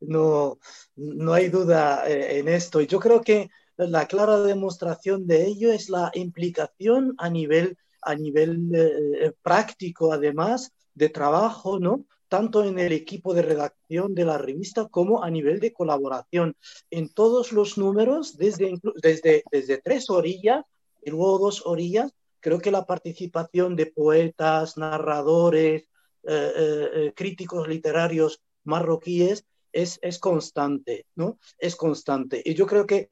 No, 0.00 0.58
no 0.96 1.32
hay 1.32 1.48
duda 1.48 2.08
eh, 2.08 2.38
en 2.38 2.48
esto. 2.48 2.80
Y 2.80 2.86
yo 2.86 3.00
creo 3.00 3.20
que 3.20 3.50
la 3.76 4.06
clara 4.06 4.40
demostración 4.40 5.26
de 5.26 5.46
ello 5.46 5.72
es 5.72 5.90
la 5.90 6.10
implicación 6.14 7.14
a 7.18 7.28
nivel, 7.28 7.76
a 8.00 8.14
nivel 8.14 8.70
eh, 8.74 9.32
práctico, 9.42 10.12
además, 10.12 10.72
de 10.94 11.10
trabajo, 11.10 11.78
¿no? 11.78 12.06
Tanto 12.28 12.64
en 12.64 12.78
el 12.78 12.92
equipo 12.92 13.34
de 13.34 13.42
redacción 13.42 14.14
de 14.14 14.24
la 14.24 14.38
revista 14.38 14.88
como 14.88 15.22
a 15.22 15.30
nivel 15.30 15.60
de 15.60 15.72
colaboración. 15.72 16.56
En 16.90 17.08
todos 17.08 17.52
los 17.52 17.78
números, 17.78 18.36
desde, 18.36 18.78
desde, 19.02 19.44
desde 19.50 19.78
tres 19.78 20.10
orillas 20.10 20.64
y 21.02 21.10
luego 21.10 21.38
dos 21.38 21.64
orillas, 21.66 22.12
creo 22.40 22.60
que 22.60 22.70
la 22.70 22.86
participación 22.86 23.76
de 23.76 23.86
poetas, 23.86 24.76
narradores, 24.76 25.88
eh, 26.28 26.52
eh, 26.56 26.90
eh, 26.94 27.12
críticos 27.14 27.68
literarios 27.68 28.40
marroquíes 28.64 29.44
es, 29.72 29.98
es, 30.02 30.18
constante, 30.18 31.06
¿no? 31.14 31.38
Es 31.58 31.76
constante. 31.76 32.42
Y 32.44 32.54
yo 32.54 32.66
creo 32.66 32.86
que 32.86 33.10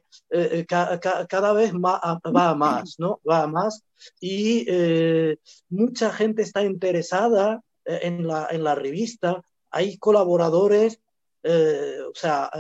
cada 0.66 1.53
vez 1.53 1.72
va 1.74 2.00
a 2.03 2.55
más, 2.55 2.98
¿no? 2.98 3.20
Va 3.29 3.46
más. 3.46 3.85
Y 4.18 4.66
mucha 5.68 6.11
gente 6.11 6.42
está 6.42 6.64
interesada 6.64 7.62
en 7.85 8.27
la, 8.27 8.49
en 8.51 8.64
la 8.64 8.75
revista. 8.75 9.42
Hay 9.70 9.99
colaboradores, 9.99 11.01
o 11.42 12.14
sea, 12.14 12.51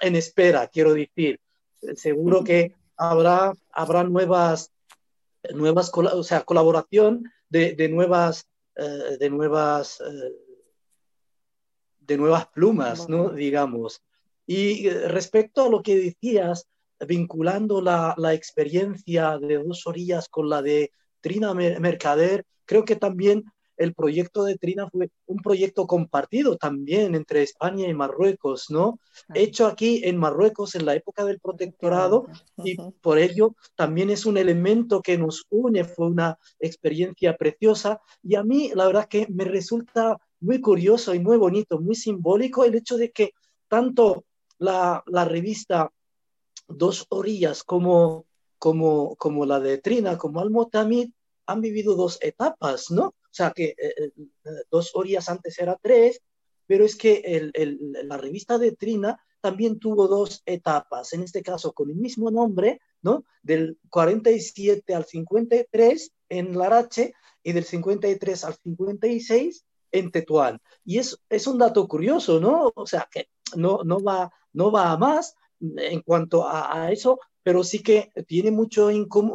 en 0.00 0.16
espera, 0.16 0.68
quiero 0.68 0.94
decir. 0.94 1.40
Seguro 1.94 2.42
que 2.42 2.74
habrá, 2.96 3.54
habrá 3.70 4.02
nuevas, 4.04 4.72
nuevas 5.54 5.92
o 5.94 6.22
sea, 6.24 6.42
colaboración 6.42 7.30
de, 7.48 7.74
de 7.74 7.88
nuevas, 7.88 8.46
eh, 8.74 9.16
de 9.18 9.30
nuevas, 9.30 10.00
eh, 10.00 10.32
de 12.00 12.16
nuevas 12.16 12.48
plumas, 12.48 13.08
¿no? 13.08 13.30
Digamos. 13.30 14.02
Y 14.46 14.88
eh, 14.88 15.08
respecto 15.08 15.66
a 15.66 15.68
lo 15.68 15.82
que 15.82 15.96
decías, 15.96 16.66
vinculando 17.06 17.80
la, 17.80 18.14
la 18.16 18.34
experiencia 18.34 19.38
de 19.38 19.62
dos 19.62 19.86
orillas 19.86 20.28
con 20.28 20.48
la 20.48 20.62
de 20.62 20.90
Trina 21.20 21.54
Mercader, 21.54 22.44
creo 22.64 22.84
que 22.84 22.96
también 22.96 23.44
el 23.78 23.94
proyecto 23.94 24.44
de 24.44 24.58
Trina 24.58 24.88
fue 24.90 25.10
un 25.26 25.38
proyecto 25.38 25.86
compartido 25.86 26.56
también 26.56 27.14
entre 27.14 27.42
España 27.42 27.88
y 27.88 27.94
Marruecos, 27.94 28.66
¿no? 28.70 29.00
Hecho 29.34 29.66
aquí 29.66 30.02
en 30.04 30.18
Marruecos 30.18 30.74
en 30.74 30.84
la 30.84 30.94
época 30.94 31.24
del 31.24 31.40
protectorado 31.40 32.26
y 32.64 32.76
por 33.00 33.18
ello 33.18 33.54
también 33.76 34.10
es 34.10 34.26
un 34.26 34.36
elemento 34.36 35.00
que 35.00 35.16
nos 35.16 35.46
une, 35.48 35.84
fue 35.84 36.08
una 36.08 36.38
experiencia 36.58 37.36
preciosa 37.36 38.00
y 38.22 38.34
a 38.34 38.42
mí 38.42 38.70
la 38.74 38.86
verdad 38.86 39.08
que 39.08 39.26
me 39.30 39.44
resulta 39.44 40.18
muy 40.40 40.60
curioso 40.60 41.14
y 41.14 41.20
muy 41.20 41.36
bonito, 41.36 41.80
muy 41.80 41.94
simbólico 41.94 42.64
el 42.64 42.74
hecho 42.74 42.96
de 42.96 43.10
que 43.10 43.32
tanto 43.68 44.24
la, 44.58 45.02
revista 45.06 45.92
Dos 46.66 47.06
Orillas 47.08 47.62
como, 47.62 48.26
como, 48.58 49.16
como 49.16 49.46
la 49.46 49.58
de 49.60 49.78
Trina, 49.78 50.18
como 50.18 50.40
Al-Motamid, 50.40 51.10
han 51.46 51.60
vivido 51.62 51.94
dos 51.94 52.18
etapas, 52.20 52.90
¿no? 52.90 53.14
Sea, 53.38 53.52
que 53.52 53.74
eh, 53.78 53.94
eh, 53.98 54.10
dos 54.70 54.90
orillas 54.94 55.28
antes 55.28 55.58
era 55.58 55.78
tres 55.80 56.20
pero 56.68 56.84
es 56.84 56.94
que 56.94 57.50
la 58.04 58.18
revista 58.18 58.58
de 58.58 58.72
Trina 58.72 59.18
también 59.40 59.78
tuvo 59.78 60.06
dos 60.06 60.42
etapas, 60.44 61.14
en 61.14 61.22
este 61.22 61.42
caso 61.42 61.72
con 61.72 61.88
el 61.88 61.96
mismo 61.96 62.30
nombre, 62.30 62.80
¿no? 63.00 63.24
Del 63.42 63.78
47 63.88 64.94
al 64.94 65.06
53 65.06 66.12
en 66.28 66.58
Larache 66.58 67.14
y 67.42 67.52
del 67.52 67.64
53 67.64 68.44
al 68.44 68.54
56 68.54 69.64
en 69.92 70.10
Tetuán. 70.10 70.60
Y 70.84 70.98
es, 70.98 71.18
es 71.30 71.46
un 71.46 71.56
dato 71.56 71.88
curioso, 71.88 72.38
¿no? 72.38 72.70
O 72.74 72.86
sea, 72.86 73.08
que 73.10 73.28
no, 73.56 73.80
no, 73.82 74.02
va, 74.02 74.30
no 74.52 74.70
va 74.70 74.92
a 74.92 74.98
más 74.98 75.36
en 75.60 76.02
cuanto 76.02 76.46
a, 76.46 76.92
eso, 76.92 77.18
pero 77.42 77.64
sí 77.64 77.82
que 77.82 78.12
tiene 78.26 78.50
mucho, 78.50 78.90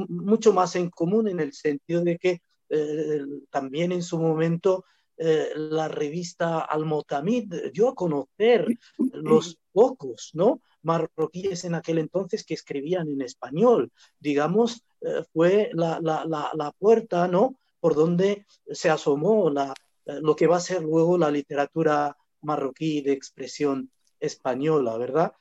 mucho 0.07 0.53
más 0.53 0.75
en 0.75 0.91
común 0.91 1.27
en 1.29 1.39
el 1.39 1.53
sentido 1.53 2.03
de 2.03 2.19
que 2.19 2.41
eh, 2.75 3.21
también 3.49 3.91
en 3.91 4.01
su 4.01 4.19
momento 4.19 4.85
eh, 5.15 5.49
la 5.55 5.87
revista 5.87 6.61
Al-Motamid 6.61 7.71
dio 7.71 7.89
a 7.89 7.95
conocer 7.95 8.67
los 8.97 9.59
pocos, 9.71 10.31
¿no? 10.33 10.61
marroquíes 10.81 11.63
en 11.65 11.75
aquel 11.75 11.97
entonces 11.97 12.43
que 12.43 12.53
escribían 12.53 13.07
en 13.07 13.21
español. 13.21 13.91
Digamos, 14.19 14.83
eh, 15.01 15.23
fue 15.31 15.69
la, 15.73 15.99
la, 16.01 16.25
la, 16.25 16.71
puerta, 16.77 17.27
¿no? 17.27 17.55
Por 17.79 17.95
donde 17.95 18.45
se 18.71 18.89
asomó 18.89 19.49
la, 19.49 19.73
lo 20.05 20.35
que 20.35 20.47
va 20.47 20.57
a 20.57 20.61
ser 20.61 20.81
luego 20.81 21.17
la 21.17 21.31
literatura 21.31 22.17
marroquí 22.41 23.01
de 23.01 23.13
expresión 23.13 23.91
española, 24.19 24.97
¿verdad? 24.97 25.33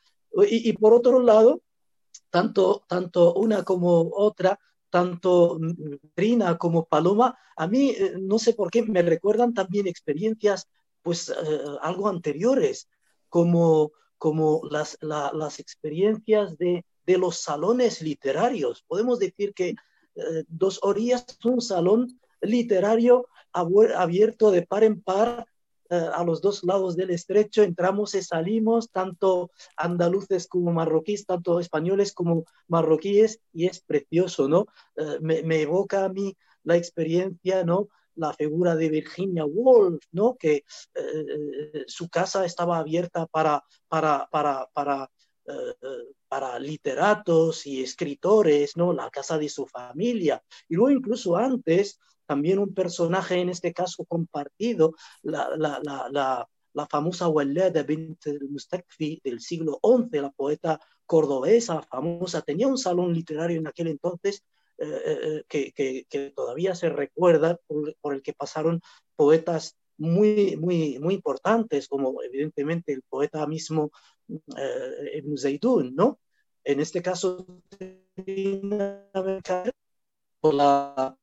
Y, 0.49 0.69
y 0.69 0.73
por 0.75 0.95
otro 0.95 1.21
lado, 1.21 1.63
tanto, 2.31 2.85
tanto 2.89 3.35
una 3.35 3.65
como 3.65 4.11
otra 4.15 4.59
tanto 4.93 5.59
Trina 6.15 6.59
como 6.59 6.85
Paloma, 6.85 7.35
a 7.57 7.67
mí 7.67 7.95
eh, 7.97 8.13
no 8.21 8.39
sé 8.39 8.53
por 8.53 8.71
qué 8.71 8.83
me 8.83 9.01
recuerdan 9.01 9.55
también 9.55 9.87
experiencias 9.87 10.69
pues 11.01 11.31
eh, 11.31 11.35
algo 11.81 12.09
anteriores, 12.09 12.91
como, 13.31 13.93
como 14.19 14.61
las, 14.71 14.99
las 15.01 15.59
experiencias 15.59 16.59
de, 16.59 16.85
de, 17.07 17.17
los 17.17 17.39
salones 17.41 18.03
literarios. 18.03 18.85
Podemos 18.87 19.19
decir 19.19 19.55
que 19.55 19.71
eh, 19.71 20.45
Dos 20.47 20.79
Orillas 20.83 21.25
es 21.27 21.45
un 21.47 21.63
salón 21.63 22.21
literario 22.43 23.27
abierto 23.53 24.51
de 24.51 24.67
par 24.67 24.85
en 24.85 25.01
par 25.01 25.47
a 25.97 26.25
los 26.25 26.41
dos 26.41 26.65
lados 26.65 26.97
del 26.97 27.11
estrecho, 27.11 27.63
entramos 27.63 28.15
y 28.15 28.23
salimos, 28.23 28.91
tanto 28.91 29.51
andaluces 29.77 30.47
como 30.47 30.73
marroquíes, 30.73 31.27
tanto 31.27 31.61
españoles 31.61 32.13
como 32.13 32.45
marroquíes, 32.69 33.41
y 33.53 33.67
es 33.67 33.81
precioso, 33.81 34.49
¿no? 34.49 34.67
Eh, 34.97 35.19
me, 35.21 35.61
evoca 35.61 36.05
a 36.05 36.09
mí 36.09 36.37
la 36.65 36.77
experiencia, 36.77 37.65
¿no? 37.65 37.89
La 38.15 38.33
figura 38.33 38.77
de 38.77 38.89
Virginia 38.89 39.45
Woolf, 39.45 40.03
¿no? 40.13 40.37
Que 40.37 40.65
eh, 40.95 41.85
su 41.87 42.09
casa 42.09 42.45
estaba 42.45 42.79
abierta 42.79 43.27
para, 43.27 43.63
para, 43.89 44.29
para, 44.31 44.69
para 44.73 45.11
para 46.29 46.59
literatos 46.59 47.67
y 47.67 47.83
escritores, 47.83 48.77
¿no? 48.77 48.93
La 48.93 49.11
casa 49.11 49.37
de 49.39 49.49
su 49.49 49.67
familia. 49.67 50.43
Y 50.69 50.77
luego 50.77 50.91
incluso 50.91 51.37
antes, 51.37 51.99
también 52.27 52.59
un 52.59 52.75
personaje, 52.75 53.41
en 53.41 53.49
este 53.49 53.73
caso 53.73 54.05
compartido, 54.05 54.95
la, 55.23 55.49
la, 55.57 55.81
la, 55.83 56.49
la 56.75 56.87
famosa 56.87 57.29
Walada 57.29 57.83
bint 57.83 58.27
mustakfi 58.49 59.21
del 59.23 59.41
siglo 59.41 59.81
XI, 59.83 60.21
la 60.21 60.31
poeta 60.31 60.81
cordobesa 61.07 61.83
famosa, 61.83 62.43
tenía 62.43 62.69
un 62.69 62.79
salón 62.79 63.13
literario 63.13 63.59
en 63.59 63.67
aquel 63.67 63.89
entonces 63.89 64.43
eh, 64.79 64.87
eh, 64.87 65.19
eh, 65.23 65.45
que, 65.49 65.73
que, 65.73 66.07
que, 66.09 66.31
todavía 66.31 66.75
se 66.75 66.89
recuerda, 66.89 67.59
por, 68.01 68.15
el 68.15 68.23
que 68.23 68.33
pasaron 68.33 68.81
poetas 69.15 69.77
muy, 69.99 70.57
muy, 70.57 70.99
muy 70.99 71.15
importantes, 71.15 71.87
como 71.89 72.23
evidentemente 72.23 72.93
el 72.93 73.03
poeta 73.03 73.47
mismo 73.47 73.93
eh, 74.29 75.23
¿no? 75.93 76.19
En 76.65 76.81
este 76.81 77.03
caso, 77.03 77.47
por 80.41 80.55
la 80.55 81.17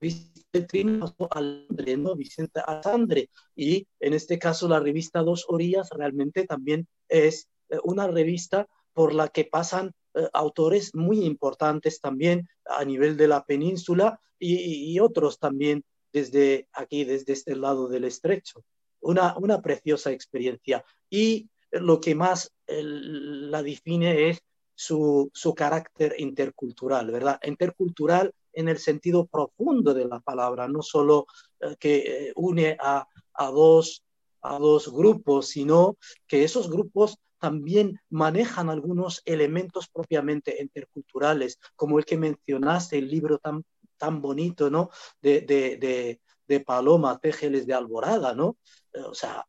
¿no? 1.97 2.15
Vicente 2.15 2.62
Alessandre. 2.65 3.29
Y 3.55 3.88
en 3.99 4.13
este 4.13 4.39
caso 4.39 4.67
la 4.67 4.79
revista 4.79 5.21
Dos 5.21 5.45
Orillas 5.47 5.89
realmente 5.91 6.45
también 6.45 6.88
es 7.07 7.47
eh, 7.69 7.77
una 7.83 8.07
revista 8.07 8.67
por 8.93 9.13
la 9.13 9.27
que 9.27 9.45
pasan 9.45 9.91
eh, 10.15 10.27
autores 10.33 10.95
muy 10.95 11.23
importantes 11.23 12.01
también 12.01 12.47
a 12.65 12.83
nivel 12.83 13.17
de 13.17 13.27
la 13.27 13.45
península 13.45 14.19
y, 14.41 14.97
otros 15.01 15.38
también 15.38 15.83
desde 16.13 16.69
aquí, 16.71 17.03
desde 17.03 17.33
este 17.33 17.55
lado 17.55 17.89
del 17.89 18.05
estrecho. 18.05 18.63
Una, 19.01 19.35
una 19.38 19.62
preciosa 19.62 20.12
experiencia. 20.12 20.83
Y 21.09 21.49
lo 21.71 21.99
que 21.99 22.15
más 22.15 22.53
la 22.67 23.62
define 23.62 24.29
es 24.29 24.41
su, 24.75 25.29
su, 25.33 25.53
carácter 25.53 26.15
intercultural, 26.17 27.12
¿verdad? 27.12 27.38
Intercultural 27.43 28.33
en 28.53 28.67
el 28.67 28.77
sentido 28.77 29.25
profundo 29.27 29.93
de 29.93 30.05
la 30.05 30.19
palabra, 30.19 30.67
no 30.67 30.81
solo 30.81 31.27
eh, 31.59 31.75
que 31.79 31.97
eh, 31.97 32.33
une 32.35 32.77
a, 32.79 33.07
a, 33.33 33.51
dos, 33.51 34.03
a 34.41 34.57
dos 34.57 34.91
grupos, 34.91 35.47
sino 35.47 35.97
que 36.27 36.43
esos 36.43 36.69
grupos 36.69 37.17
también 37.39 37.99
manejan 38.09 38.69
algunos 38.69 39.21
elementos 39.25 39.88
propiamente 39.88 40.62
interculturales, 40.62 41.57
como 41.75 41.97
el 41.97 42.05
que 42.05 42.17
mencionaste, 42.17 42.97
el 42.97 43.09
libro 43.09 43.38
tan, 43.38 43.63
tan 43.97 44.21
bonito, 44.21 44.69
¿no? 44.69 44.89
De, 45.21 45.41
de, 45.41 45.77
de, 45.77 46.21
de 46.47 46.59
Paloma, 46.59 47.19
Tejeles 47.19 47.65
de 47.65 47.73
Alborada, 47.73 48.33
¿no? 48.33 48.57
Eh, 48.93 49.01
o 49.01 49.13
sea, 49.13 49.45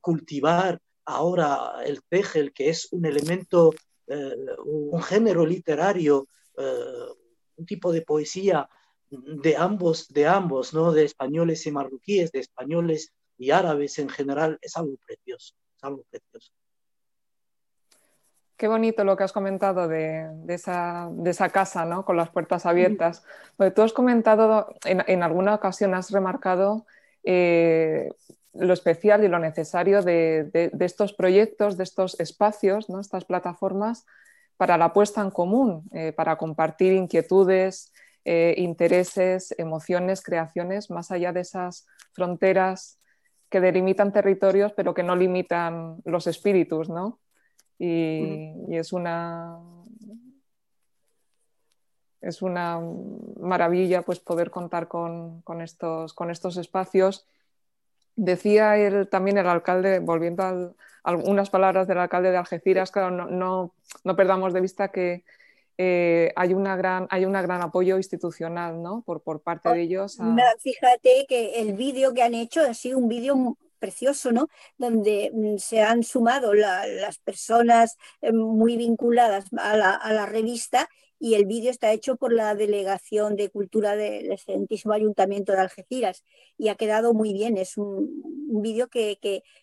cultivar 0.00 0.80
ahora 1.04 1.84
el 1.84 2.02
tejel, 2.08 2.52
que 2.52 2.70
es 2.70 2.88
un 2.90 3.04
elemento, 3.04 3.72
un 4.64 5.02
género 5.02 5.46
literario 5.46 6.26
un 7.58 7.66
tipo 7.66 7.92
de 7.92 8.02
poesía 8.02 8.68
de 9.10 9.56
ambos, 9.56 10.08
de 10.08 10.26
ambos, 10.26 10.74
¿no? 10.74 10.92
De 10.92 11.04
españoles 11.04 11.66
y 11.66 11.72
marroquíes, 11.72 12.30
de 12.32 12.40
españoles 12.40 13.12
y 13.36 13.50
árabes 13.50 13.98
en 13.98 14.08
general, 14.08 14.58
es 14.60 14.76
algo 14.76 14.96
precioso, 15.06 15.54
es 15.76 15.84
algo 15.84 16.04
precioso. 16.10 16.52
Qué 18.56 18.66
bonito 18.66 19.04
lo 19.04 19.16
que 19.16 19.22
has 19.22 19.32
comentado 19.32 19.86
de, 19.86 20.28
esa, 20.48 21.08
de 21.12 21.30
esa, 21.30 21.48
casa, 21.50 21.84
¿no? 21.84 22.04
Con 22.04 22.16
las 22.16 22.30
puertas 22.30 22.66
abiertas. 22.66 23.24
Porque 23.56 23.70
tú 23.70 23.82
has 23.82 23.92
comentado, 23.92 24.74
en, 24.84 25.04
en 25.06 25.22
alguna 25.22 25.54
ocasión 25.54 25.94
has 25.94 26.10
remarcado 26.10 26.84
eh, 27.22 28.08
lo 28.54 28.72
especial 28.72 29.22
y 29.22 29.28
lo 29.28 29.38
necesario 29.38 30.02
de, 30.02 30.44
de, 30.72 30.84
estos 30.84 31.12
proyectos, 31.12 31.76
de 31.76 31.84
estos 31.84 32.18
espacios, 32.18 32.88
¿no? 32.88 33.00
estas 33.00 33.24
plataformas 33.24 34.06
para 34.58 34.76
la 34.76 34.92
puesta 34.92 35.22
en 35.22 35.30
común, 35.30 35.88
eh, 35.92 36.12
para 36.12 36.36
compartir 36.36 36.92
inquietudes, 36.92 37.92
eh, 38.24 38.54
intereses, 38.58 39.54
emociones, 39.56 40.20
creaciones, 40.20 40.90
más 40.90 41.10
allá 41.12 41.32
de 41.32 41.40
esas 41.40 41.86
fronteras 42.12 42.98
que 43.48 43.60
delimitan 43.60 44.12
territorios, 44.12 44.72
pero 44.72 44.92
que 44.92 45.04
no 45.04 45.16
limitan 45.16 46.02
los 46.04 46.26
espíritus, 46.26 46.90
¿no? 46.90 47.20
Y, 47.78 48.52
es 48.76 48.92
una 48.92 49.58
es 52.20 52.42
una 52.42 52.80
maravilla 53.40 54.02
pues, 54.02 54.18
poder 54.18 54.50
contar 54.50 54.88
con, 54.88 55.42
estos, 55.62 56.12
con 56.12 56.32
estos 56.32 56.56
espacios. 56.56 57.28
Decía 58.16 58.76
él, 58.76 59.08
también 59.08 59.38
el 59.38 59.46
alcalde, 59.46 60.00
volviendo 60.00 60.42
a 60.42 60.72
algunas 61.02 61.50
palabras 61.50 61.86
del 61.86 61.98
alcalde 61.98 62.30
de 62.30 62.36
Algeciras, 62.36 62.90
claro, 62.90 63.10
no, 63.10 63.72
no, 64.04 64.16
perdamos 64.16 64.52
de 64.52 64.60
vista 64.60 64.88
que 64.88 65.24
eh, 65.76 66.32
hay, 66.36 66.54
una 66.54 66.76
gran, 66.76 67.06
hay 67.10 67.24
un 67.24 67.32
gran 67.32 67.62
apoyo 67.62 67.96
institucional 67.96 68.82
¿no? 68.82 69.02
por, 69.02 69.22
por 69.22 69.40
parte 69.40 69.68
de 69.70 69.82
ellos. 69.82 70.18
Fíjate 70.58 71.26
que 71.28 71.60
el 71.60 71.74
vídeo 71.74 72.12
que 72.14 72.22
han 72.22 72.34
hecho 72.34 72.60
ha 72.62 72.74
sido 72.74 72.98
un 72.98 73.08
vídeo 73.08 73.56
precioso, 73.78 74.32
¿no? 74.32 74.48
Donde 74.76 75.30
mm, 75.32 75.58
se 75.58 75.82
han 75.82 76.02
sumado 76.02 76.52
las 76.52 77.18
personas 77.18 77.96
eh, 78.20 78.32
muy 78.32 78.76
vinculadas 78.76 79.46
a 79.56 79.76
la, 79.76 79.94
a 79.94 80.12
la 80.12 80.26
revista 80.26 80.88
y 81.20 81.34
el 81.34 81.46
vídeo 81.46 81.70
está 81.70 81.92
hecho 81.92 82.16
por 82.16 82.32
la 82.32 82.54
Delegación 82.54 83.36
de 83.36 83.50
Cultura 83.50 83.96
del 83.96 84.30
Excelentísimo 84.32 84.94
Ayuntamiento 84.94 85.52
de 85.52 85.58
Algeciras 85.58 86.24
y 86.56 86.68
ha 86.68 86.76
quedado 86.76 87.14
muy 87.14 87.32
bien. 87.32 87.56
Es 87.56 87.76
un, 87.76 88.22
vídeo 88.62 88.88
que, 88.88 89.18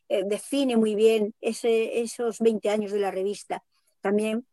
eh, 0.10 0.24
define 0.26 0.78
muy 0.78 0.96
bien 0.96 1.34
esos 1.41 2.39
20 2.39 2.70
años 2.70 2.91
de 2.91 3.00
la 3.00 3.12
revista. 3.12 3.63
También 4.02 4.46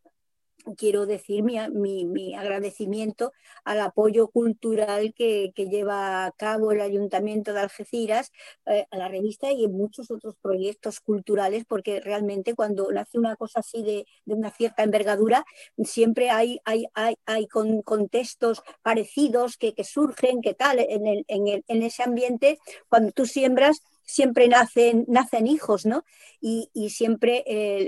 quiero 0.76 1.06
decir 1.06 1.42
mi, 1.42 2.34
agradecimiento 2.34 3.32
al 3.64 3.80
apoyo 3.80 4.28
cultural 4.28 5.14
que, 5.14 5.52
lleva 5.56 6.26
a 6.26 6.32
cabo 6.32 6.72
el 6.72 6.80
Ayuntamiento 6.80 7.52
de 7.52 7.60
Algeciras 7.60 8.32
eh, 8.66 8.86
a 8.90 8.96
la 8.96 9.08
revista 9.08 9.50
y 9.52 9.64
en 9.64 9.72
muchos 9.72 10.10
otros 10.10 10.36
proyectos 10.42 11.00
culturales, 11.00 11.64
porque 11.66 12.00
realmente 12.00 12.54
cuando 12.54 12.90
nace 12.90 13.18
una 13.18 13.36
cosa 13.36 13.60
así 13.60 13.82
de, 13.82 14.06
una 14.26 14.50
cierta 14.50 14.82
envergadura, 14.82 15.44
siempre 15.84 16.30
hay, 16.30 16.60
hay, 16.64 16.86
hay, 17.26 17.46
contextos 17.84 18.62
parecidos 18.82 19.56
que, 19.56 19.74
surgen, 19.84 20.40
que 20.42 20.54
tal, 20.54 20.78
en, 20.78 21.24
en 21.28 21.82
ese 21.82 22.02
ambiente, 22.02 22.58
cuando 22.88 23.12
tú 23.12 23.26
siembras 23.26 23.82
siempre 24.12 24.46
nacen, 24.46 25.06
nacen 25.08 25.46
hijos, 25.46 25.86
¿no? 25.86 26.04
Y, 26.40 26.68
siempre 26.90 27.44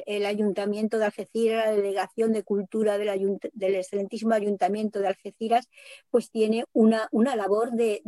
el, 0.06 0.24
Ayuntamiento 0.24 0.98
de 0.98 1.04
Algeciras, 1.04 1.66
la 1.66 1.72
Delegación 1.72 2.32
de 2.32 2.42
Cultura 2.42 2.96
del, 2.96 3.38
del 3.52 3.74
excelentísimo 3.74 4.32
Ayuntamiento 4.32 5.00
de 5.00 5.08
Algeciras, 5.08 5.68
pues 6.10 6.30
tiene 6.30 6.64
una, 6.72 7.08
una 7.12 7.36
labor 7.36 7.72
de, 7.72 8.02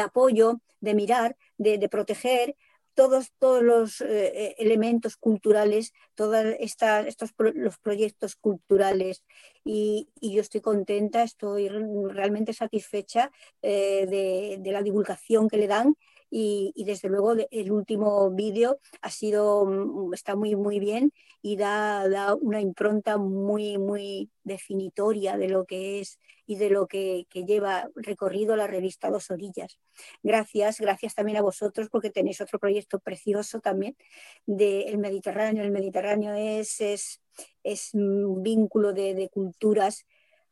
apoyo, 0.00 0.60
de 0.80 0.94
mirar, 0.94 1.36
de, 1.56 1.88
proteger 1.88 2.56
todos, 2.94 3.30
todos 3.38 3.62
los 3.62 4.00
eh, 4.00 4.56
elementos 4.58 5.16
culturales, 5.16 5.92
todos 6.16 6.44
estos 6.58 7.30
los 7.54 7.78
proyectos 7.78 8.34
culturales. 8.34 9.22
Y, 9.64 10.08
yo 10.20 10.40
estoy 10.40 10.62
contenta, 10.62 11.22
estoy 11.22 11.68
realmente 11.68 12.52
satisfecha 12.54 13.30
eh, 13.62 14.58
de, 14.60 14.72
la 14.72 14.82
divulgación 14.82 15.48
que 15.48 15.58
le 15.58 15.68
dan 15.68 15.96
y, 16.38 16.84
desde 16.84 17.08
luego 17.08 17.34
el 17.50 17.72
último 17.72 18.30
vídeo 18.30 18.78
ha 19.00 19.10
sido, 19.10 19.64
mm, 19.64 20.12
está 20.12 20.36
muy, 20.36 20.54
muy 20.54 20.78
bien 20.78 21.12
y 21.40 21.56
da, 21.56 22.06
da, 22.10 22.34
una 22.34 22.60
impronta 22.60 23.16
muy, 23.16 23.78
muy 23.78 24.30
definitoria 24.44 25.38
de 25.38 25.48
lo 25.48 25.64
que 25.64 26.00
es 26.00 26.20
y 26.44 26.56
de 26.56 26.68
lo 26.68 26.86
que, 26.88 27.26
que, 27.30 27.44
lleva 27.44 27.88
recorrido 27.94 28.54
la 28.54 28.66
revista 28.66 29.10
Dos 29.10 29.30
Orillas. 29.30 29.78
Gracias, 30.22 30.78
gracias 30.78 31.14
también 31.14 31.38
a 31.38 31.42
vosotros 31.42 31.88
porque 31.90 32.10
tenéis 32.10 32.42
otro 32.42 32.58
proyecto 32.58 32.98
precioso 32.98 33.60
también 33.60 33.96
del 34.44 34.98
Mediterráneo. 34.98 35.64
El 35.64 35.70
Mediterráneo 35.70 36.34
es, 36.34 36.82
es, 36.82 37.22
es 37.62 37.94
un 37.94 38.42
vínculo 38.42 38.92
de, 38.92 39.14
de 39.14 39.30
culturas 39.30 40.04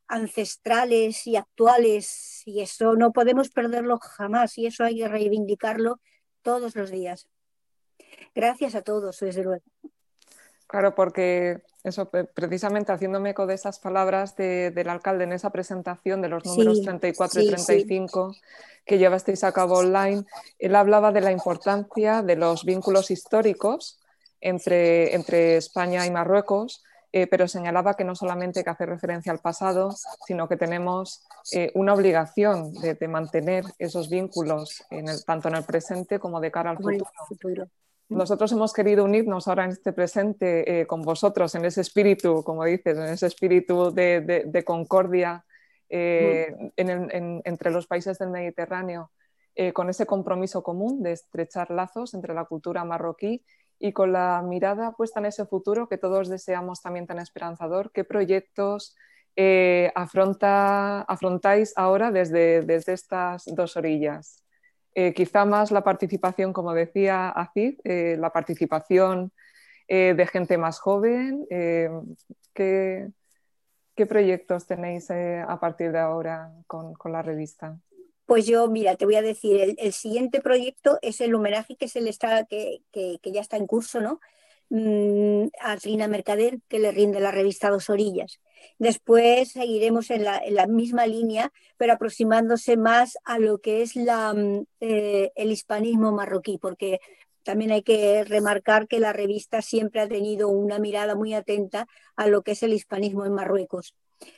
ancestrales 0.07 1.25
y 1.27 1.35
actuales 1.35 2.43
y 2.45 2.61
eso 2.61 2.95
no 2.95 3.11
podemos 3.11 3.49
perderlo 3.49 3.97
jamás 3.97 4.57
y 4.57 4.67
eso 4.67 4.83
hay 4.83 4.97
que 4.97 5.07
reivindicarlo 5.07 5.99
todos 6.41 6.75
los 6.75 6.91
días. 6.91 7.27
Gracias 8.33 8.75
a 8.75 8.81
todos, 8.81 9.19
desde 9.19 9.43
luego. 9.43 9.63
Claro, 10.67 10.95
porque 10.95 11.61
eso, 11.83 12.09
precisamente 12.09 12.91
haciéndome 12.91 13.31
eco 13.31 13.45
de 13.45 13.53
esas 13.53 13.79
palabras 13.79 14.35
del 14.35 14.89
alcalde 14.89 15.25
en 15.25 15.33
esa 15.33 15.51
presentación 15.51 16.21
de 16.21 16.29
los 16.29 16.43
números 16.45 16.81
34 16.81 17.41
y 17.41 17.47
35 17.47 18.35
que 18.83 18.97
llevasteis 18.97 19.43
a 19.43 19.51
cabo 19.51 19.77
online, 19.77 20.25
él 20.57 20.75
hablaba 20.75 21.11
de 21.11 21.21
la 21.21 21.31
importancia 21.31 22.23
de 22.23 22.35
los 22.35 22.65
vínculos 22.65 23.11
históricos 23.11 23.99
entre, 24.41 25.13
entre 25.15 25.57
España 25.57 26.05
y 26.05 26.11
Marruecos 26.11 26.83
eh, 27.17 27.27
pero 27.27 27.47
señalaba 27.47 27.93
que 27.93 28.03
no 28.03 28.13
solamente 28.13 28.59
hay 28.59 28.65
que 28.65 28.71
hacer 28.71 28.89
referencia 28.89 29.31
al 29.31 29.39
pasado, 29.39 29.95
sino 30.27 30.49
que 30.49 30.57
tenemos 30.57 31.25
eh, 31.53 31.71
una 31.73 31.93
obligación 31.93 32.73
de, 32.73 33.07
mantener 33.07 33.63
esos 33.79 34.09
vínculos 34.09 34.83
tanto 35.25 35.47
en 35.47 35.55
el 35.55 35.63
presente 35.63 36.19
como 36.19 36.41
de 36.41 36.51
cara 36.51 36.71
al 36.71 36.77
futuro. 36.77 37.69
Nosotros 38.09 38.51
hemos 38.51 38.73
querido 38.73 39.05
unirnos 39.05 39.47
ahora 39.47 39.63
en 39.63 39.69
este 39.69 39.93
presente 39.93 40.81
eh, 40.81 40.85
con 40.85 41.03
vosotros, 41.03 41.55
en 41.55 41.63
ese 41.63 41.79
espíritu, 41.79 42.43
como 42.43 42.65
dices, 42.65 42.97
en 42.97 43.05
ese 43.05 43.27
espíritu 43.27 43.93
de, 43.93 44.63
concordia 44.65 45.45
entre 45.87 47.71
los 47.71 47.87
países 47.87 48.19
del 48.19 48.29
Mediterráneo, 48.29 49.11
con 49.73 49.89
ese 49.89 50.05
compromiso 50.05 50.61
común 50.61 51.01
de 51.01 51.13
estrechar 51.13 51.71
lazos 51.71 52.13
entre 52.13 52.33
la 52.33 52.43
cultura 52.43 52.83
marroquí 52.83 53.41
y 53.79 53.93
con 53.93 54.13
la 54.13 54.41
mirada 54.43 54.93
puesta 54.93 55.19
en 55.19 55.27
ese 55.27 55.45
futuro 55.45 55.87
que 55.87 55.97
todos 55.97 56.29
deseamos 56.29 56.81
también 56.81 57.07
tan 57.07 57.19
esperanzador, 57.19 57.91
¿qué 57.91 58.03
proyectos 58.03 58.95
eh, 59.35 59.91
afrontáis 59.95 61.73
ahora 61.75 62.11
desde, 62.11 62.61
desde, 62.61 62.93
estas 62.93 63.45
dos 63.45 63.75
orillas? 63.77 64.43
Eh, 64.93 65.13
quizá 65.13 65.45
más 65.45 65.71
la 65.71 65.83
participación, 65.83 66.53
como 66.53 66.73
decía 66.73 67.29
Acid, 67.29 67.79
eh, 67.83 68.15
la 68.19 68.31
participación 68.31 69.31
de 69.87 70.27
gente 70.31 70.57
más 70.57 70.79
joven. 70.79 71.45
¿qué, 72.55 73.07
¿qué, 73.95 74.05
proyectos 74.07 74.65
tenéis 74.65 75.11
a 75.11 75.59
partir 75.59 75.91
de 75.91 75.99
ahora 75.99 76.51
con, 76.65 76.95
con 76.95 77.11
la 77.11 77.21
revista? 77.21 77.77
Pues 78.25 78.47
yo, 78.47 78.67
mira, 78.69 78.95
te 78.95 79.05
voy 79.05 79.15
a 79.15 79.21
decir, 79.21 79.75
el, 79.77 79.93
siguiente 79.93 80.41
proyecto 80.41 80.97
es 81.01 81.21
el 81.21 81.35
homenaje 81.35 81.75
que, 81.75 81.87
se 81.87 82.01
le 82.01 82.09
está, 82.09 82.45
que, 82.45 82.81
que, 82.91 83.19
ya 83.23 83.41
está 83.41 83.57
en 83.57 83.67
curso, 83.67 84.01
¿no? 84.01 84.19
Mm, 84.69 85.47
a 85.61 85.77
Trina 85.77 86.07
Mercader, 86.07 86.59
que 86.67 86.79
le 86.79 86.91
rinde 86.91 87.19
la 87.19 87.31
revista 87.31 87.69
Dos 87.69 87.89
Orillas. 87.89 88.39
Después 88.79 89.51
seguiremos 89.51 90.09
en 90.09 90.23
la, 90.23 90.39
en 90.39 90.55
la 90.55 90.65
misma 90.65 91.05
línea, 91.05 91.51
pero 91.77 91.93
aproximándose 91.93 92.77
más 92.77 93.17
a 93.25 93.37
lo 93.37 93.59
que 93.59 93.83
es 93.83 93.95
mm, 93.95 94.61
eh, 94.79 95.31
el 95.35 95.51
hispanismo 95.51 96.11
marroquí, 96.11 96.57
porque 96.57 96.99
también 97.43 97.71
hay 97.71 97.83
que 97.83 98.23
remarcar 98.23 98.87
que 98.87 98.99
la 98.99 99.13
revista 99.13 99.61
siempre 99.61 100.01
ha 100.01 100.07
tenido 100.07 100.49
una 100.49 100.79
mirada 100.79 101.13
muy 101.13 101.35
atenta 101.35 101.87
a 102.15 102.27
lo 102.27 102.41
que 102.41 102.53
es 102.53 102.63
el 102.63 102.73
hispanismo 102.73 103.23
en 103.23 103.33
Marruecos. 103.33 103.93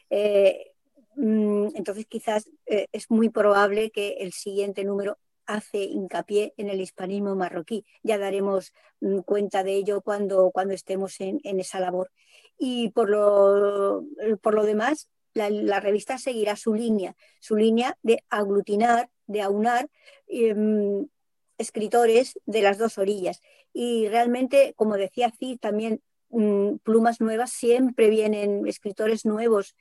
Eh, 0.10 0.74
entonces 1.18 2.06
quizás 2.06 2.50
eh, 2.68 2.88
es 2.92 3.10
muy 3.10 3.30
probable 3.30 3.90
que 3.90 4.18
el 4.20 4.34
siguiente 4.34 4.84
número 4.84 5.18
hace 5.48 5.80
hincapié 5.80 6.54
en 6.58 6.70
el 6.70 6.82
hispanismo 6.82 7.36
marroquí. 7.36 7.86
Ya 8.04 8.18
daremos 8.18 8.74
mm, 9.00 9.20
cuenta 9.20 9.64
de 9.64 9.76
ello 9.76 10.02
cuando, 10.02 10.52
cuando 10.52 10.74
estemos 10.74 11.20
en, 11.20 11.40
esa 11.44 11.80
labor. 11.80 12.12
Y 12.60 12.90
por 12.90 13.10
lo, 13.10 14.04
por 14.42 14.54
lo 14.54 14.64
demás, 14.64 15.10
la, 15.34 15.80
revista 15.80 16.18
seguirá 16.18 16.56
su 16.56 16.74
línea, 16.74 17.16
su 17.40 17.56
línea 17.56 17.98
de 18.04 18.24
aglutinar, 18.30 19.10
de 19.28 19.42
aunar 19.42 19.90
em, 20.28 21.08
escritores 21.58 22.40
de 22.46 22.62
las 22.62 22.78
dos 22.78 22.98
orillas. 22.98 23.42
Y 23.74 24.08
realmente, 24.10 24.74
como 24.76 24.98
decía 24.98 25.32
Cid, 25.32 25.60
también 25.60 26.02
mm, 26.30 26.78
plumas 26.84 27.22
nuevas, 27.22 27.52
siempre 27.52 28.10
vienen 28.10 28.68
escritores 28.68 29.26
nuevos 29.26 29.76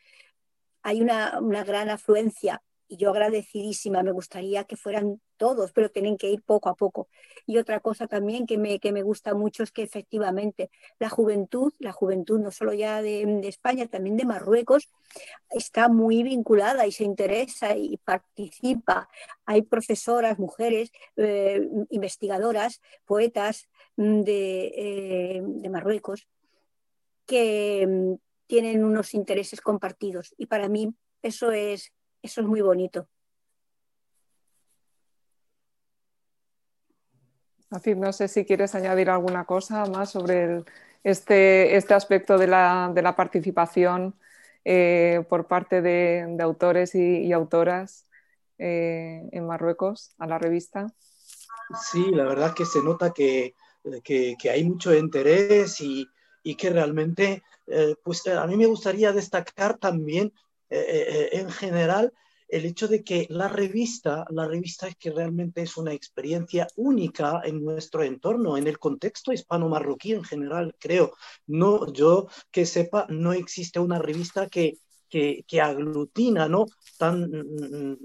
hay 0.87 1.03
una, 1.03 1.40
gran 1.64 1.90
afluencia 1.90 2.62
y 2.87 2.96
yo 2.96 3.11
agradecidísima, 3.11 4.05
me 4.05 4.12
gustaría 4.12 4.62
que 4.62 4.77
fueran 4.77 5.20
todos, 5.37 5.72
pero 5.72 5.90
tienen 5.90 6.16
que 6.16 6.31
ir 6.31 6.42
poco 6.42 6.68
a 6.68 6.77
poco. 6.77 7.09
Y 7.44 7.59
otra 7.59 7.81
cosa 7.81 8.07
también 8.07 8.46
que 8.46 8.57
me, 8.57 8.79
que 8.79 8.92
me 8.92 9.03
gusta 9.03 9.35
mucho 9.35 9.64
es 9.64 9.72
que 9.72 9.83
efectivamente 9.83 10.70
la 11.01 11.09
juventud, 11.09 11.72
la 11.81 11.90
juventud 11.90 12.38
no 12.38 12.53
solo 12.53 12.72
ya 12.72 13.03
de, 13.03 13.40
España, 13.49 13.88
también 13.88 14.16
de 14.16 14.27
Marruecos, 14.27 14.88
está 15.51 15.88
muy 15.88 16.22
vinculada 16.22 16.87
y 16.87 16.92
se 16.92 17.03
interesa 17.03 17.77
y 17.77 17.96
participa. 17.96 19.09
Hay 19.44 19.62
profesoras, 19.62 20.38
mujeres, 20.38 20.92
eh, 21.16 21.68
investigadoras, 21.90 22.81
poetas 23.05 23.68
mm, 23.96 24.20
de, 24.20 24.66
eh, 24.77 25.42
de 25.42 25.68
Marruecos 25.68 26.29
que, 27.27 28.18
tienen 28.46 28.85
unos 28.85 29.14
intereses 29.14 29.61
compartidos 29.61 30.35
y 30.37 30.46
para 30.46 30.68
mí 30.68 30.94
eso 31.22 31.52
es, 31.52 31.92
eso 32.22 32.40
es 32.40 32.46
muy 32.46 32.61
bonito. 32.61 33.09
no 37.96 38.12
sé 38.12 38.28
si 38.28 38.44
quieres 38.44 38.74
añadir 38.74 39.11
alguna 39.11 39.44
cosa 39.44 39.85
más 39.87 40.11
sobre 40.11 40.64
este, 41.04 41.76
este, 41.76 41.94
aspecto 41.94 42.38
de 42.38 42.46
la, 42.46 43.14
participación 43.16 44.14
eh, 44.64 45.24
por 45.28 45.46
parte 45.46 45.82
de, 45.82 46.37
autores 46.40 46.94
y, 46.94 47.32
autoras 47.32 48.06
eh, 48.59 49.28
en 49.32 49.46
Marruecos 49.46 50.14
a 50.18 50.26
la 50.26 50.38
revista. 50.38 50.87
Sí, 51.90 52.11
la 52.12 52.24
verdad 52.24 52.54
que 52.54 52.64
se 52.64 52.82
nota 52.82 53.12
que, 53.12 53.54
hay 54.50 54.64
mucho 54.64 54.94
interés 54.94 55.80
y, 55.80 56.09
y 56.46 56.54
que 56.54 56.70
realmente 56.70 57.42
eh, 57.66 57.96
pues 58.04 58.24
eh, 58.28 58.32
a 58.35 58.46
mí 58.46 58.56
me 58.56 58.66
gustaría 58.66 59.12
destacar 59.12 59.78
también 59.78 60.32
eh, 60.70 61.30
en 61.32 61.50
general 61.50 62.12
el 62.46 62.64
hecho 62.66 62.87
de 62.87 63.02
que 63.02 63.26
la 63.30 63.48
revista, 63.48 64.24
la 64.30 64.46
revista 64.46 64.87
es 64.87 64.94
que 64.94 65.11
realmente 65.11 65.62
es 65.62 65.76
una 65.76 65.92
experiencia 65.92 66.68
única 66.76 67.40
en 67.42 67.64
nuestro 67.64 68.04
entorno, 68.04 68.56
en 68.56 68.68
el 68.68 68.78
contexto 68.78 69.32
hispano-marroquí 69.32 70.12
en 70.12 70.22
general, 70.22 70.76
creo. 70.78 71.14
No, 71.48 71.92
yo 71.92 72.28
que 72.52 72.64
sepa, 72.64 73.09
no 73.09 73.32
existe 73.32 73.80
una 73.80 73.98
revista 73.98 74.46
que, 74.46 74.78
que, 75.09 75.44
que 75.48 75.61
aglutina, 75.61 76.48
¿no? 76.48 76.66
Tan, 76.96 77.98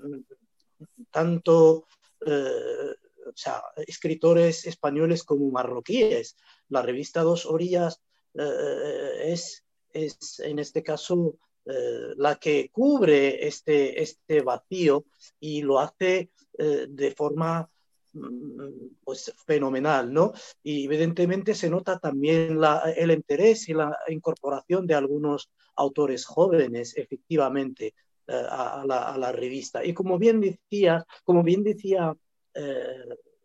tanto, 1.12 1.86
o 2.26 3.36
sea, 3.36 3.62
escritores 3.86 4.66
españoles 4.66 5.24
como 5.24 5.52
marroquíes. 5.52 6.36
La 6.70 6.82
revista 6.82 7.22
Dos 7.22 7.46
Orillas 7.46 8.02
es, 8.34 9.64
es, 9.94 10.40
en 10.40 10.60
este 10.60 10.84
caso 10.84 11.38
eh, 11.66 12.14
la 12.18 12.38
que 12.38 12.70
cubre 12.72 13.48
este, 13.48 14.02
este 14.02 14.42
vacío 14.42 15.06
y 15.40 15.62
lo 15.62 15.80
hace 15.80 16.32
eh, 16.58 16.88
de 16.90 17.12
forma 17.12 17.70
mm, 18.14 18.96
pues 19.04 19.32
fenomenal, 19.46 20.12
¿no? 20.12 20.34
Y 20.64 20.86
evidentemente 20.86 21.54
se 21.54 21.70
nota 21.70 22.00
también 22.00 22.60
el 22.96 23.12
interés 23.12 23.70
y 23.70 23.74
la 23.74 23.96
incorporación 24.08 24.88
de 24.88 24.96
algunos 24.96 25.52
autores 25.76 26.26
jóvenes, 26.26 26.98
efectivamente, 26.98 27.94
a, 28.28 28.84
la, 28.88 29.32
revista. 29.32 29.84
Y 29.84 29.94
como 29.94 30.18
bien 30.18 30.40
decía, 30.40 31.06
como 31.26 31.44
bien 31.44 31.64
decía 31.64 32.16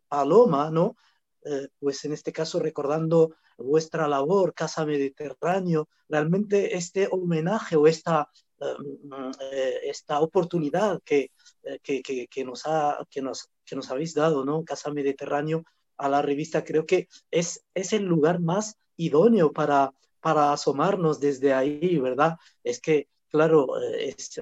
Paloma, 0.08 0.70
¿no? 0.70 0.96
eh, 1.46 1.68
pues 1.78 2.04
en 2.04 2.12
este 2.12 2.32
caso 2.32 2.58
recordando 2.58 3.36
vuestra 3.58 4.08
labor, 4.08 4.54
Casa 4.54 4.84
Mediterráneo, 4.84 5.88
realmente 6.08 6.76
este 6.76 7.08
homenaje 7.10 7.76
o 7.76 7.86
esta, 7.86 8.30
eh, 8.60 9.80
esta 9.84 10.20
oportunidad 10.20 11.00
que, 11.04 11.30
que, 11.82 12.02
que, 12.02 12.44
nos 12.44 12.66
ha, 12.66 13.06
que, 13.10 13.22
nos, 13.22 13.50
que 13.64 13.76
nos 13.76 13.90
habéis 13.90 14.14
dado, 14.14 14.44
¿no? 14.44 14.64
Casa 14.64 14.90
Mediterráneo, 14.90 15.64
a 15.98 16.08
la 16.08 16.22
revista, 16.22 16.64
creo 16.64 16.84
que 16.84 17.08
es, 17.30 17.64
es 17.74 17.92
el 17.92 18.04
lugar 18.04 18.40
más 18.40 18.76
idóneo 18.96 19.52
para, 19.52 19.92
para 20.20 20.52
asomarnos 20.52 21.20
desde 21.20 21.54
ahí, 21.54 21.98
¿verdad? 21.98 22.36
Es 22.62 22.80
que, 22.80 23.08
claro, 23.28 23.80
es, 23.80 24.38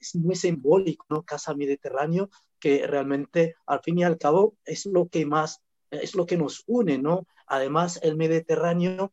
es 0.00 0.14
muy 0.14 0.36
simbólico, 0.36 1.06
¿no? 1.08 1.22
Casa 1.22 1.54
Mediterráneo, 1.54 2.30
que 2.60 2.86
realmente 2.86 3.56
al 3.66 3.80
fin 3.80 3.98
y 3.98 4.04
al 4.04 4.18
cabo 4.18 4.56
es 4.64 4.86
lo 4.86 5.08
que 5.08 5.26
más, 5.26 5.62
es 6.02 6.14
lo 6.14 6.26
que 6.26 6.36
nos 6.36 6.62
une, 6.66 6.98
¿no? 6.98 7.26
Además, 7.46 8.00
el 8.02 8.16
Mediterráneo, 8.16 9.12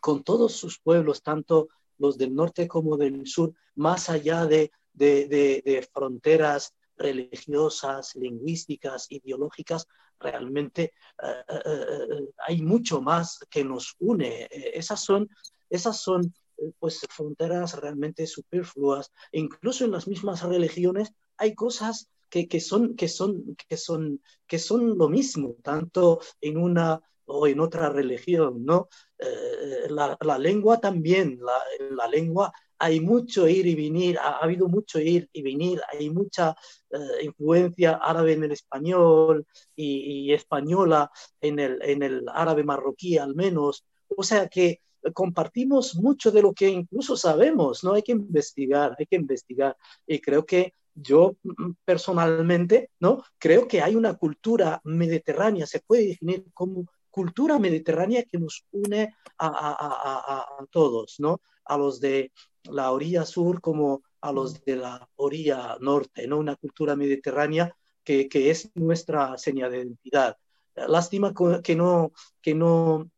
con 0.00 0.22
todos 0.22 0.52
sus 0.52 0.78
pueblos, 0.78 1.22
tanto 1.22 1.68
los 1.98 2.16
del 2.16 2.34
norte 2.34 2.66
como 2.66 2.96
del 2.96 3.26
sur, 3.26 3.54
más 3.74 4.08
allá 4.08 4.46
de, 4.46 4.72
de, 4.92 5.88
fronteras 5.92 6.74
religiosas, 6.96 8.14
lingüísticas, 8.16 9.06
ideológicas, 9.10 9.86
realmente 10.18 10.92
eh, 11.22 11.44
eh, 11.48 11.60
eh, 11.66 12.28
hay 12.46 12.62
mucho 12.62 13.00
más 13.00 13.38
que 13.50 13.64
nos 13.64 13.96
une. 13.98 14.48
Esas 14.50 15.00
son, 15.02 15.28
esas 15.68 16.00
son 16.00 16.34
pues, 16.78 17.00
fronteras 17.08 17.78
realmente 17.80 18.26
superfluas. 18.26 19.10
Incluso 19.32 19.84
en 19.84 19.92
las 19.92 20.06
mismas 20.06 20.42
religiones 20.42 21.12
hay 21.36 21.54
cosas 21.54 22.08
que, 22.30 22.60
son, 22.60 22.96
que, 22.96 23.08
son, 23.08 23.56
que, 23.68 23.76
son, 23.76 24.22
que 24.46 24.58
son 24.58 24.96
lo 24.96 25.08
mismo, 25.08 25.56
tanto 25.62 26.20
en 26.40 26.56
una 26.56 27.02
o 27.26 27.46
en 27.46 27.60
otra 27.60 27.90
religión, 27.90 28.64
¿no? 28.64 28.88
Eh, 29.18 29.88
la, 29.90 30.38
lengua 30.38 30.80
también, 30.80 31.38
la, 31.40 32.08
lengua 32.08 32.52
hay 32.78 33.00
mucho 33.00 33.46
ir 33.46 33.66
y 33.66 33.74
venir, 33.74 34.18
ha, 34.18 34.38
habido 34.38 34.68
mucho 34.68 34.98
ir 34.98 35.28
y 35.32 35.42
venir, 35.42 35.80
hay 35.92 36.10
mucha 36.10 36.56
eh, 36.90 37.24
influencia 37.24 38.00
árabe 38.02 38.32
en 38.32 38.44
el 38.44 38.52
español 38.52 39.46
y, 39.76 40.32
española 40.32 41.10
en 41.40 41.58
el, 41.58 41.78
en 41.82 42.02
el 42.02 42.24
árabe 42.32 42.64
marroquí 42.64 43.18
al 43.18 43.34
menos, 43.34 43.84
o 44.16 44.22
sea 44.22 44.48
que 44.48 44.80
compartimos 45.14 45.96
mucho 45.96 46.30
de 46.30 46.42
lo 46.42 46.52
que 46.52 46.68
incluso 46.68 47.16
sabemos, 47.16 47.84
¿no? 47.84 47.94
Hay 47.94 48.02
que 48.02 48.12
investigar, 48.12 48.96
hay 48.98 49.06
que 49.06 49.16
investigar. 49.16 49.76
Y 50.06 50.20
creo 50.20 50.44
que 50.44 50.74
yo 50.94 51.36
mm, 51.42 51.72
personalmente, 51.84 52.90
¿no? 53.00 53.22
Creo 53.38 53.66
que 53.68 53.82
hay 53.82 53.94
una 53.96 54.14
cultura 54.14 54.80
mediterránea, 54.84 55.66
se 55.66 55.80
puede 55.80 56.06
definir 56.06 56.46
como 56.54 56.86
cultura 57.10 57.58
mediterránea 57.58 58.24
que 58.24 58.38
nos 58.38 58.64
une 58.70 59.14
a, 59.38 60.46
todos, 60.70 61.16
¿no? 61.18 61.40
A 61.64 61.76
los 61.78 62.00
de 62.00 62.32
la 62.64 62.92
orilla 62.92 63.24
sur 63.24 63.60
como 63.60 64.02
a 64.20 64.32
los 64.32 64.62
de 64.64 64.76
la 64.76 65.08
orilla 65.16 65.76
norte, 65.80 66.26
¿no? 66.26 66.38
Una 66.38 66.56
cultura 66.56 66.94
mediterránea 66.96 67.74
que, 68.04 68.28
que 68.28 68.50
es 68.50 68.70
nuestra 68.74 69.36
señal 69.38 69.72
de 69.72 69.78
identidad. 69.78 70.36
Lástima 70.74 71.32
que 71.62 71.76
no, 71.76 72.12
que 72.40 72.54
no, 72.54 73.10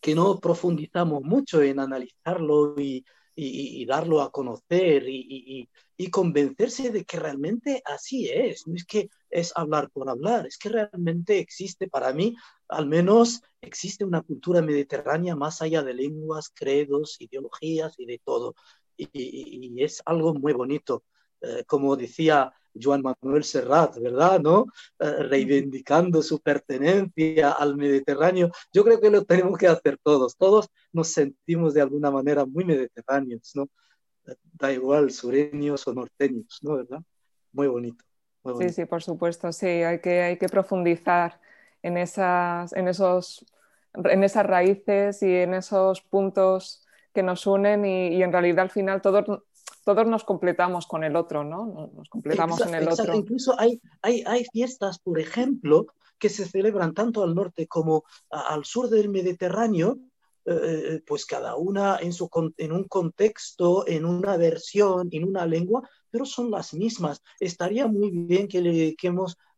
que 0.00 0.14
no 0.14 0.38
profundizamos 0.40 1.22
mucho 1.22 1.62
en 1.62 1.80
analizarlo 1.80 2.74
y, 2.78 3.04
y, 3.42 3.86
darlo 3.86 4.20
a 4.20 4.30
conocer 4.30 5.04
y, 5.06 5.68
convencerse 6.10 6.90
de 6.90 7.04
que 7.04 7.18
realmente 7.18 7.82
así 7.84 8.28
es. 8.28 8.66
No 8.66 8.74
es 8.74 8.84
que 8.84 9.10
es 9.28 9.52
hablar 9.54 9.90
por 9.90 10.08
hablar, 10.08 10.46
es 10.46 10.56
que 10.58 10.70
realmente 10.70 11.38
existe 11.38 11.88
para 11.88 12.12
mí, 12.12 12.34
al 12.68 12.86
menos 12.86 13.42
existe 13.60 14.04
una 14.04 14.22
cultura 14.22 14.62
mediterránea 14.62 15.36
más 15.36 15.60
allá 15.60 15.82
de 15.82 15.94
lenguas, 15.94 16.50
credos, 16.54 17.16
ideologías 17.20 17.94
y 17.98 18.06
de 18.06 18.20
todo. 18.24 18.54
Y, 18.96 19.82
es 19.82 20.02
algo 20.04 20.34
muy 20.34 20.52
bonito. 20.52 21.04
Eh, 21.42 21.64
como 21.66 21.96
decía 21.96 22.52
Joan 22.80 23.02
Manuel 23.02 23.44
Serrat, 23.44 23.98
¿verdad? 23.98 24.40
¿No? 24.40 24.66
Eh, 24.98 25.22
reivindicando 25.24 26.22
su 26.22 26.40
pertenencia 26.40 27.52
al 27.52 27.76
Mediterráneo. 27.76 28.50
Yo 28.72 28.84
creo 28.84 29.00
que 29.00 29.10
lo 29.10 29.24
tenemos 29.24 29.58
que 29.58 29.66
hacer 29.66 29.98
todos. 30.02 30.36
Todos 30.36 30.68
nos 30.92 31.08
sentimos 31.08 31.74
de 31.74 31.80
alguna 31.80 32.10
manera 32.10 32.44
muy 32.44 32.64
mediterráneos, 32.64 33.52
¿no? 33.54 33.68
Da 34.52 34.72
igual, 34.72 35.10
sureños 35.10 35.86
o 35.88 35.94
norteños, 35.94 36.58
¿no? 36.62 36.76
¿Verdad? 36.76 37.00
Muy 37.52 37.68
bonito. 37.68 38.04
Sí, 38.58 38.70
sí, 38.70 38.84
por 38.84 39.02
supuesto, 39.02 39.52
sí. 39.52 39.66
Hay 39.66 40.00
que, 40.00 40.22
hay 40.22 40.38
que 40.38 40.48
profundizar 40.48 41.40
en 41.82 41.96
esas, 41.96 42.72
en, 42.74 42.88
esos, 42.88 43.44
en 43.94 44.24
esas 44.24 44.46
raíces 44.46 45.22
y 45.22 45.34
en 45.34 45.54
esos 45.54 46.02
puntos 46.02 46.86
que 47.12 47.22
nos 47.22 47.46
unen 47.46 47.84
y, 47.84 48.08
y 48.08 48.22
en 48.22 48.32
realidad 48.32 48.60
al 48.60 48.70
final 48.70 49.02
todos 49.02 49.42
todos 49.94 50.08
nos 50.08 50.24
completamos 50.24 50.86
con 50.86 51.04
el 51.04 51.16
otro, 51.16 51.44
¿no? 51.44 51.90
Nos 51.94 52.08
completamos 52.08 52.60
en 52.60 52.74
el 52.74 52.88
otro. 52.88 53.14
Incluso 53.14 53.54
hay, 53.58 53.80
hay, 54.02 54.22
hay 54.26 54.44
fiestas, 54.52 54.98
por 54.98 55.18
ejemplo, 55.18 55.86
que 56.18 56.28
se 56.28 56.46
celebran 56.46 56.94
tanto 56.94 57.22
al 57.22 57.34
norte 57.34 57.66
como 57.66 58.04
al 58.30 58.64
sur 58.64 58.88
del 58.88 59.08
Mediterráneo, 59.08 59.98
eh, 60.44 60.54
eh, 60.54 61.02
pues 61.06 61.26
cada 61.26 61.56
una 61.56 61.98
en, 61.98 62.12
su, 62.12 62.28
en 62.56 62.72
un 62.72 62.84
contexto, 62.84 63.86
en 63.86 64.04
una 64.04 64.36
versión, 64.36 65.08
en 65.12 65.24
una 65.24 65.46
lengua, 65.46 65.88
pero 66.10 66.24
son 66.24 66.50
las 66.50 66.74
mismas. 66.74 67.22
Estaría 67.38 67.86
muy 67.86 68.10
bien 68.10 68.48
que 68.48 68.60
le 68.60 68.94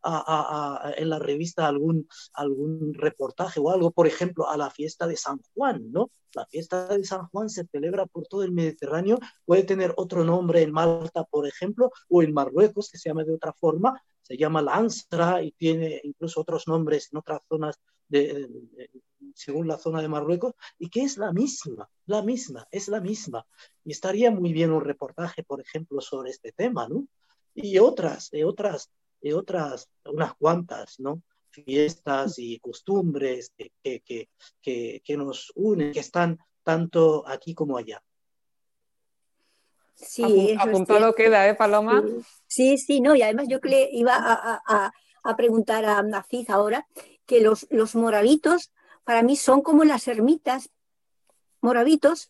dediquemos 0.03 0.83
en 0.97 1.11
la 1.11 1.19
revista 1.19 1.67
algún, 1.67 2.09
algún 2.35 2.95
reportaje 2.95 3.61
o 3.61 3.71
algo, 3.71 3.91
por 3.91 4.07
ejemplo, 4.07 4.49
a 4.49 4.57
la 4.57 4.71
fiesta 4.71 5.07
de 5.07 5.17
San 5.17 5.41
Juan, 5.55 5.91
¿no? 5.93 6.11
La 6.35 6.47
fiesta 6.47 6.89
de 6.89 7.05
San 7.05 7.27
Juan 7.29 7.49
se 7.51 7.67
celebra 7.67 8.07
por 8.07 8.27
todo 8.27 8.43
el 8.43 8.53
Mediterráneo, 8.53 9.19
puede 9.45 9.65
tener 9.65 9.93
otro 9.97 10.25
nombre 10.25 10.63
en 10.63 10.73
Malta, 10.73 11.25
por 11.25 11.47
ejemplo, 11.47 11.91
o 12.09 12.23
en 12.23 12.33
Marruecos, 12.33 12.91
que 12.91 12.99
se 12.99 13.11
llama 13.11 13.25
de 13.25 13.35
otra 13.35 13.53
forma, 13.53 14.03
se 14.23 14.37
llama 14.37 14.63
la 14.63 15.43
y 15.43 15.53
tiene 15.53 16.01
incluso 16.05 16.41
otros 16.41 16.67
nombres 16.67 17.09
en 17.13 17.19
otras 17.19 17.41
zonas 17.49 17.79
de, 18.09 18.49
según 19.35 19.69
la 19.69 19.79
zona 19.79 20.01
de 20.01 20.09
Marruecos, 20.09 20.55
y 20.79 20.89
que 20.89 21.03
es 21.03 21.19
la 21.19 21.33
misma, 21.33 21.89
la 22.07 22.23
misma, 22.23 22.67
es 22.71 22.89
la 22.89 23.01
misma. 23.01 23.47
Y 23.85 23.93
estaría 23.93 24.31
muy 24.31 24.53
bien 24.53 24.73
un 24.73 24.85
reportaje, 24.85 25.43
por 25.43 25.61
ejemplo, 25.61 26.01
sobre 26.01 26.31
este 26.31 26.53
tema, 26.53 26.89
¿no? 26.89 27.07
Y 27.55 27.79
otras, 27.79 28.31
de 28.31 28.45
otras, 28.45 28.91
de 29.23 29.35
otras, 29.35 29.89
unas 30.05 30.35
cuantas, 30.35 30.99
¿no? 31.01 31.23
Fiestas 31.51 32.39
y 32.39 32.59
costumbres 32.59 33.53
que, 33.57 33.73
que, 33.83 34.29
que, 34.61 35.03
que 35.05 35.17
nos 35.17 35.53
unen, 35.55 35.93
que 35.93 36.01
están 36.01 36.39
tanto 36.63 37.25
aquí 37.27 37.55
como 37.55 37.77
allá. 37.77 38.03
Sí, 39.95 40.57
apuntado 40.59 41.15
queda, 41.15 41.49
¿eh, 41.49 41.55
Paloma? 41.55 42.03
Sí, 42.47 42.79
sí, 42.79 43.01
no, 43.01 43.15
y 43.15 43.23
además 43.23 43.47
yo 43.49 43.61
que 43.61 43.69
le 43.69 43.89
iba 43.93 44.17
a, 44.17 44.63
a, 44.67 44.93
a 45.23 45.37
preguntar 45.37 45.85
a 45.85 46.03
Naciz 46.03 46.51
ahora 46.51 46.87
que 47.27 47.41
los, 47.41 47.67
los 47.71 47.95
moravitos 47.95 48.73
para 49.05 49.23
mí 49.23 49.37
son 49.37 49.63
como 49.63 49.85
las 49.85 50.09
ermitas, 50.09 50.71
moravitos, 51.61 52.29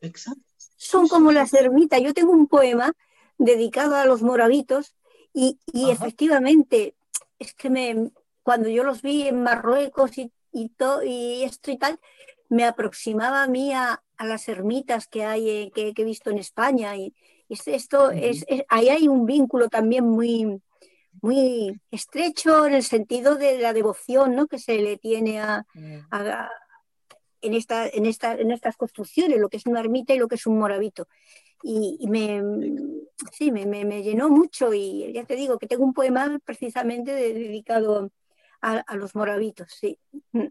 son 0.76 1.08
como 1.08 1.32
las 1.32 1.54
ermitas. 1.54 2.02
Yo 2.02 2.12
tengo 2.12 2.32
un 2.32 2.46
poema 2.46 2.92
dedicado 3.38 3.96
a 3.96 4.04
los 4.04 4.22
moravitos 4.22 4.94
y, 5.34 5.58
efectivamente 5.90 6.94
es 7.38 7.54
que 7.54 7.70
me, 7.70 8.10
cuando 8.42 8.68
yo 8.68 8.84
los 8.84 9.02
vi 9.02 9.28
en 9.28 9.42
Marruecos 9.42 10.18
y, 10.18 10.30
y, 10.52 10.70
y 11.04 11.42
esto 11.44 11.70
y 11.70 11.78
tal, 11.78 11.98
me 12.48 12.64
aproximaba 12.64 13.42
a 13.42 13.48
mí 13.48 13.72
a, 13.72 14.02
las 14.18 14.48
ermitas 14.48 15.08
que 15.08 15.24
hay 15.24 15.50
eh, 15.50 15.72
que, 15.74 15.92
he 15.96 16.04
visto 16.04 16.30
en 16.30 16.38
España 16.38 16.96
y, 16.96 17.14
esto 17.48 18.10
es, 18.10 18.46
ahí 18.68 18.88
hay 18.88 19.08
un 19.08 19.26
vínculo 19.26 19.68
también 19.68 20.08
muy 20.08 20.62
muy 21.20 21.80
estrecho 21.90 22.66
en 22.66 22.74
el 22.74 22.82
sentido 22.82 23.36
de 23.36 23.58
la 23.58 23.72
devoción 23.72 24.34
¿no? 24.34 24.46
que 24.46 24.58
se 24.58 24.78
le 24.78 24.96
tiene 24.96 25.40
a, 25.40 25.66
en, 27.40 27.54
esta, 27.54 27.86
en, 27.88 28.06
esta, 28.06 28.34
en 28.34 28.50
estas 28.50 28.76
construcciones, 28.76 29.38
lo 29.38 29.48
que 29.48 29.58
es 29.58 29.66
una 29.66 29.80
ermita 29.80 30.14
y 30.14 30.18
lo 30.18 30.28
que 30.28 30.36
es 30.36 30.46
un 30.46 30.58
moravito. 30.58 31.08
Y, 31.62 32.06
me, 32.08 32.42
sí, 33.32 33.52
me, 33.52 33.66
me, 33.66 34.02
llenó 34.02 34.28
mucho 34.28 34.74
y 34.74 35.12
ya 35.12 35.24
te 35.24 35.36
digo 35.36 35.58
que 35.58 35.66
tengo 35.66 35.84
un 35.84 35.92
poema 35.92 36.38
precisamente 36.44 37.14
dedicado 37.14 38.10
a, 38.60 38.96
los 38.96 39.14
moravitos. 39.14 39.68
Sí. 39.80 39.98
Mm. 40.32 40.48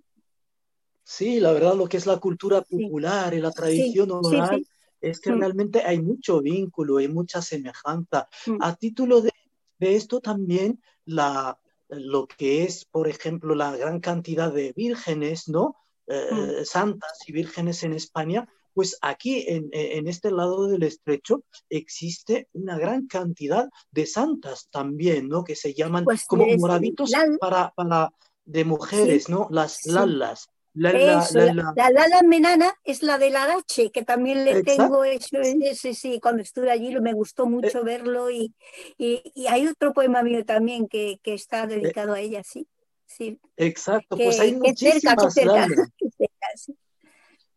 sí, 1.03 1.39
la 1.39 1.51
verdad 1.53 1.75
lo 1.75 1.87
que 1.87 1.97
es 1.97 2.05
la 2.05 2.17
cultura 2.17 2.61
popular 2.61 3.33
y 3.33 3.39
la 3.39 3.51
tradición 3.51 4.11
oral 4.11 4.65
es 4.99 5.19
que 5.19 5.31
mm. 5.31 5.39
realmente 5.39 5.81
hay 5.83 6.01
mucho 6.01 6.41
vínculo, 6.41 6.97
hay 6.97 7.07
mucha 7.07 7.41
semejanza. 7.41 8.27
Mm. 8.45 8.57
A 8.61 8.75
título 8.75 9.21
de, 9.21 9.31
de 9.79 9.95
esto 9.95 10.21
también 10.21 10.81
la, 11.05 11.59
lo 11.89 12.27
que 12.27 12.63
es, 12.63 12.85
por 12.85 13.07
ejemplo, 13.07 13.55
la 13.55 13.75
gran 13.75 13.99
cantidad 13.99 14.51
de 14.51 14.73
vírgenes, 14.73 15.49
¿no? 15.49 15.75
Eh, 16.07 16.65
santas 16.65 17.19
y 17.27 17.31
vírgenes 17.31 17.83
en 17.83 17.93
España, 17.93 18.47
pues 18.73 18.97
aquí 19.01 19.45
en, 19.47 19.69
en, 19.71 20.07
este 20.07 20.31
lado 20.31 20.67
del 20.67 20.83
estrecho 20.83 21.43
existe 21.69 22.47
una 22.53 22.77
gran 22.77 23.07
cantidad 23.07 23.69
de 23.91 24.05
santas 24.05 24.67
también, 24.71 25.27
¿no? 25.27 25.43
Que 25.43 25.55
se 25.55 25.73
llaman 25.73 26.05
pues 26.05 26.25
como 26.25 26.45
moravitos 26.57 27.11
para, 27.39 27.71
para, 27.75 28.13
de 28.45 28.65
mujeres, 28.65 29.29
¿no? 29.29 29.47
Las 29.51 29.85
lalas. 29.85 30.47
La, 30.73 30.93
Lala 30.93 32.21
Menana 32.23 32.73
es 32.85 33.03
la 33.03 33.17
del 33.17 33.35
Arache, 33.35 33.91
que 33.91 34.03
también 34.03 34.45
le 34.45 34.63
tengo 34.63 35.03
eso, 35.03 35.37
ese, 35.41 35.93
sí, 35.93 36.21
cuando 36.21 36.41
estuve 36.41 36.71
allí 36.71 36.95
me 37.01 37.11
gustó 37.11 37.45
mucho 37.45 37.79
eh. 37.79 37.83
verlo 37.83 38.31
y, 38.31 38.55
y, 38.97 39.21
hay 39.49 39.67
otro 39.67 39.91
poema 39.93 40.23
mío 40.23 40.45
también 40.45 40.87
que, 40.87 41.19
que 41.21 41.33
está 41.33 41.63
eh. 41.63 41.67
dedicado 41.67 42.13
a 42.13 42.21
ella, 42.21 42.41
sí. 42.45 42.69
sí. 43.05 43.37
Exacto, 43.57 44.15
pues 44.15 44.39
hay 44.39 44.55
muchísimas 44.55 45.17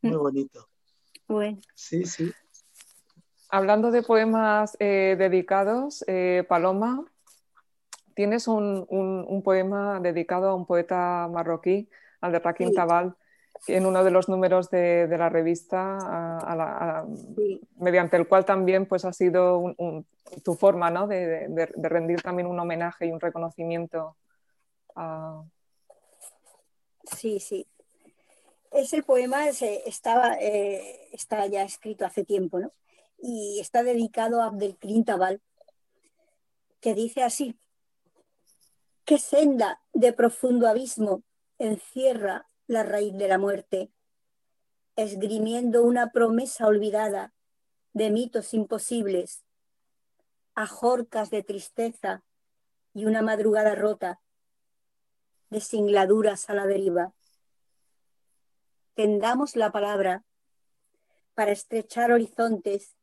Muy 0.02 0.16
bonito. 0.16 0.68
Bueno. 1.28 1.58
Sí, 1.74 2.04
sí. 2.04 2.32
Hablando 3.50 3.90
de 3.90 4.02
poemas 4.02 4.76
eh, 4.80 5.16
dedicados, 5.18 6.04
Paloma, 6.48 7.04
tienes 8.14 8.48
un, 8.48 8.84
un, 8.88 9.24
un 9.28 9.42
poema 9.42 10.00
dedicado 10.00 10.48
a 10.48 10.54
un 10.54 10.66
poeta 10.66 11.28
marroquí 11.30 11.88
al 12.20 12.32
de 12.32 12.38
Raquín 12.38 12.74
Tabal, 12.74 13.16
en 13.66 13.86
uno 13.86 14.04
de 14.04 14.10
los 14.10 14.28
números 14.28 14.70
de, 14.70 15.06
la 15.16 15.28
revista, 15.28 17.06
mediante 17.76 18.16
el 18.16 18.26
cual 18.26 18.44
también 18.44 18.86
pues, 18.86 19.04
ha 19.04 19.12
sido 19.12 19.74
tu 20.42 20.54
forma 20.54 20.90
¿no? 20.90 21.06
de, 21.06 21.68
rendir 21.76 22.22
también 22.22 22.46
un 22.46 22.58
homenaje 22.58 23.06
y 23.06 23.12
un 23.12 23.20
reconocimiento. 23.20 24.16
Sí, 27.16 27.40
sí. 27.40 27.66
Ese 28.74 29.04
poema 29.04 29.48
estaba, 29.48 30.34
eh, 30.40 31.08
está 31.12 31.46
ya 31.46 31.62
escrito 31.62 32.04
hace 32.04 32.24
tiempo, 32.24 32.58
¿no? 32.58 32.72
Y 33.18 33.60
está 33.60 33.84
dedicado 33.84 34.42
a 34.42 34.46
Abdelkrim 34.46 35.04
Tabal, 35.04 35.40
que 36.80 36.92
dice 36.92 37.22
así, 37.22 37.56
qué 39.04 39.18
senda 39.18 39.80
de 39.92 40.12
profundo 40.12 40.66
abismo 40.66 41.22
encierra 41.58 42.48
la 42.66 42.82
raíz 42.82 43.16
de 43.16 43.28
la 43.28 43.38
muerte, 43.38 43.92
esgrimiendo 44.96 45.84
una 45.84 46.10
promesa 46.10 46.66
olvidada 46.66 47.32
de 47.92 48.10
mitos 48.10 48.54
imposibles, 48.54 49.44
ajorcas 50.56 51.30
de 51.30 51.44
tristeza 51.44 52.24
y 52.92 53.04
una 53.04 53.22
madrugada 53.22 53.76
rota, 53.76 54.20
de 55.50 55.60
singladuras 55.60 56.50
a 56.50 56.54
la 56.54 56.66
deriva. 56.66 57.14
Tendamos 58.94 59.56
la 59.56 59.72
palabra 59.72 60.24
para 61.34 61.52
estrechar 61.52 62.12
horizontes 62.12 62.96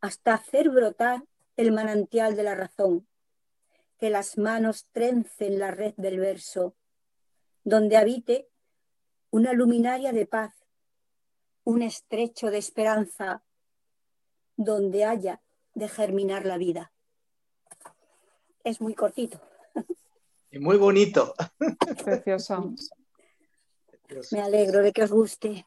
hasta 0.00 0.34
hacer 0.34 0.70
brotar 0.70 1.24
el 1.56 1.72
manantial 1.72 2.36
de 2.36 2.44
la 2.44 2.54
razón, 2.54 3.06
que 3.98 4.10
las 4.10 4.38
manos 4.38 4.86
trencen 4.92 5.58
la 5.58 5.70
red 5.70 5.94
del 5.96 6.18
verso 6.18 6.76
donde 7.68 7.96
habite 7.96 8.48
una 9.30 9.52
luminaria 9.52 10.12
de 10.12 10.24
paz, 10.24 10.54
un 11.64 11.82
estrecho 11.82 12.50
de 12.50 12.58
esperanza, 12.58 13.42
donde 14.56 15.04
haya 15.04 15.42
de 15.74 15.88
germinar 15.88 16.46
la 16.46 16.56
vida. 16.56 16.92
Es 18.64 18.80
muy 18.80 18.94
cortito. 18.94 19.40
Y 20.50 20.58
muy 20.58 20.78
bonito. 20.78 21.34
Precioso. 22.04 22.72
Me 24.32 24.40
alegro 24.40 24.82
de 24.82 24.92
que 24.92 25.02
os 25.02 25.12
guste. 25.12 25.66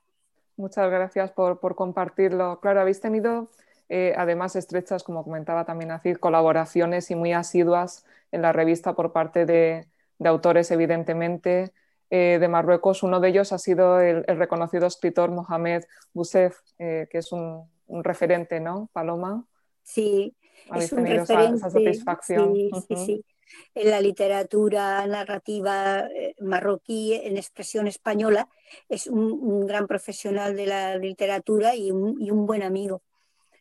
Muchas 0.58 0.89
gracias 0.89 1.32
por, 1.32 1.60
compartirlo. 1.76 2.60
Claro, 2.60 2.82
habéis 2.82 3.00
tenido 3.00 3.50
eh, 3.89 4.14
además 4.18 4.56
estrechas, 4.56 5.04
como 5.04 5.24
comentaba 5.24 5.66
también 5.66 5.92
así, 5.92 6.16
colaboraciones 6.16 7.12
y 7.12 7.16
muy 7.16 7.34
asiduas 7.34 8.06
en 8.32 8.42
la 8.42 8.52
revista 8.52 8.94
por 8.94 9.12
parte 9.12 9.46
de, 9.46 9.88
de 10.20 10.30
autores, 10.30 10.70
evidentemente, 10.72 11.74
eh, 12.12 12.38
de 12.39 12.48
Marruecos. 12.48 13.04
Uno 13.04 13.20
de 13.20 13.30
ellos 13.30 13.52
ha 13.54 13.58
sido 13.58 14.00
el, 14.00 14.24
reconocido 14.26 14.86
escritor 14.86 15.32
Mohamed 15.32 15.84
Boussef, 16.14 16.60
eh, 16.78 17.08
que 17.10 17.18
es 17.18 17.32
un, 17.32 17.66
referente, 18.04 18.60
¿no, 18.60 18.89
Paloma? 18.94 19.46
Sí, 19.82 20.36
es 20.76 20.92
un 20.92 21.06
referente. 21.06 21.56
Esa, 21.56 21.70
satisfacción. 21.70 22.54
Sí, 22.54 22.72
sí, 22.88 22.96
sí. 22.98 23.26
En 23.74 23.89
la 23.89 24.02
literatura 24.02 25.06
narrativa 25.08 26.08
eh, 26.08 26.36
marroquí, 26.39 27.14
en 27.14 27.38
expresión 27.38 27.88
española, 27.88 28.47
es 28.89 29.08
un, 29.08 29.66
gran 29.66 29.88
profesional 29.88 30.56
de 30.56 30.68
la 30.68 30.97
literatura 30.97 31.76
y 31.76 31.91
un, 31.91 32.45
buen 32.45 32.64
amigo. 32.64 33.02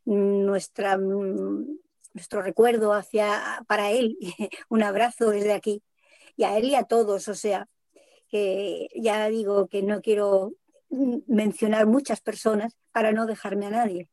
Nuestra, 0.05 0.97
nuestro 0.97 2.43
recuerdo 2.43 2.93
hacia, 2.93 3.65
para 3.69 3.91
él, 3.91 4.17
un 4.69 4.83
abrazo 4.83 5.31
desde 5.31 5.53
aquí, 5.53 5.83
y 6.37 6.45
a 6.45 6.57
él 6.59 6.67
y 6.67 6.75
a 6.75 6.85
todos, 6.85 7.29
o 7.29 7.35
sea, 7.35 7.69
que 8.29 8.89
ya 8.95 9.29
digo 9.29 9.69
que 9.69 9.83
no 9.83 10.01
quiero 10.01 10.55
mencionar 11.27 11.87
muchas 11.87 12.21
personas 12.21 12.77
para 12.93 13.13
no 13.13 13.27
dejarme 13.27 13.67
a 13.67 13.71
nadie. 13.71 14.11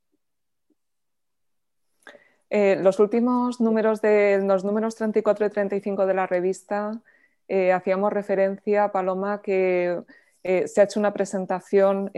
Eh, 2.50 2.78
los 2.82 3.00
últimos 3.00 3.60
números 3.60 4.02
de 4.02 4.42
los 4.44 4.64
números 4.64 4.96
34 4.96 5.46
y 5.46 5.50
35 5.50 6.06
de 6.06 6.14
la 6.14 6.28
revista 6.28 7.02
eh, 7.48 7.74
hacíamos 7.74 8.14
referencia, 8.14 8.92
Paloma, 8.92 9.42
que 9.42 10.00
eh, 10.44 10.68
se 10.68 10.80
ha 10.80 10.86
hecho 10.86 11.00
una 11.00 11.14
presentación 11.14 12.12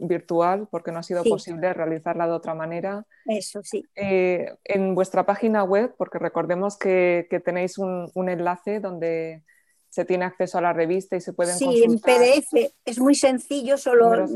virtual 0.00 0.68
porque 0.70 0.90
no 0.90 1.00
ha 1.00 1.02
sido 1.02 1.22
posible 1.24 1.72
realizarla 1.74 2.26
de 2.26 2.32
otra 2.32 2.54
manera. 2.54 3.04
Eso 3.26 3.62
sí. 3.62 3.84
en 3.94 4.94
vuestra 4.94 5.26
página 5.26 5.64
web, 5.64 5.94
porque 5.98 6.18
recordemos 6.18 6.78
que, 6.78 7.26
tenéis 7.44 7.78
un, 7.78 8.10
un 8.14 8.28
enlace 8.28 8.80
donde 8.80 9.42
se 9.88 10.04
tiene 10.04 10.24
acceso 10.24 10.58
a 10.58 10.60
la 10.60 10.72
revista 10.72 11.16
y 11.16 11.20
se 11.20 11.32
pueden 11.32 11.56
sí, 11.56 11.82
en 11.82 11.98
PDF 11.98 12.72
es 12.84 12.98
muy 13.00 13.14
sencillo, 13.14 13.78
solo 13.78 14.26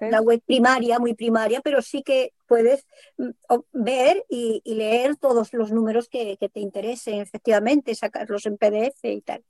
la 0.00 0.20
web 0.20 0.42
primaria, 0.46 0.98
muy 0.98 1.14
primaria, 1.14 1.60
pero 1.62 1.82
sí 1.82 2.02
que 2.02 2.32
puedes 2.46 2.86
mm, 3.18 3.30
ver 3.72 4.24
y, 4.28 4.62
leer 4.64 5.16
todos 5.16 5.52
los 5.52 5.70
números 5.70 6.08
que, 6.08 6.36
te 6.36 6.60
interesen, 6.60 7.20
efectivamente, 7.20 7.94
sacarlos 7.94 8.46
en 8.46 8.56
PDF 8.56 9.04
y 9.04 9.20
tal. 9.20 9.44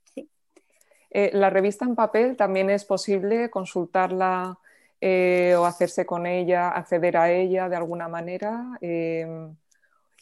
Eh, 1.09 1.31
la 1.33 1.49
revista 1.49 1.85
en 1.85 1.95
papel 1.95 2.35
también 2.35 2.69
es 2.69 2.83
posible 2.83 3.49
consultarla 3.49 4.59
eh, 4.99 5.55
o 5.57 5.65
hacerse 5.65 6.05
con 6.05 6.25
ella, 6.25 6.69
acceder 6.69 7.17
a 7.17 7.31
ella 7.31 7.69
de 7.69 7.75
alguna 7.75 8.07
manera. 8.07 8.77
Eh, 8.81 9.47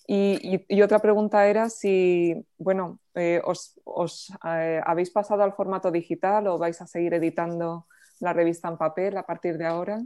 y, 0.07 0.81
otra 0.81 0.99
pregunta 0.99 1.47
era 1.47 1.69
si, 1.69 2.45
bueno, 2.57 2.99
eh, 3.15 3.41
os, 3.43 4.29
eh, 4.43 4.81
habéis 4.85 5.09
pasado 5.09 5.43
al 5.43 5.53
formato 5.53 5.91
digital 5.91 6.47
o 6.47 6.57
vais 6.57 6.79
a 6.81 6.87
seguir 6.87 7.13
editando 7.13 7.87
la 8.19 8.33
revista 8.33 8.67
en 8.67 8.77
papel 8.77 9.17
a 9.17 9.25
partir 9.25 9.57
de 9.57 9.65
ahora. 9.65 10.03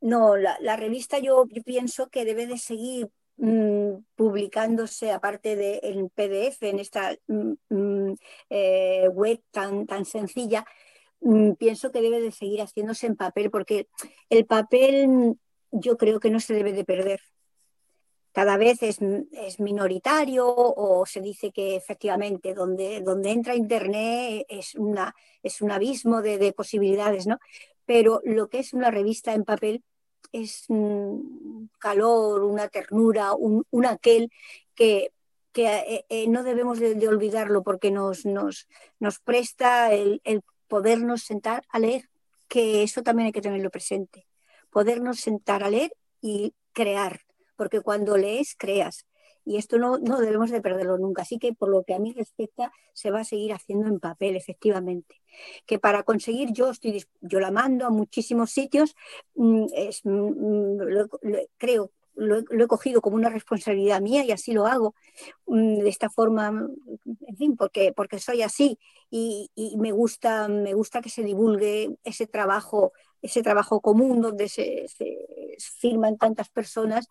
No, 0.00 0.36
la, 0.36 0.76
revista 0.76 1.18
yo, 1.18 1.44
pienso 1.64 2.08
que 2.08 2.24
debe 2.24 2.46
de 2.46 2.58
seguir 2.58 3.10
mm, 3.36 4.04
publicándose 4.14 5.12
aparte 5.12 5.56
de 5.56 5.80
en 5.82 6.08
PDF, 6.10 6.62
en 6.62 6.78
esta 6.78 7.16
mm, 7.26 7.52
mm, 7.68 8.14
eh, 8.50 9.08
web 9.08 9.40
tan, 9.50 9.86
tan 9.86 10.04
sencilla. 10.04 10.64
pienso 11.58 11.90
que 11.90 12.00
debe 12.00 12.20
de 12.20 12.32
seguir 12.32 12.60
haciéndose 12.60 13.06
en 13.06 13.16
papel 13.16 13.50
porque 13.50 13.88
el 14.30 14.46
papel 14.46 15.36
yo 15.72 15.96
creo 15.96 16.20
que 16.20 16.30
no 16.30 16.40
se 16.40 16.54
debe 16.54 16.72
de 16.72 16.84
perder 16.84 17.20
cada 18.38 18.56
vez 18.56 18.84
es, 18.84 19.00
minoritario 19.58 20.46
o 20.46 21.04
se 21.06 21.20
dice 21.20 21.50
que 21.50 21.74
efectivamente 21.74 22.54
donde, 22.54 23.00
donde 23.00 23.32
entra 23.32 23.56
Internet 23.56 24.46
es, 24.48 24.76
una, 24.76 25.12
es 25.42 25.60
un 25.60 25.72
abismo 25.72 26.22
de, 26.22 26.52
posibilidades, 26.52 27.26
¿no? 27.26 27.40
Pero 27.84 28.20
lo 28.22 28.48
que 28.48 28.60
es 28.60 28.74
una 28.74 28.92
revista 28.92 29.34
en 29.34 29.42
papel 29.42 29.82
es 30.30 30.66
un 30.68 31.68
calor, 31.80 32.44
una 32.44 32.68
ternura, 32.68 33.32
un, 33.34 33.64
aquel 33.86 34.30
que, 34.76 35.10
eh, 35.56 36.04
eh, 36.08 36.28
no 36.28 36.44
debemos 36.44 36.78
de, 36.78 37.08
olvidarlo 37.08 37.64
porque 37.64 37.90
nos, 37.90 38.24
nos, 38.24 38.68
nos 39.00 39.18
presta 39.18 39.92
el, 39.92 40.20
el 40.22 40.42
podernos 40.68 41.24
sentar 41.24 41.64
a 41.70 41.80
leer, 41.80 42.08
que 42.46 42.84
eso 42.84 43.02
también 43.02 43.26
hay 43.26 43.32
que 43.32 43.42
tenerlo 43.42 43.70
presente. 43.70 44.28
Podernos 44.70 45.18
sentar 45.18 45.64
a 45.64 45.70
leer 45.70 45.92
y 46.20 46.54
crear 46.72 47.22
porque 47.58 47.82
cuando 47.82 48.16
lees, 48.16 48.54
creas. 48.56 49.04
Y 49.44 49.56
esto 49.56 49.78
no, 49.78 49.98
no 49.98 50.20
debemos 50.20 50.50
de 50.50 50.60
perderlo 50.60 50.96
nunca. 50.98 51.22
Así 51.22 51.38
que 51.38 51.52
por 51.52 51.68
lo 51.70 51.82
que 51.82 51.94
a 51.94 51.98
mí 51.98 52.12
respecta, 52.12 52.70
se 52.92 53.10
va 53.10 53.20
a 53.20 53.24
seguir 53.24 53.52
haciendo 53.52 53.88
en 53.88 53.98
papel, 53.98 54.36
efectivamente. 54.36 55.20
Que 55.66 55.78
para 55.78 56.02
conseguir, 56.04 56.52
yo 56.52 56.70
estoy, 56.70 57.04
yo 57.20 57.40
la 57.40 57.50
mando 57.50 57.86
a 57.86 57.90
muchísimos 57.90 58.50
sitios, 58.50 58.94
mm, 59.34 59.64
es, 59.74 60.04
mm, 60.04 60.10
mm, 60.10 60.78
creo 61.56 61.90
lo, 62.14 62.38
he 62.38 62.66
cogido 62.66 63.00
como 63.00 63.14
una 63.16 63.28
responsabilidad 63.30 64.00
mía 64.00 64.24
y 64.24 64.32
así 64.32 64.52
lo 64.52 64.66
hago 64.66 64.96
de 65.46 65.88
esta 65.88 66.10
forma, 66.10 66.48
en 66.48 67.36
fin, 67.36 67.56
porque, 67.56 67.92
porque 67.92 68.18
soy 68.18 68.42
así 68.42 68.76
y, 69.08 69.50
y, 69.54 69.76
me, 69.76 69.92
gusta, 69.92 70.48
me 70.48 70.74
gusta 70.74 71.00
que 71.00 71.10
se 71.10 71.22
divulgue 71.22 71.96
ese 72.02 72.26
trabajo 72.26 72.92
ese 73.22 73.42
trabajo 73.42 73.80
común 73.80 74.20
donde 74.20 74.48
se, 74.48 74.86
firman 75.80 76.18
tantas 76.18 76.48
personas 76.50 77.08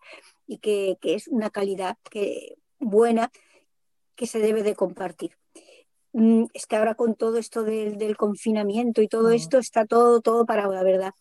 y 0.48 0.58
que, 0.58 0.98
es 1.02 1.28
una 1.28 1.50
calidad 1.50 1.96
que, 2.10 2.56
buena 2.80 3.30
que 4.16 4.26
se 4.26 4.40
debe 4.40 4.62
de 4.64 4.74
compartir. 4.74 5.32
mm, 6.12 6.46
es 6.54 6.66
que 6.66 6.76
ahora 6.76 6.94
con 6.94 7.14
todo 7.14 7.38
esto 7.38 7.62
del, 7.64 8.16
confinamiento 8.16 9.02
y 9.02 9.08
todo 9.08 9.30
esto 9.30 9.58
está 9.58 9.86
todo, 9.86 10.20
todo 10.20 10.46
parado, 10.46 10.72
la 10.74 10.82
verdad. 10.82 11.14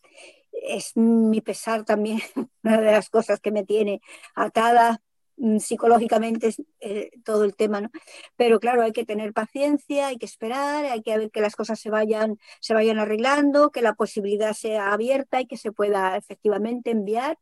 Es 0.64 0.98
mi 0.98 1.42
pesar 1.42 1.86
también, 1.86 2.20
una 2.64 2.82
de 2.82 2.92
las 2.92 3.10
cosas 3.10 3.40
que 3.40 3.52
me 3.52 3.66
tiene 3.66 4.02
atada 4.36 5.02
mm, 5.38 5.60
psicológicamente 5.60 6.48
es 6.48 6.62
eh, 6.80 7.12
todo 7.26 7.44
el 7.44 7.56
tema, 7.56 7.82
¿no? 7.82 7.90
Pero 8.38 8.60
claro, 8.60 8.82
hay 8.84 8.94
que 8.94 9.06
tener 9.06 9.34
paciencia, 9.34 10.08
hay 10.08 10.18
que 10.18 10.26
esperar, 10.26 10.86
hay 10.86 11.02
que 11.04 11.18
ver 11.18 11.32
que 11.32 11.42
las 11.42 11.56
cosas 11.56 11.80
se 11.80 11.90
vayan, 11.92 12.40
se 12.62 12.74
vayan 12.74 13.00
arreglando, 13.00 13.72
que 13.72 13.82
la 13.82 13.94
posibilidad 13.94 14.54
sea 14.54 14.94
abierta 14.94 15.42
y 15.42 15.48
que 15.48 15.58
se 15.58 15.72
pueda 15.72 16.18
efectivamente 16.18 16.92
enviar 16.92 17.38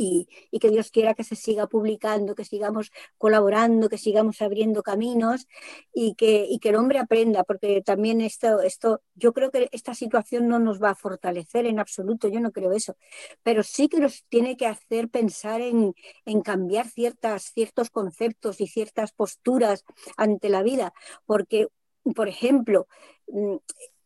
y, 0.00 0.58
que 0.58 0.70
Dios 0.70 0.90
quiera 0.90 1.14
que 1.14 1.24
se 1.24 1.36
siga 1.36 1.66
publicando, 1.66 2.34
que 2.34 2.44
sigamos 2.44 2.90
colaborando, 3.18 3.90
que 3.90 3.98
sigamos 3.98 4.40
abriendo 4.40 4.82
caminos 4.82 5.46
y 5.92 6.14
que, 6.14 6.48
el 6.62 6.76
hombre 6.76 7.00
aprenda, 7.00 7.44
porque 7.44 7.82
también 7.82 8.20
esto, 8.20 8.60
esto, 8.62 9.02
yo 9.14 9.32
creo 9.32 9.50
que 9.50 9.68
esta 9.72 9.94
situación 9.94 10.48
no 10.48 10.58
nos 10.58 10.80
va 10.82 10.90
a 10.90 10.94
fortalecer 10.94 11.66
en 11.66 11.80
absoluto, 11.80 12.28
yo 12.28 12.40
no 12.40 12.52
creo 12.52 12.72
eso, 12.72 12.96
pero 13.42 13.62
sí 13.62 13.88
que 13.88 13.98
nos 13.98 14.24
tiene 14.28 14.56
que 14.56 14.66
hacer 14.66 15.08
pensar 15.08 15.60
en, 15.60 15.94
en 16.24 16.40
cambiar 16.42 16.86
ciertas, 16.86 17.52
ciertos 17.52 17.90
conceptos 17.90 18.60
y 18.60 18.68
ciertas 18.68 19.12
posturas 19.12 19.84
ante 20.16 20.48
la 20.48 20.62
vida, 20.62 20.94
porque, 21.26 21.68
por 22.14 22.28
ejemplo, 22.28 22.86
mm, 23.28 23.56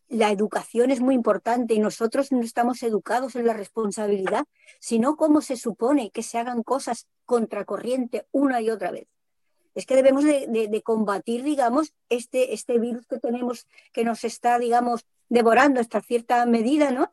la 0.08 0.30
educación 0.30 0.90
es 0.90 1.00
muy 1.00 1.14
importante 1.14 1.74
y 1.74 1.78
nosotros 1.78 2.30
no 2.32 2.42
estamos 2.42 2.82
educados 2.82 3.36
en 3.36 3.46
la 3.46 3.54
responsabilidad, 3.54 4.44
sino 4.80 5.16
cómo 5.16 5.40
se 5.40 5.56
supone 5.56 6.10
que 6.10 6.22
se 6.22 6.38
hagan 6.38 6.62
cosas 6.62 7.06
contracorriente 7.24 8.26
una 8.30 8.60
y 8.60 8.70
otra 8.70 8.90
vez. 8.90 9.06
Es 9.74 9.86
que 9.86 9.96
debemos 9.96 10.24
de, 10.24 10.82
combatir, 10.84 11.42
digamos, 11.42 11.92
este, 12.08 12.54
este 12.54 12.78
virus 12.78 13.06
que 13.06 13.18
tenemos 13.18 13.66
que 13.92 14.04
nos 14.04 14.22
está, 14.22 14.58
digamos, 14.58 15.04
devorando 15.28 15.80
hasta 15.80 16.00
cierta 16.00 16.46
medida, 16.46 16.92
¿no? 16.92 17.10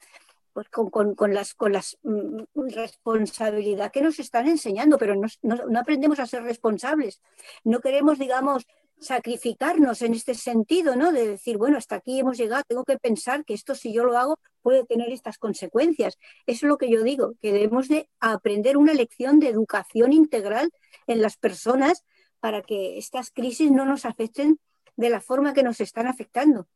Pues 0.54 0.70
con, 0.70 0.90
con, 0.90 1.34
las, 1.34 1.56
con 1.56 1.72
las 1.72 1.98
mm, 2.04 2.44
responsabilidad 2.54 3.92
que 3.92 4.02
nos 4.02 4.20
están 4.20 4.48
enseñando, 4.48 4.98
pero 4.98 5.16
no, 5.16 5.28
no 5.42 5.80
aprendemos 5.80 6.20
a 6.20 6.28
ser 6.28 6.44
responsables. 6.44 7.22
No 7.64 7.80
queremos, 7.80 8.20
digamos, 8.20 8.68
sacrificarnos 9.02 10.04
en 10.04 10.14
este 10.14 10.36
sentido, 10.36 10.96
¿no? 10.96 11.12
De 11.12 11.28
decir, 11.28 11.58
bueno, 11.58 11.78
hasta 11.78 11.96
aquí 11.96 12.20
hemos 12.20 12.38
llegado, 12.38 12.64
tengo 12.68 12.86
que 12.86 13.00
pensar 13.00 13.44
que 13.44 13.56
esto 13.56 13.74
si 13.74 13.92
yo 13.92 14.06
lo 14.06 14.18
hago 14.18 14.38
puede 14.62 14.86
tener 14.86 15.12
estas 15.12 15.40
consecuencias. 15.40 16.18
Eso 16.46 16.66
es 16.66 16.70
lo 16.70 16.78
que 16.78 16.90
yo 16.90 17.02
digo, 17.02 17.34
que 17.42 17.52
debemos 17.52 17.88
de 17.88 18.08
aprender 18.20 18.78
una 18.78 18.94
lección 18.94 19.40
de 19.40 19.50
educación 19.50 20.14
integral 20.14 20.70
en 21.08 21.22
las 21.22 21.36
personas 21.36 22.06
para 22.40 22.62
que 22.62 23.00
estas 23.00 23.32
crisis 23.32 23.72
no 23.72 23.86
nos 23.86 24.06
afecten 24.06 24.60
de 24.96 25.10
la 25.10 25.20
forma 25.20 25.54
que 25.54 25.64
nos 25.64 25.82
están 25.82 26.06
afectando. 26.06 26.68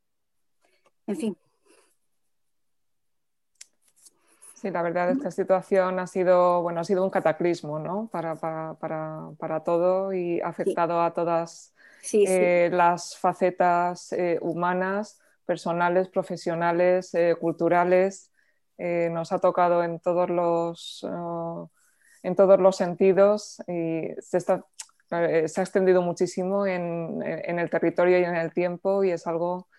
En 1.05 1.17
fin. 1.17 1.38
Sí, 4.55 4.71
la 4.71 4.82
verdad 4.82 5.11
esta 5.11 5.30
situación 5.30 5.99
ha 5.99 6.07
sido, 6.07 6.63
bueno, 6.63 6.80
ha 6.80 6.84
sido 6.84 7.03
un 7.03 7.11
cataclismo 7.11 7.78
¿no? 7.78 8.09
para, 8.11 8.36
para, 8.36 9.63
todo 9.63 10.11
y 10.11 10.41
ha 10.41 10.47
afectado 10.47 11.01
a 11.01 11.13
todas 11.13 11.74
eh, 12.14 12.70
las 12.72 13.18
facetas 13.18 14.12
eh, 14.14 14.38
humanas, 14.41 15.20
personales, 15.45 16.10
profesionales, 16.10 17.14
eh, 17.14 17.36
culturales. 17.39 18.32
nos 18.78 19.32
ha 19.32 19.39
tocado 19.39 19.84
en 19.84 19.99
todos 19.99 20.30
los, 20.30 21.06
en 22.24 22.36
todos 22.36 22.60
los 22.60 22.76
sentidos 22.76 23.62
y 23.68 24.10
se, 24.20 24.38
está, 24.38 24.66
se 25.10 25.62
ha 25.62 25.64
extendido 25.64 26.01
muchísimo 26.01 26.66
en, 26.68 27.24
en, 27.24 27.60
el 27.60 27.70
territorio 27.70 28.20
y 28.20 28.26
en 28.26 28.36
el 28.36 28.51
tiempo 28.51 29.06
y 29.06 29.12
es 29.12 29.28
algo 29.28 29.70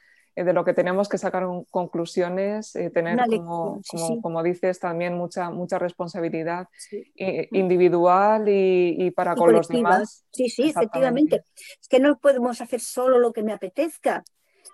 de 0.44 0.52
lo 0.52 0.64
que 0.64 0.74
tenemos 0.74 1.08
que 1.08 1.16
sacar 1.16 1.46
conclusiones, 1.70 2.76
eh, 2.76 2.90
tener, 2.90 3.18
como, 3.26 3.80
como, 4.22 4.42
dices, 4.42 4.78
también 4.78 5.14
mucha, 5.14 5.50
mucha 5.50 5.78
responsabilidad 5.78 6.68
eh, 7.16 7.48
individual 7.52 8.44
y, 8.46 9.10
para 9.12 9.34
con 9.34 9.52
los 9.52 9.68
demás. 9.68 10.26
Sí, 10.30 10.50
sí, 10.50 10.68
efectivamente. 10.68 11.42
Es 11.80 11.88
que 11.88 12.00
no 12.00 12.18
podemos 12.18 12.60
hacer 12.60 12.80
solo 12.80 13.18
lo 13.18 13.32
que 13.32 13.42
me 13.42 13.54
apetezca. 13.54 14.24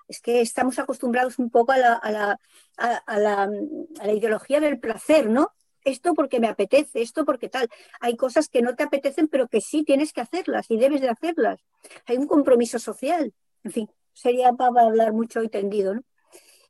Es 0.09 0.21
que 0.21 0.41
estamos 0.41 0.81
acostumbrados 0.81 1.39
un 1.39 1.49
poco 1.49 1.71
a 1.73 1.79
la, 1.79 1.93
a 1.95 2.11
la, 2.11 2.41
a, 2.77 3.19
la, 3.19 3.43
a 3.45 4.07
la 4.07 4.13
ideología 4.13 4.59
del 4.59 4.81
placer, 4.81 5.31
¿no? 5.31 5.51
esto 5.85 6.15
porque 6.15 6.39
me 6.39 6.47
apetece, 6.47 7.03
esto 7.03 7.25
porque 7.25 7.49
tal. 7.49 7.69
Hay 8.01 8.17
cosas 8.17 8.49
que 8.49 8.63
no 8.63 8.77
te 8.77 8.85
apetecen, 8.85 9.27
pero 9.27 9.49
que 9.49 9.61
sí 9.61 9.83
tienes 9.83 10.13
que 10.13 10.21
hacerlas 10.21 10.71
y 10.71 10.77
debes 10.77 11.01
de 11.01 11.09
hacerlas. 11.09 11.61
Hay 12.07 12.19
un 12.19 12.29
compromiso 12.29 12.79
social, 12.79 13.33
en 13.65 13.73
fin 13.73 13.89
sería 14.13 14.53
para 14.53 14.87
hablar 14.87 15.13
mucho 15.13 15.43
y 15.43 15.49
tendido, 15.49 15.95
¿no? 15.95 16.03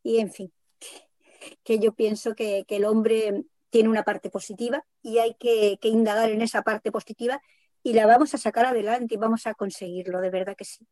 Y 0.03 0.19
en 0.19 0.33
fin, 0.33 0.53
que 1.65 1.79
yo 1.79 1.93
pienso 1.93 2.35
que, 2.35 2.65
el 2.69 2.85
hombre 2.85 3.45
tiene 3.71 3.89
una 3.89 4.03
parte 4.03 4.31
positiva 4.31 4.85
y 5.03 5.19
hay 5.19 5.35
que, 5.35 5.79
indagar 5.83 6.31
en 6.31 6.43
esa 6.43 6.63
parte 6.63 6.93
positiva 6.93 7.41
y 7.83 7.95
la 7.95 8.07
vamos 8.07 8.35
a 8.35 8.39
sacar 8.39 8.67
adelante 8.67 9.15
y 9.15 9.19
vamos 9.19 9.47
a 9.47 9.55
conseguirlo, 9.55 10.21
de 10.21 10.31
verdad 10.31 10.57
que 10.57 10.65
sí. 10.65 10.87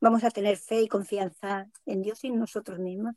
Vamos 0.00 0.22
a 0.22 0.30
tener 0.30 0.56
fe 0.56 0.82
y 0.82 0.88
confianza 0.88 1.66
en 1.86 2.02
Dios 2.02 2.22
y 2.22 2.28
en 2.28 2.38
nosotros 2.38 2.78
mismos. 2.78 3.16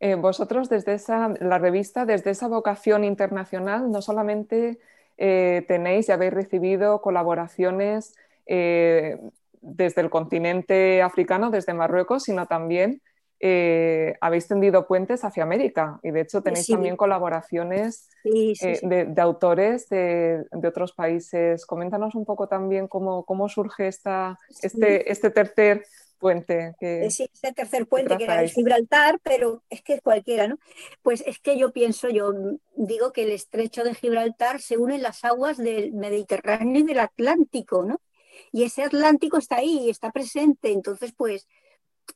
Eh, 0.00 0.16
vosotros 0.16 0.68
desde 0.68 0.94
esa, 0.94 1.28
la 1.40 1.58
revista, 1.58 2.04
desde 2.04 2.30
esa 2.30 2.48
vocación 2.48 3.04
internacional, 3.04 3.92
no 3.92 4.02
solamente 4.02 4.80
eh, 5.18 5.64
tenéis 5.68 6.08
y 6.08 6.12
habéis 6.12 6.34
recibido 6.34 7.00
colaboraciones 7.00 8.16
eh, 8.46 9.20
desde 9.64 10.02
el 10.02 10.10
continente 10.10 11.02
africano, 11.02 11.50
desde 11.50 11.74
Marruecos, 11.74 12.24
sino 12.24 12.46
también 12.46 13.00
eh, 13.40 14.14
habéis 14.20 14.46
tendido 14.46 14.86
puentes 14.86 15.24
hacia 15.24 15.42
América 15.42 15.98
y 16.02 16.12
de 16.12 16.22
hecho 16.22 16.42
tenéis 16.42 16.66
también 16.66 16.96
colaboraciones 16.96 18.08
eh, 18.24 18.78
de, 18.82 19.20
autores 19.20 19.88
de, 19.88 20.44
otros 20.66 20.92
países. 20.92 21.66
Coméntanos 21.66 22.14
un 22.14 22.24
poco 22.24 22.46
también 22.46 22.88
cómo, 22.88 23.24
cómo 23.24 23.48
surge 23.48 23.88
esta, 23.88 24.38
este, 24.62 25.10
este 25.10 25.30
tercer 25.30 25.84
puente. 26.18 26.74
Que, 26.80 27.10
sí, 27.10 27.28
este 27.30 27.52
tercer 27.52 27.86
puente 27.86 28.16
que 28.16 28.24
era 28.24 28.40
el 28.40 28.50
Gibraltar, 28.50 29.20
pero 29.22 29.62
es 29.68 29.82
que 29.82 29.94
es 29.94 30.00
cualquiera, 30.00 30.48
¿no? 30.48 30.58
Pues 31.02 31.22
es 31.26 31.38
que 31.38 31.58
yo 31.58 31.72
pienso, 31.72 32.08
yo 32.08 32.32
digo 32.76 33.12
que 33.12 33.24
el 33.24 33.32
estrecho 33.32 33.84
de 33.84 33.94
Gibraltar 33.94 34.60
se 34.60 34.78
une 34.78 34.94
en 34.94 35.02
las 35.02 35.22
aguas 35.24 35.58
del 35.58 35.92
Mediterráneo 35.92 36.80
y 36.80 36.84
del 36.84 37.00
Atlántico, 37.00 37.84
¿no? 37.84 38.00
Y 38.54 38.62
ese 38.62 38.84
Atlántico 38.84 39.36
está 39.36 39.56
ahí, 39.56 39.90
está 39.90 40.12
presente. 40.12 40.70
Entonces, 40.70 41.12
pues 41.12 41.48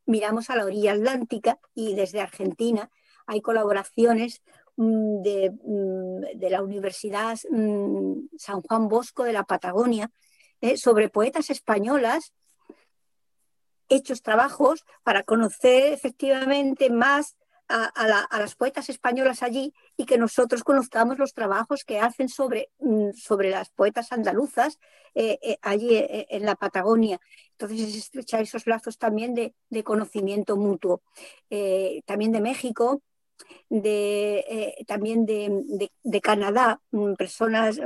miramos 0.06 0.50
a 0.50 0.54
la 0.54 0.66
orilla 0.66 0.92
atlántica 0.92 1.58
y 1.74 1.96
desde 1.96 2.20
Argentina 2.20 2.92
hay 3.26 3.40
colaboraciones 3.40 4.40
mm, 4.76 5.22
de, 5.22 5.50
mm, 5.50 6.38
de, 6.38 6.50
la 6.50 6.62
Universidad 6.62 7.36
mm, 7.50 8.28
San 8.38 8.62
Juan 8.62 8.86
Bosco 8.86 9.24
de 9.24 9.32
la 9.32 9.42
Patagonia 9.42 10.12
eh, 10.60 10.76
sobre 10.76 11.08
poetas 11.08 11.50
españolas 11.50 12.32
hechos 13.88 14.22
trabajos 14.22 14.84
para 15.02 15.24
conocer 15.24 15.92
efectivamente 15.92 16.88
más 16.88 17.36
a, 17.68 18.38
las 18.38 18.54
poetas 18.54 18.88
españolas 18.88 19.42
allí 19.42 19.74
y 19.96 20.06
que 20.06 20.18
nosotros 20.18 20.64
conozcamos 20.64 21.18
los 21.18 21.34
trabajos 21.34 21.84
que 21.84 21.98
hacen 21.98 22.28
sobre, 22.28 22.70
mm, 22.78 23.12
sobre 23.12 23.50
las 23.50 23.70
poetas 23.70 24.12
andaluzas 24.12 24.78
eh, 25.14 25.38
eh, 25.42 25.58
allí 25.62 25.94
eh, 25.94 26.26
en 26.30 26.44
la 26.44 26.54
Patagonia. 26.54 27.20
Entonces 27.52 27.80
es 27.80 27.96
estrechar 27.96 28.42
esos 28.42 28.66
lazos 28.66 28.98
también 28.98 29.34
de, 29.34 29.54
conocimiento 29.84 30.56
mutuo. 30.56 31.02
también 32.06 32.32
de 32.32 32.40
México, 32.40 33.02
de, 33.68 34.84
también 34.86 35.26
de, 35.26 36.20
Canadá, 36.22 36.80
mm, 36.90 37.14
personas 37.14 37.78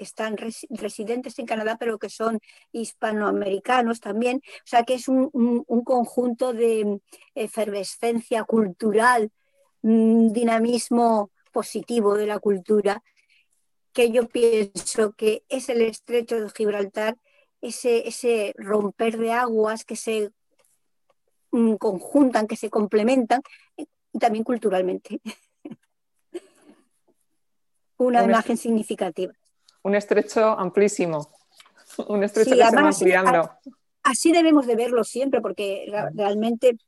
que 0.00 0.04
están 0.04 0.38
residentes 0.38 1.38
en 1.38 1.44
Canadá, 1.44 1.76
pero 1.78 1.98
que 1.98 2.08
son 2.08 2.40
hispanoamericanos 2.72 4.00
también. 4.00 4.38
O 4.38 4.64
sea 4.64 4.84
que 4.84 4.94
es 4.94 5.08
un, 5.08 5.28
conjunto 5.84 6.54
de 6.54 7.02
efervescencia 7.34 8.44
cultural, 8.44 9.30
un 9.82 10.32
dinamismo 10.32 11.30
positivo 11.52 12.14
de 12.14 12.26
la 12.26 12.38
cultura, 12.38 13.02
que 13.92 14.10
yo 14.10 14.26
pienso 14.26 15.12
que 15.12 15.44
es 15.50 15.68
el 15.68 15.82
estrecho 15.82 16.40
de 16.40 16.48
Gibraltar, 16.48 17.18
ese, 17.60 18.08
ese 18.08 18.54
romper 18.56 19.18
de 19.18 19.32
aguas 19.32 19.84
que 19.84 19.96
se 19.96 20.32
mm, 21.50 21.74
conjuntan, 21.74 22.46
que 22.46 22.56
se 22.56 22.70
complementan, 22.70 23.42
y 23.76 23.86
también 24.18 24.44
culturalmente. 24.44 25.20
Una 27.98 28.24
imagen 28.24 28.56
significativa 28.56 29.34
un 29.82 29.94
estrecho 29.94 30.58
amplísimo, 30.58 31.30
un 32.08 32.24
estrecho 32.24 32.50
que 32.50 32.64
se 32.64 32.76
va 32.76 32.88
ampliando. 32.88 33.50
Así, 34.02 34.32
debemos 34.32 34.66
de 34.66 34.76
verlo 34.76 35.04
siempre, 35.04 35.40
porque 35.40 35.86
realmente 36.14 36.78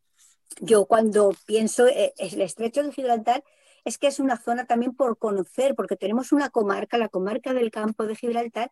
yo 0.60 0.86
cuando 0.86 1.34
pienso 1.46 1.86
en 1.86 1.94
eh, 1.96 2.14
el 2.18 2.40
estrecho 2.40 2.82
de 2.82 2.92
Gibraltar 2.92 3.44
es 3.84 3.98
que 3.98 4.06
es 4.06 4.20
una 4.20 4.36
zona 4.36 4.64
también 4.64 4.94
por 4.94 5.18
conocer, 5.18 5.74
porque 5.74 5.96
tenemos 5.96 6.32
una 6.32 6.50
comarca, 6.50 6.98
la 6.98 7.08
comarca 7.08 7.52
del 7.52 7.70
campo 7.70 8.06
de 8.06 8.16
Gibraltar, 8.16 8.70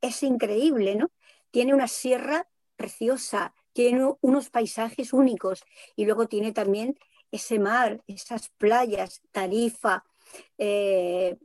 es 0.00 0.22
increíble, 0.22 0.94
¿no? 0.94 1.10
Tiene 1.50 1.74
una 1.74 1.88
sierra 1.88 2.46
preciosa, 2.76 3.54
tiene 3.72 4.14
unos 4.20 4.50
paisajes 4.50 5.12
únicos 5.12 5.64
y 5.96 6.04
luego 6.04 6.28
tiene 6.28 6.52
también 6.52 6.98
ese 7.30 7.58
mar, 7.58 8.02
esas 8.06 8.50
playas, 8.50 9.22
Tarifa, 9.32 10.04
eh, 10.58 11.36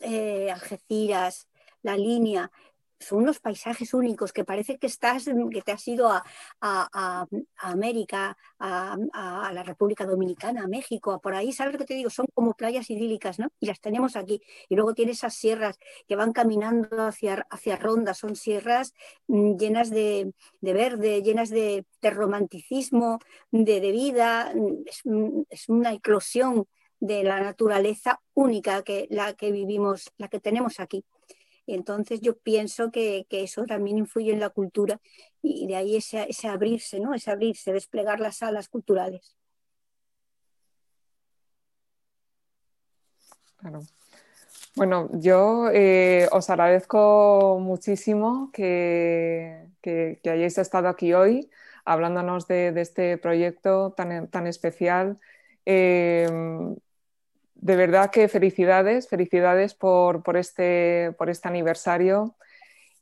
eh, 0.00 0.50
Algeciras, 0.50 1.48
la 1.82 1.96
línea, 1.96 2.50
son 3.02 3.18
unos 3.18 3.40
paisajes 3.40 3.92
únicos 3.92 4.32
que 4.32 4.44
parece 4.44 4.78
que 4.78 4.86
estás, 4.86 5.24
que 5.24 5.62
te 5.62 5.72
has 5.72 5.86
ido 5.88 6.08
a, 6.08 7.26
América, 7.58 8.36
a, 8.58 9.50
la 9.52 9.62
República 9.62 10.06
Dominicana, 10.06 10.64
a 10.64 10.68
México, 10.68 11.20
por 11.20 11.34
ahí, 11.34 11.52
¿sabes 11.52 11.74
lo 11.74 11.78
que 11.78 11.84
te 11.84 11.94
digo? 11.94 12.10
Son 12.10 12.26
como 12.32 12.54
playas 12.54 12.88
idílicas, 12.90 13.38
¿no? 13.38 13.48
Y 13.60 13.66
las 13.66 13.80
tenemos 13.80 14.16
aquí. 14.16 14.40
Y 14.68 14.76
luego 14.76 14.94
tiene 14.94 15.12
esas 15.12 15.34
sierras 15.34 15.78
que 16.08 16.16
van 16.16 16.32
caminando 16.32 17.02
hacia, 17.02 17.46
hacia 17.50 17.76
Ronda, 17.76 18.14
son 18.14 18.36
sierras 18.36 18.94
mm, 19.26 19.56
llenas 19.56 19.90
de, 19.90 20.32
verde, 20.60 21.22
llenas 21.22 21.50
de, 21.50 21.84
romanticismo, 22.02 23.18
de, 23.50 23.80
vida, 23.92 24.52
mm, 24.54 25.42
es, 25.50 25.68
una 25.68 25.92
eclosión 25.92 26.66
de 27.00 27.24
la 27.24 27.40
naturaleza 27.40 28.20
única 28.34 28.82
que 28.84 29.08
la 29.10 29.34
que 29.34 29.50
vivimos, 29.50 30.12
la 30.18 30.28
que 30.28 30.38
tenemos 30.38 30.78
aquí. 30.78 31.04
Entonces 31.66 32.20
yo 32.20 32.36
pienso 32.38 32.90
que, 32.90 33.26
eso 33.30 33.64
también 33.64 33.98
influye 33.98 34.32
en 34.32 34.40
la 34.40 34.50
cultura 34.50 35.00
y 35.42 35.66
de 35.66 35.76
ahí 35.76 35.96
ese, 35.96 36.26
abrirse, 36.48 37.00
¿no? 37.00 37.14
Ese 37.14 37.30
abrirse, 37.30 37.72
desplegar 37.72 38.20
las 38.20 38.38
salas 38.38 38.68
culturales. 38.68 39.36
Bueno, 44.74 45.08
yo 45.12 45.68
eh, 45.72 46.28
os 46.32 46.50
agradezco 46.50 47.58
muchísimo 47.60 48.50
que, 48.52 49.68
hayáis 50.24 50.58
estado 50.58 50.88
aquí 50.88 51.12
hoy 51.12 51.50
hablándonos 51.84 52.46
de, 52.48 52.72
este 52.80 53.18
proyecto 53.18 53.92
tan, 53.92 54.28
tan 54.28 54.46
especial. 54.46 55.18
Eh, 55.66 56.28
de 57.62 57.76
verdad 57.76 58.10
que 58.10 58.26
felicidades, 58.26 59.08
felicidades 59.08 59.72
por, 59.74 60.20
este, 60.36 61.14
por 61.16 61.30
este, 61.30 61.46
aniversario. 61.46 62.34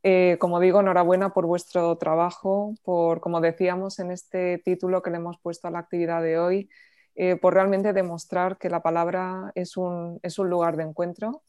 Eh, 0.03 0.37
como 0.39 0.61
digo, 0.61 0.81
enhorabuena 0.81 1.31
por 1.33 1.47
vuestro 1.47 1.97
trabajo, 1.97 2.75
por, 2.85 3.21
como 3.21 3.41
decíamos 3.41 3.99
en 4.01 4.11
este 4.11 4.59
título 4.59 5.01
que 5.01 5.11
le 5.11 5.17
hemos 5.17 5.39
puesto 5.39 5.67
a 5.67 5.71
la 5.71 5.79
actividad 5.79 6.23
de 6.23 6.39
hoy, 6.39 6.69
eh, 7.15 7.37
por 7.37 7.55
realmente 7.55 7.95
demostrar 7.95 8.59
que 8.59 8.69
la 8.69 8.83
palabra 8.83 9.51
es 9.55 9.79
un, 9.79 10.21
lugar 10.37 10.77
de 10.77 10.83
encuentro, 10.83 11.43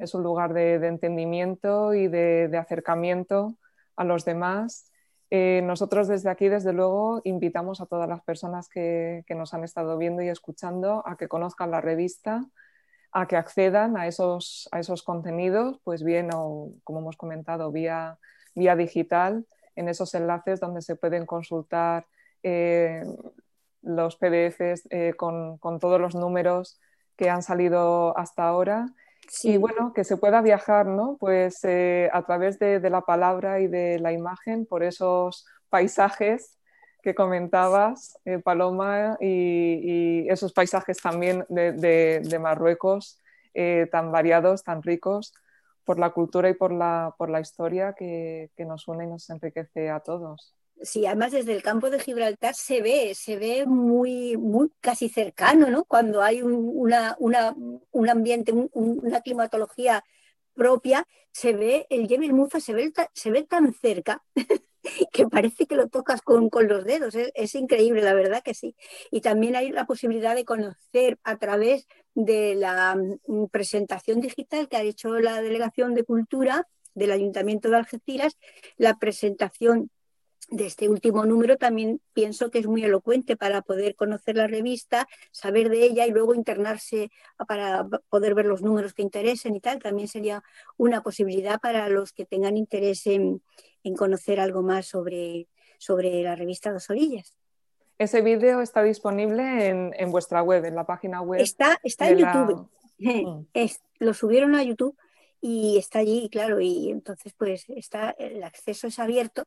es 0.00 0.12
un 0.14 0.24
lugar 0.24 0.52
de, 0.52 0.74
entendimiento 0.74 1.94
y 1.94 2.08
de, 2.08 2.50
acercamiento 2.58 3.54
a 3.94 4.02
los 4.02 4.24
demás 4.24 4.89
eh, 5.30 5.62
nosotros 5.62 6.08
desde 6.08 6.28
aquí, 6.28 6.48
desde 6.48 6.72
luego, 6.72 7.20
invitamos 7.22 7.80
a 7.80 7.86
todas 7.86 8.08
las 8.08 8.20
personas 8.22 8.68
que, 8.68 9.24
nos 9.28 9.54
han 9.54 9.62
estado 9.62 9.96
viendo 9.96 10.22
y 10.22 10.28
escuchando 10.28 11.04
a 11.06 11.16
que 11.16 11.28
conozcan 11.28 11.70
la 11.70 11.80
revista, 11.80 12.44
a 13.12 13.26
que 13.26 13.36
accedan 13.36 13.96
a 13.96 14.08
esos, 14.08 14.68
a 14.72 14.80
esos 14.80 15.04
contenidos, 15.04 15.80
pues 15.84 16.02
bien, 16.02 16.30
o 16.34 16.72
como 16.82 16.98
hemos 16.98 17.16
comentado, 17.16 17.70
vía, 17.70 18.18
vía 18.56 18.74
digital, 18.74 19.46
en 19.76 19.88
esos 19.88 20.14
enlaces 20.14 20.58
donde 20.58 20.82
se 20.82 20.96
pueden 20.96 21.26
consultar 21.26 22.06
eh, 22.42 23.02
los 23.82 24.16
PDFs 24.16 24.88
eh, 24.90 25.14
con, 25.16 25.58
con 25.58 25.78
todos 25.78 26.00
los 26.00 26.16
números 26.16 26.80
que 27.16 27.30
han 27.30 27.42
salido 27.42 28.16
hasta 28.18 28.48
ahora 28.48 28.88
y 29.42 29.56
bueno, 29.56 29.92
que 29.92 30.04
se 30.04 30.16
pueda 30.16 30.42
viajar, 30.42 30.86
¿no? 30.86 31.16
Pues 31.18 31.60
eh, 31.64 32.10
a 32.12 32.22
través 32.22 32.58
de, 32.58 32.80
la 32.90 33.02
palabra 33.02 33.60
y 33.60 33.68
de 33.68 33.98
la 33.98 34.12
imagen 34.12 34.66
por 34.66 34.82
esos 34.82 35.46
paisajes 35.68 36.58
que 37.02 37.14
comentabas, 37.14 38.18
eh, 38.24 38.38
Paloma, 38.38 39.16
y, 39.20 40.28
esos 40.28 40.52
paisajes 40.52 40.98
también 41.00 41.46
de, 41.48 42.38
Marruecos 42.40 43.18
eh, 43.54 43.88
tan 43.90 44.12
variados, 44.12 44.64
tan 44.64 44.82
ricos, 44.82 45.32
por 45.84 45.98
la 45.98 46.10
cultura 46.10 46.50
y 46.50 46.54
por 46.54 46.72
la, 46.72 47.14
por 47.16 47.30
la 47.30 47.40
historia 47.40 47.94
que, 47.94 48.50
que 48.56 48.64
nos 48.64 48.86
une 48.88 49.04
y 49.04 49.06
nos 49.06 49.30
enriquece 49.30 49.90
a 49.90 50.00
todos. 50.00 50.54
Sí, 50.82 51.04
además 51.06 51.32
desde 51.32 51.52
el 51.54 51.62
campo 51.62 51.90
de 51.90 52.00
Gibraltar 52.00 52.54
se 52.54 52.80
ve, 52.80 53.14
se 53.14 53.36
ve 53.36 53.66
muy, 53.66 54.36
muy 54.36 54.70
casi 54.80 55.08
cercano, 55.08 55.68
¿no? 55.70 55.84
Cuando 55.84 56.22
hay 56.22 56.42
un, 56.42 56.70
una, 56.74 57.16
un 57.18 58.08
ambiente, 58.08 58.52
una 58.72 59.20
climatología 59.20 60.02
propia, 60.54 61.06
se 61.32 61.52
ve 61.52 61.86
el 61.90 62.08
Yemel 62.08 62.32
Mufa, 62.32 62.60
se 62.60 62.74
ve, 62.74 62.92
se 63.12 63.30
ve 63.30 63.42
tan 63.44 63.72
cerca 63.72 64.22
que 65.12 65.26
parece 65.26 65.66
que 65.66 65.76
lo 65.76 65.88
tocas 65.88 66.22
con, 66.22 66.50
los 66.68 66.84
dedos. 66.84 67.14
Es, 67.14 67.54
increíble, 67.54 68.02
la 68.02 68.14
verdad 68.14 68.42
que 68.42 68.54
sí. 68.54 68.76
Y 69.10 69.20
también 69.20 69.56
hay 69.56 69.70
la 69.70 69.86
posibilidad 69.86 70.34
de 70.34 70.44
conocer 70.44 71.18
a 71.24 71.36
través 71.38 71.86
de 72.14 72.54
la 72.54 72.96
mm, 72.96 73.46
presentación 73.46 74.20
digital 74.20 74.68
que 74.68 74.76
ha 74.76 74.82
hecho 74.82 75.18
la 75.18 75.42
Delegación 75.42 75.94
de 75.94 76.04
Cultura 76.04 76.68
del 76.94 77.12
Ayuntamiento 77.12 77.70
de 77.70 77.76
Algeciras, 77.76 78.36
la 78.76 78.98
presentación 78.98 79.90
de 80.50 80.66
este 80.66 80.88
último 80.88 81.24
número 81.24 81.56
también 81.56 82.00
pienso 82.12 82.50
que 82.50 82.58
es 82.58 82.66
muy 82.66 82.84
elocuente 82.84 83.36
para 83.36 83.62
poder 83.62 83.94
conocer 83.94 84.36
la 84.36 84.48
revista, 84.48 85.06
saber 85.30 85.70
de 85.70 85.84
ella 85.84 86.06
y 86.06 86.10
luego 86.10 86.34
internarse 86.34 87.10
para 87.46 87.86
poder 88.08 88.34
ver 88.34 88.46
los 88.46 88.60
números 88.60 88.92
que 88.92 89.02
interesen 89.02 89.54
y 89.54 89.60
tal. 89.60 89.78
También 89.80 90.08
sería 90.08 90.42
una 90.76 91.02
posibilidad 91.02 91.60
para 91.60 91.88
los 91.88 92.12
que 92.12 92.26
tengan 92.26 92.56
interés 92.56 93.06
en, 93.06 93.42
conocer 93.96 94.40
algo 94.40 94.62
más 94.62 94.86
sobre, 94.86 95.46
sobre 95.78 96.22
la 96.22 96.34
revista 96.34 96.72
Dos 96.72 96.90
Orillas. 96.90 97.36
Ese 97.98 98.20
vídeo 98.20 98.60
está 98.60 98.82
disponible 98.82 99.68
en, 99.68 100.10
vuestra 100.10 100.42
web, 100.42 100.64
en 100.64 100.74
la 100.74 100.84
página 100.84 101.22
web. 101.22 101.40
Está, 101.40 101.78
está 101.82 102.08
en 102.08 102.18
YouTube. 102.18 102.68
Mm. 102.98 103.44
lo 104.00 104.14
subieron 104.14 104.54
a 104.54 104.62
YouTube 104.64 104.96
y 105.40 105.78
está 105.78 106.00
allí, 106.00 106.28
claro, 106.30 106.60
y 106.60 106.90
entonces 106.90 107.34
pues 107.36 107.64
está, 107.68 108.10
el 108.18 108.42
acceso 108.42 108.86
es 108.86 108.98
abierto 108.98 109.44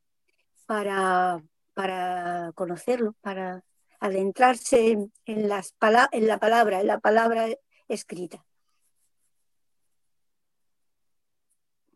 para, 0.66 1.42
para 1.74 2.52
conocerlo, 2.56 3.16
para 3.22 3.64
adentrarse 4.00 4.98
en, 5.26 5.48
las 5.48 5.76
en 6.12 6.28
la 6.28 6.38
palabra, 6.38 6.82
en 6.82 6.88
la 6.88 7.00
palabra 7.00 7.48
escrita. 7.88 8.46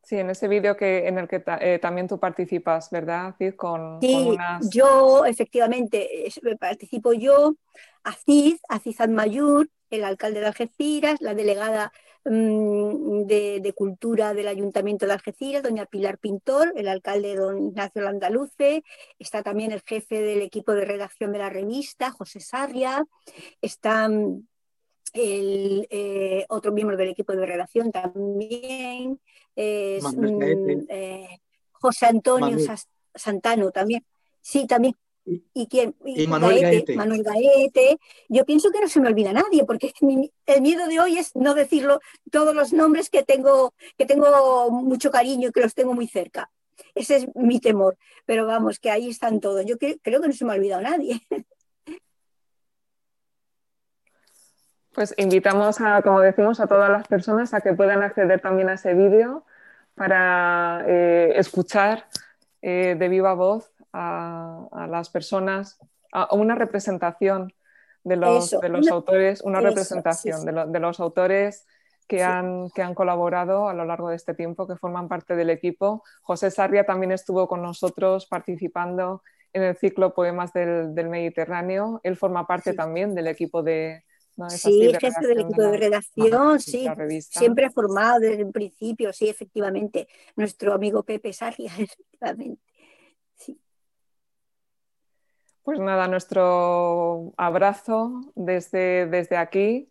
Sí, 0.04 0.16
en 0.16 0.30
ese 0.30 0.48
vídeo 0.48 0.78
que, 0.78 1.06
en 1.06 1.18
el 1.18 1.28
que 1.28 1.44
eh, 1.60 1.80
también 1.80 2.08
tú 2.08 2.18
participas, 2.18 2.90
¿verdad, 2.92 3.36
Cid? 3.38 3.56
Con, 3.56 4.00
sí, 4.00 4.38
yo 4.72 5.26
efectivamente 5.26 6.32
participo 6.58 7.12
yo, 7.12 7.56
Aziz, 8.04 8.62
Aziz 8.70 9.02
Admayur, 9.02 9.70
el 9.90 10.06
alcalde 10.06 10.40
de 10.40 10.46
Algeciras, 10.46 11.20
la 11.20 11.34
delegada 11.34 11.92
Mm, 12.30 13.26
de, 13.26 13.74
Cultura 13.74 14.34
del 14.34 14.50
Ayuntamiento 14.50 15.06
de 15.06 15.14
Algeciras, 15.14 15.64
doña 15.64 15.86
Pilar 15.86 16.18
Pintor, 16.18 16.74
el 16.76 16.90
alcalde 16.90 17.36
don 17.36 17.68
Ignacio 17.68 18.02
Landaluce, 18.02 18.84
está 19.18 19.44
también 19.44 19.72
el 19.72 19.82
jefe 19.82 20.22
del 20.22 20.42
equipo 20.42 20.74
de 20.74 20.84
redacción 20.84 21.32
de 21.32 21.40
la 21.40 21.50
revista, 21.50 22.12
José 22.12 22.42
Sarria, 22.42 23.06
está 23.62 24.10
mm, 24.10 24.46
el 25.14 25.88
eh, 25.90 26.46
otro 26.50 26.74
miembro 26.74 26.98
del 26.98 27.10
equipo 27.10 27.34
de 27.34 27.46
redacción 27.46 27.92
también, 27.94 29.22
es, 29.56 30.04
mm, 30.04 30.86
eh, 30.90 31.40
José 31.72 32.08
Antonio 32.08 32.58
Santano 33.16 33.72
también. 33.72 34.06
Sí, 34.42 34.68
también 34.68 34.96
¿Y 35.54 35.68
quién? 35.68 35.94
Manuel 36.30 36.62
Gaete, 36.62 36.96
Manuel 36.96 37.22
Gaete. 37.22 38.00
Yo 38.30 38.46
pienso 38.46 38.72
que 38.72 38.80
no 38.80 38.88
se 38.88 39.02
me 39.02 39.10
olvida 39.10 39.34
nadie, 39.34 39.66
porque 39.66 39.92
el 40.46 40.62
miedo 40.62 40.88
de 40.88 41.00
hoy 41.02 41.18
es 41.18 41.36
no 41.36 41.54
decirlo 41.54 42.00
todos 42.32 42.56
los 42.56 42.72
nombres 42.72 43.10
que 43.10 43.24
tengo, 43.24 43.74
que 43.98 44.06
tengo 44.06 44.72
mucho 44.72 45.12
cariño 45.12 45.50
y 45.50 45.52
que 45.52 45.62
los 45.62 45.76
tengo 45.76 45.94
muy 45.94 46.08
cerca. 46.08 46.50
Ese 46.96 47.18
es 47.18 47.36
mi 47.36 47.60
temor. 47.60 47.98
Pero 48.26 48.48
vamos, 48.48 48.80
que 48.80 48.90
ahí 48.90 49.10
están 49.10 49.42
todos. 49.42 49.66
Yo 49.66 49.78
creo, 49.78 49.98
que 50.02 50.28
no 50.28 50.32
se 50.32 50.46
me 50.46 50.54
ha 50.54 50.56
olvidado 50.56 50.82
nadie. 50.82 51.22
Pues 54.94 55.14
invitamos 55.18 55.80
a, 55.80 56.02
como 56.02 56.22
decimos, 56.22 56.60
a 56.60 56.66
todas 56.66 56.90
las 56.90 57.08
personas 57.08 57.54
a 57.54 57.62
que 57.62 57.72
puedan 57.72 58.02
acceder 58.02 58.42
también 58.42 58.68
a 58.68 58.74
ese 58.74 58.96
vídeo 58.96 59.46
para 59.94 60.84
eh, 60.88 61.34
escuchar 61.36 62.08
eh, 62.64 62.96
de 62.98 63.08
viva 63.08 63.36
voz 63.36 63.72
a, 63.94 64.88
las 64.90 65.10
personas, 65.10 65.80
a 66.12 66.34
una 66.34 66.56
representación 66.56 67.54
de 68.04 68.16
los, 68.16 68.52
de 68.52 68.70
los 68.70 68.88
autores, 68.90 69.42
una 69.42 69.60
representación 69.60 70.46
De, 70.46 70.80
los 70.80 71.00
autores 71.00 71.66
que, 72.08 72.24
han, 72.24 72.70
que 72.72 72.82
han 72.82 72.94
colaborado 72.94 73.68
a 73.68 73.74
lo 73.74 73.86
largo 73.86 74.10
de 74.10 74.16
este 74.16 74.34
tiempo, 74.34 74.68
que 74.68 74.78
forman 74.78 75.08
parte 75.08 75.36
del 75.36 75.50
equipo. 75.50 76.04
José 76.22 76.52
Sarria 76.52 76.86
también 76.86 77.12
estuvo 77.12 77.48
con 77.48 77.62
nosotros 77.62 78.26
participando 78.28 79.24
en 79.54 79.64
el 79.64 79.76
ciclo 79.76 80.14
Poemas 80.14 80.54
del, 80.54 80.94
Mediterráneo. 81.10 82.00
Él 82.04 82.16
forma 82.16 82.48
parte 82.48 82.74
también 82.74 83.14
del 83.16 83.28
equipo 83.28 83.64
de, 83.64 84.04
sí, 84.50 84.92
jefe 85.00 85.28
del 85.28 85.42
equipo 85.42 85.64
de, 85.64 85.78
redacción, 85.78 86.60
sí, 86.60 86.88
siempre 87.30 87.66
ha 87.66 87.72
formado 87.72 88.20
desde 88.20 88.44
el 88.44 88.52
principio, 88.52 89.12
sí, 89.12 89.30
efectivamente. 89.30 90.08
Nuestro 90.36 90.74
amigo 90.74 91.04
Pepe 91.04 91.34
Sarria, 91.34 91.72
efectivamente. 91.78 92.62
Pues 95.68 95.82
nada, 95.82 96.08
nuestro 96.08 97.34
abrazo 97.36 98.22
desde, 98.36 99.06
desde 99.06 99.36
aquí. 99.36 99.90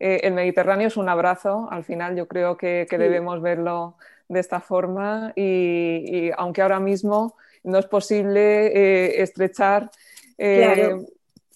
Eh, 0.00 0.20
el 0.22 0.32
Mediterráneo 0.32 0.88
es 0.88 0.96
un 0.96 1.10
abrazo, 1.10 1.68
al 1.70 1.84
final 1.84 2.16
yo 2.16 2.26
creo 2.26 2.56
que, 2.56 2.86
debemos 2.90 3.42
verlo 3.42 3.98
de 4.26 4.40
esta 4.40 4.60
forma 4.60 5.34
y, 5.36 6.30
aunque 6.38 6.62
ahora 6.62 6.80
mismo 6.80 7.36
no 7.62 7.76
es 7.76 7.84
posible 7.84 8.68
eh, 8.68 9.20
estrechar 9.20 9.90
eh, 10.38 10.96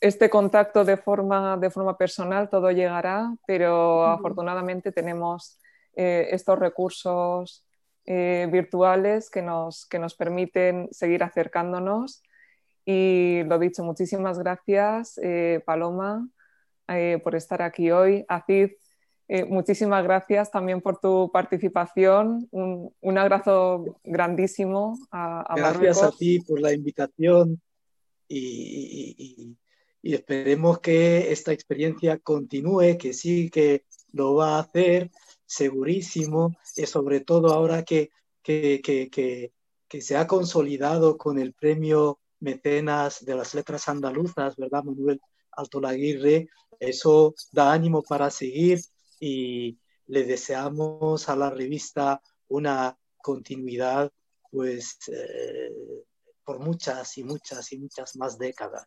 este 0.03 0.29
contacto 0.29 0.85
de 0.85 0.99
forma, 0.99 1.57
de 1.57 1.71
forma 1.71 1.97
personal, 1.97 2.51
todo 2.51 2.71
llegará, 2.73 3.35
pero 3.47 4.05
afortunadamente 4.05 4.93
tenemos 4.93 5.59
estos 5.95 6.59
recursos 6.59 7.65
virtuales 8.05 9.31
que 9.31 9.41
nos, 9.41 9.87
que 9.87 9.99
nos 9.99 10.15
permiten 10.15 10.89
seguir 10.93 11.25
acercándonos 11.25 12.23
y 12.85 13.43
lo 13.45 13.59
dicho, 13.59 13.85
muchísimas 13.85 14.39
gracias, 14.39 15.19
eh, 15.23 15.63
Paloma, 15.65 16.29
eh, 16.89 17.21
por 17.23 17.35
estar 17.35 17.63
aquí 17.63 17.91
hoy. 17.91 18.25
Acid, 18.29 18.71
eh, 19.29 19.45
muchísimas 19.45 20.03
gracias 20.03 20.51
también 20.51 20.81
por 20.81 20.99
tu 20.99 21.31
participación. 21.33 22.49
Un, 22.51 22.93
un 23.01 23.19
abrazo 23.19 24.01
grandísimo 24.05 24.99
a, 25.11 25.43
a 25.43 25.57
Gracias 25.57 26.03
a 26.03 26.11
ti 26.11 26.41
por 26.41 26.61
la 26.61 26.73
invitación 26.73 27.61
y, 28.29 29.57
y, 30.03 30.15
esperemos 30.15 30.81
que 30.81 31.31
esta 31.31 31.53
experiencia 31.53 32.19
continúe, 32.19 32.99
que 32.99 33.13
sí 33.13 33.49
que 33.51 33.85
lo 34.13 34.35
va 34.35 34.57
a 34.57 34.61
hacer, 34.61 35.11
segurísimo, 35.47 36.57
y 36.77 36.87
sobre 36.87 37.21
todo 37.21 37.53
ahora 37.53 37.85
que, 37.85 38.11
que, 38.43 38.81
que, 38.83 39.53
que 39.89 40.01
se 40.01 40.17
ha 40.17 40.27
consolidado 40.27 41.19
con 41.19 41.39
el 41.39 41.53
premio 41.53 42.19
mecenas 42.43 43.25
de 43.25 43.35
las 43.35 43.55
letras 43.55 43.89
andaluzas, 43.89 44.57
¿verdad? 44.57 44.85
Manuel 44.85 45.21
Alto 45.53 45.81
Laguirre, 45.81 46.49
eso 46.79 47.35
da 47.53 47.73
ánimo 47.73 48.03
para 48.03 48.31
seguir 48.31 48.81
y 49.21 49.79
le 50.07 50.25
deseamos 50.25 51.29
a 51.29 51.37
la 51.37 51.51
revista 51.51 52.21
una 52.49 52.99
continuidad, 53.19 54.11
pues, 54.51 54.99
eh, 55.09 55.71
por 56.45 56.59
muchas 56.59 57.17
y 57.19 57.25
muchas 57.25 57.73
y 57.73 57.79
muchas 57.79 58.17
más 58.17 58.37
décadas. 58.39 58.87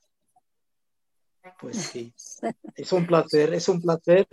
Pues 1.59 1.77
sí, 1.77 2.13
es 2.75 2.91
un 2.91 3.05
placer, 3.05 3.53
es 3.53 3.69
un 3.69 3.81
placer 3.81 4.27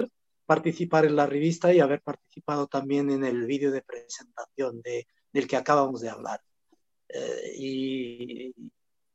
participar 0.47 1.05
en 1.05 1.15
la 1.15 1.27
revista 1.27 1.73
y 1.73 1.81
haber 1.81 2.03
participado 2.03 2.67
también 2.67 3.11
en 3.11 3.25
el 3.25 3.47
vídeo 3.47 3.71
de 3.71 3.83
presentación 3.83 4.81
de, 4.83 5.07
del 5.33 5.47
que 5.47 5.57
acabamos 5.57 6.01
de 6.01 6.09
hablar. 6.09 6.41
Eh, 7.09 7.53
y, 7.57 8.55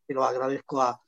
y 0.08 0.14
lo 0.14 0.24
agradezco 0.24 0.82
a, 0.82 1.02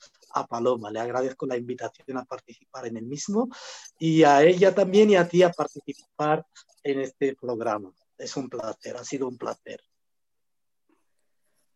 Paloma, 0.47 0.91
le 0.91 0.99
agradezco 0.99 1.47
la 1.47 1.57
invitación 1.57 2.17
a 2.17 2.23
participar 2.23 2.85
en 2.85 2.97
el 2.97 3.05
mismo 3.05 3.49
y 3.97 4.23
a 4.23 4.43
ella 4.43 4.75
también 4.75 5.09
y 5.09 5.15
a 5.15 5.27
ti 5.27 5.41
a 5.41 5.49
participar 5.49 6.45
en 6.83 6.99
este 7.01 7.35
programa. 7.35 7.91
Es 8.15 8.37
un 8.37 8.47
placer, 8.47 8.95
ha 8.95 9.03
sido 9.03 9.27
un 9.27 9.39
placer. 9.39 9.81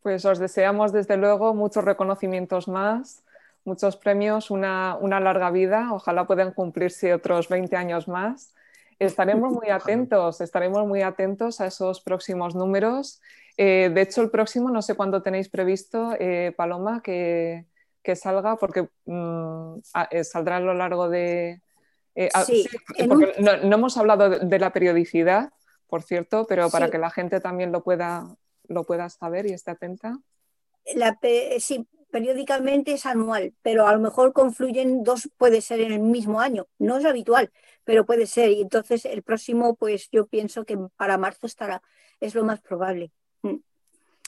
Pues 0.03 0.23
os 0.23 0.37
deseamos 0.37 0.93
desde 0.93 1.17
luego 1.17 1.55
muchos 1.55 1.83
reconocimientos 1.83 2.67
más, 2.67 3.23
muchos 3.65 3.97
premios, 3.97 4.51
una, 4.51 4.97
una 5.01 5.19
larga 5.19 5.49
vida, 5.49 5.89
ojalá 5.91 6.27
puedan 6.27 6.53
cumplirse 6.53 7.13
otros 7.13 7.49
20 7.49 7.75
años 7.75 8.07
más. 8.07 8.53
Estaremos 8.99 9.51
muy 9.51 9.69
atentos, 9.71 10.41
estaremos 10.41 10.85
muy 10.85 11.01
atentos 11.01 11.59
a 11.59 11.65
esos 11.65 12.01
próximos 12.01 12.53
números 12.53 13.19
eh, 13.57 13.91
de 13.93 14.01
hecho, 14.01 14.21
el 14.21 14.29
próximo, 14.29 14.69
no 14.69 14.81
sé 14.81 14.95
cuándo 14.95 15.21
tenéis 15.21 15.49
previsto, 15.49 16.15
eh, 16.19 16.53
Paloma, 16.55 17.01
que, 17.01 17.65
salga, 18.15 18.55
porque 18.57 18.89
mm, 19.05 19.75
eh, 20.11 20.23
saldrá 20.23 20.57
a 20.57 20.61
lo 20.61 20.73
largo 20.73 21.09
de... 21.09 21.61
sí, 22.45 22.67
no, 23.07 23.75
hemos 23.75 23.97
hablado 23.97 24.29
de, 24.29 24.59
la 24.59 24.73
periodicidad, 24.73 25.51
por 25.87 26.03
cierto, 26.03 26.45
pero 26.47 26.69
para 26.69 26.89
que 26.89 26.97
la 26.97 27.11
gente 27.11 27.39
también 27.39 27.71
lo 27.71 27.83
pueda, 27.83 28.35
lo 28.67 28.83
pueda 28.83 29.09
saber 29.09 29.45
y 29.45 29.53
esté 29.53 29.71
atenta. 29.71 30.17
sí, 31.59 31.87
periódicamente 32.11 32.93
es 32.93 33.05
anual, 33.05 33.53
pero 33.61 33.87
a 33.87 33.93
lo 33.93 33.99
mejor 33.99 34.33
confluyen 34.33 35.03
dos, 35.03 35.29
puede 35.37 35.61
ser 35.61 35.81
en 35.81 35.91
el 35.91 35.99
mismo 35.99 36.39
año. 36.39 36.67
No 36.77 36.97
es 36.97 37.05
habitual, 37.05 37.51
pero 37.83 38.05
puede 38.05 38.27
ser. 38.27 38.51
Y 38.51 38.61
entonces 38.61 39.05
el 39.05 39.23
próximo, 39.23 39.75
pues 39.75 40.09
yo 40.11 40.27
pienso 40.27 40.65
que 40.65 40.77
para 40.95 41.17
marzo 41.17 41.47
estará, 41.47 41.81
es 42.19 42.35
lo 42.35 42.43
más 42.43 42.61
probable. 42.61 43.11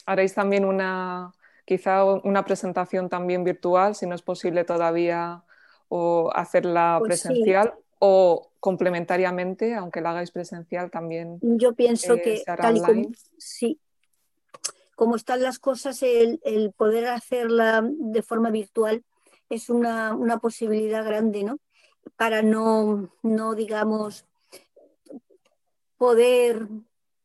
Haréis 0.05 0.33
también 0.33 0.65
una, 0.65 1.33
quizá 1.65 2.03
una 2.05 2.45
presentación 2.45 3.09
también 3.09 3.43
virtual, 3.43 3.95
si 3.95 4.05
no 4.05 4.15
es 4.15 4.21
posible 4.21 4.63
todavía, 4.63 5.43
o 5.89 6.31
hacerla 6.33 6.97
pues 6.99 7.21
presencial, 7.23 7.73
o 7.99 8.51
complementariamente, 8.59 9.73
aunque 9.75 10.01
la 10.01 10.11
hagáis 10.11 10.31
presencial 10.31 10.91
también. 10.91 11.39
Yo 11.41 11.73
pienso 11.73 12.15
eh, 12.15 12.21
que 12.21 12.43
tal 12.45 12.77
y 12.77 12.81
como, 12.81 13.11
sí, 13.37 13.79
como 14.95 15.15
están 15.15 15.43
las 15.43 15.59
cosas, 15.59 16.01
el, 16.03 16.39
poder 16.75 17.07
hacerla 17.07 17.83
de 17.83 18.21
forma 18.21 18.49
virtual 18.49 19.03
es 19.49 19.69
una, 19.69 20.17
posibilidad 20.41 21.05
grande, 21.05 21.43
¿no? 21.43 21.59
Para 22.15 22.41
no, 22.41 23.09
no 23.21 23.55
digamos, 23.55 24.25
poder 25.97 26.67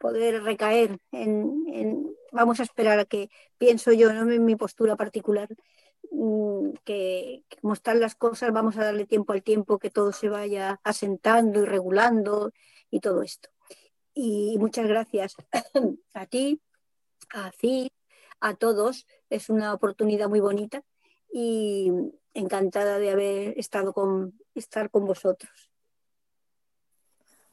poder 0.01 0.42
recaer 0.42 0.98
en, 1.12 2.16
vamos 2.32 2.59
a 2.59 2.62
esperar 2.62 2.98
a 2.98 3.05
que, 3.05 3.28
pienso 3.59 3.92
yo, 3.92 4.12
¿no? 4.12 4.32
en 4.32 4.44
mi 4.44 4.57
postura 4.57 4.96
particular, 4.96 5.48
mm, 6.11 6.70
que, 6.84 7.44
como 7.61 7.74
están 7.74 8.01
las 8.01 8.14
cosas, 8.14 8.53
vamos 8.53 8.78
a 8.78 8.84
darle 8.84 9.07
tiempo 9.07 9.34
al 9.34 9.42
tiempo, 9.42 9.78
que 9.78 9.90
todo 9.90 10.12
se 10.12 10.30
vaya 10.30 10.80
asentando 10.84 11.62
y 11.62 11.66
regulando 11.66 12.51
y 12.90 13.01
todo 13.01 13.22
esto. 13.22 13.51
Y 14.14 14.57
muchas 14.59 14.88
gracias 14.88 15.36
a 16.14 16.26
ti, 16.26 16.61
a 17.32 17.53
Cid, 17.53 17.90
a 18.40 18.55
todos. 18.55 19.07
Es 19.28 19.51
una 19.51 19.74
oportunidad 19.74 20.28
muy 20.28 20.40
bonita 20.40 20.82
y 21.30 21.92
encantada 22.32 22.98
de 22.98 23.11
haber 23.11 23.59
estado 23.59 23.92
con, 23.92 24.40
estar 24.55 24.90
con 24.90 25.05
vosotros. 25.05 25.70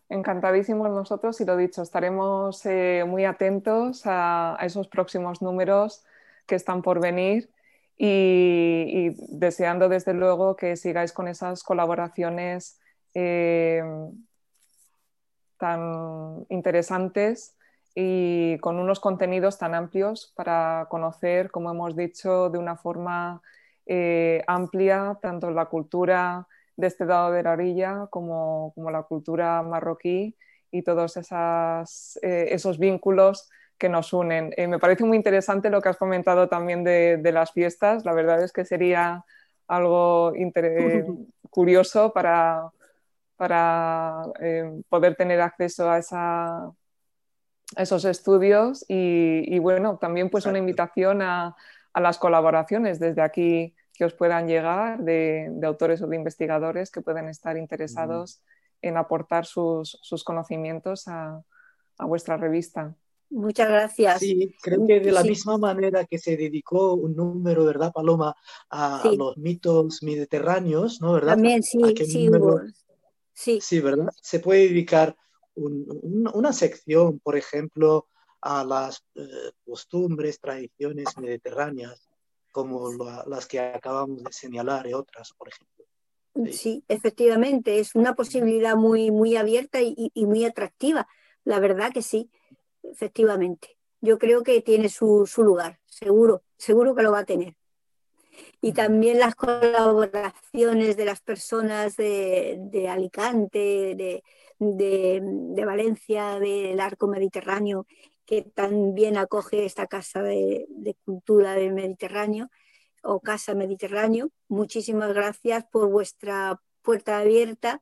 Encantadísimos 0.09 0.89
nosotros 0.89 1.39
y 1.41 1.45
lo 1.45 1.57
dicho, 1.57 1.81
estaremos 1.81 2.65
eh, 2.65 3.03
muy 3.05 3.25
atentos 3.25 4.03
a, 4.05 4.57
esos 4.61 4.87
próximos 4.87 5.41
números 5.41 6.05
que 6.45 6.55
están 6.55 6.81
por 6.81 7.01
venir 7.01 7.49
y, 7.97 9.09
deseando 9.37 9.89
desde 9.89 10.13
luego 10.13 10.55
que 10.55 10.77
sigáis 10.77 11.11
con 11.11 11.27
esas 11.27 11.61
colaboraciones 11.61 12.79
eh, 13.13 13.83
tan 15.57 16.45
interesantes 16.49 17.57
y 17.93 18.59
con 18.59 18.79
unos 18.79 19.01
contenidos 19.01 19.57
tan 19.57 19.75
amplios 19.75 20.31
para 20.37 20.87
conocer, 20.89 21.51
como 21.51 21.71
hemos 21.71 21.97
dicho, 21.97 22.49
de 22.49 22.59
una 22.59 22.77
forma 22.77 23.41
eh, 23.85 24.41
amplia 24.47 25.17
tanto 25.21 25.51
la 25.51 25.65
cultura 25.65 26.47
de 26.78 26.88
este 26.88 27.05
lado 27.05 27.32
de 27.32 27.43
la 27.43 27.53
orilla, 27.53 28.07
como, 28.09 28.73
la 28.78 29.03
cultura 29.03 29.61
marroquí 29.63 30.38
y 30.71 30.84
todos 30.84 31.17
esas, 31.17 32.19
eh, 32.21 32.49
esos 32.51 32.78
vínculos 32.78 33.49
que 33.78 33.89
nos 33.89 34.13
unen. 34.13 34.53
Eh, 34.57 34.67
me 34.67 34.80
parece 34.80 35.03
muy 35.03 35.17
interesante 35.17 35.69
lo 35.69 35.82
que 35.82 35.89
has 35.89 35.97
comentado 35.97 36.47
también 36.47 36.84
de, 36.84 37.19
las 37.34 37.51
fiestas. 37.51 38.05
La 38.05 38.13
verdad 38.13 38.41
es 38.43 38.51
que 38.51 38.63
sería 38.63 39.25
algo 39.67 40.34
curioso 41.49 42.13
para, 42.13 42.69
para 43.36 44.23
eh, 44.39 44.82
poder 44.89 45.15
tener 45.15 45.41
acceso 45.41 45.89
a, 45.89 45.97
esa, 45.97 46.71
esos 47.75 48.05
estudios 48.05 48.86
y, 48.88 49.57
bueno, 49.59 49.97
también 49.97 50.30
pues 50.30 50.45
una 50.45 50.59
invitación 50.59 51.21
a, 51.21 51.55
a 51.93 52.01
las 52.01 52.19
colaboraciones 52.19 52.99
desde 52.99 53.21
aquí 53.21 53.75
que 53.97 54.05
os 54.05 54.13
puedan 54.13 54.47
llegar 54.47 55.03
de, 55.03 55.51
autores 55.63 56.01
o 56.03 56.07
de 56.07 56.15
investigadores 56.15 56.91
que 56.91 57.01
puedan 57.01 57.27
estar 57.29 57.57
interesados 57.57 58.41
en 58.81 58.95
aportar 58.95 59.47
sus, 59.47 59.99
conocimientos 60.23 61.07
a, 61.07 61.41
vuestra 61.99 62.37
revista. 62.37 62.95
Muchas 63.31 63.67
gracias. 63.67 64.19
Sí, 64.19 64.55
creo 64.61 64.85
que 64.85 64.99
de 64.99 65.11
la 65.11 65.23
misma 65.23 65.57
manera 65.57 66.05
que 66.05 66.19
se 66.19 66.37
dedicó 66.37 66.93
un 66.93 67.15
número, 67.15 67.65
¿verdad, 67.65 67.91
Paloma, 67.91 68.35
a, 68.69 69.01
los 69.17 69.35
mitos 69.37 70.03
mediterráneos, 70.03 71.01
¿no? 71.01 71.13
¿verdad? 71.13 71.33
También, 71.33 71.63
sí, 71.63 71.79
sí, 73.33 73.59
sí. 73.59 73.79
¿verdad? 73.79 74.09
Se 74.21 74.39
puede 74.39 74.69
dedicar 74.69 75.17
una 75.55 76.53
sección, 76.53 77.19
por 77.19 77.35
ejemplo, 77.35 78.07
a 78.41 78.63
las 78.63 79.03
eh, 79.15 79.51
costumbres, 79.65 80.39
tradiciones 80.39 81.17
mediterráneas, 81.17 82.06
como 82.57 82.89
las 83.27 83.45
que 83.45 83.59
acabamos 83.59 84.23
de 84.23 84.33
señalar 84.33 84.87
y 84.87 84.93
otras, 84.95 85.31
por 85.37 85.47
ejemplo. 85.47 85.85
Sí. 86.51 86.83
efectivamente, 86.87 87.79
es 87.79 87.93
una 87.93 88.15
posibilidad 88.15 88.75
muy, 88.75 89.11
muy 89.11 89.35
abierta 89.35 89.79
y, 89.79 90.11
muy 90.15 90.43
atractiva. 90.43 91.07
La 91.43 91.59
verdad 91.59 91.91
que 91.93 92.01
sí, 92.01 92.31
efectivamente. 92.81 93.77
Yo 94.01 94.17
creo 94.17 94.41
que 94.41 94.59
tiene 94.61 94.89
su, 94.89 95.27
lugar, 95.37 95.79
seguro, 95.85 96.41
seguro 96.57 96.95
que 96.95 97.03
lo 97.03 97.11
va 97.11 97.19
a 97.19 97.25
tener. 97.25 97.55
y 98.59 98.71
también 98.71 99.19
las 99.19 99.35
colaboraciones 99.35 100.97
de 100.97 101.05
las 101.05 101.21
personas 101.21 101.95
de, 101.95 102.87
Alicante, 102.89 103.93
de, 103.95 104.23
de, 104.57 105.65
Valencia, 105.65 106.39
del 106.39 106.79
arco 106.79 107.07
mediterráneo, 107.07 107.85
que 108.28 108.43
también 108.43 109.17
acoge 109.17 109.65
esta 109.65 109.88
casa 109.88 110.21
de, 110.21 110.67
cultura 111.05 111.53
del 111.53 111.73
Mediterráneo 111.73 112.49
o 113.01 113.21
Casa 113.21 113.55
Mediterráneo. 113.55 114.30
Muchísimas 114.49 115.13
gracias 115.13 115.65
por 115.71 115.89
vuestra 115.89 116.59
puerta 116.84 117.19
abierta 117.19 117.82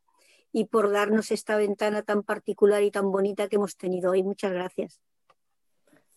y 0.51 0.65
por 0.65 0.91
darnos 0.91 1.31
esta 1.31 1.57
ventana 1.57 2.03
tan 2.03 2.23
particular 2.23 2.83
y 2.83 2.91
tan 2.91 3.11
bonita 3.11 3.49
que 3.49 3.55
hemos 3.55 3.75
tenido 3.75 4.11
hoy. 4.11 4.21
Muchas 4.23 4.53
gracias. 4.53 5.01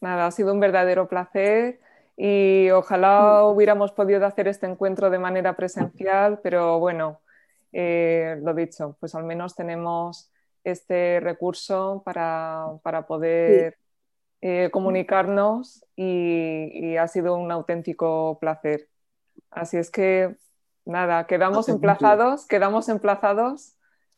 Nada, 0.01 0.27
ha 0.27 0.31
sido 0.31 0.53
un 0.53 0.61
verdadero 0.61 1.09
placer 1.09 1.81
y 2.17 2.69
ojalá 2.71 3.41
mm. 3.43 3.47
hubiéramos 3.47 3.93
podido 3.93 4.27
hacer 4.27 4.47
este 4.47 4.67
encuentro 4.67 5.09
de 5.09 5.19
manera 5.19 5.57
presencial, 5.57 6.39
pero 6.43 6.79
bueno, 6.79 7.21
eh, 7.73 8.39
lo 8.43 8.53
dicho, 8.53 8.97
pues 9.01 9.15
al 9.15 9.25
menos 9.25 9.55
tenemos 9.55 10.31
este 10.65 11.19
recurso 11.21 12.03
para, 12.05 12.79
poder 13.09 13.79
eh, 14.41 14.71
comunicarnos 14.73 15.85
y, 15.97 16.97
ha 16.97 17.09
sido 17.09 17.37
un 17.37 17.51
auténtico 17.51 18.39
placer. 18.41 18.89
Así 19.51 19.77
es 19.77 19.91
que 19.91 20.37
nada, 20.85 21.27
quedamos 21.27 21.69
emplazados, 21.69 22.47
quedamos 22.47 22.89
emplazados 22.89 23.75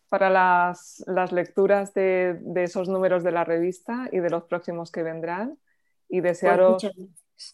para 0.09 0.29
las, 0.29 1.05
lecturas 1.33 1.95
de, 1.95 2.41
esos 2.57 2.89
números 2.89 3.23
de 3.23 3.33
la 3.33 3.45
revista 3.45 4.09
y 4.13 4.19
de 4.19 4.31
los 4.31 4.45
próximos 4.45 4.91
que 4.91 5.03
vendrán 5.03 5.59
y 6.09 6.21
pues 6.21 6.41
desearos 6.41 6.91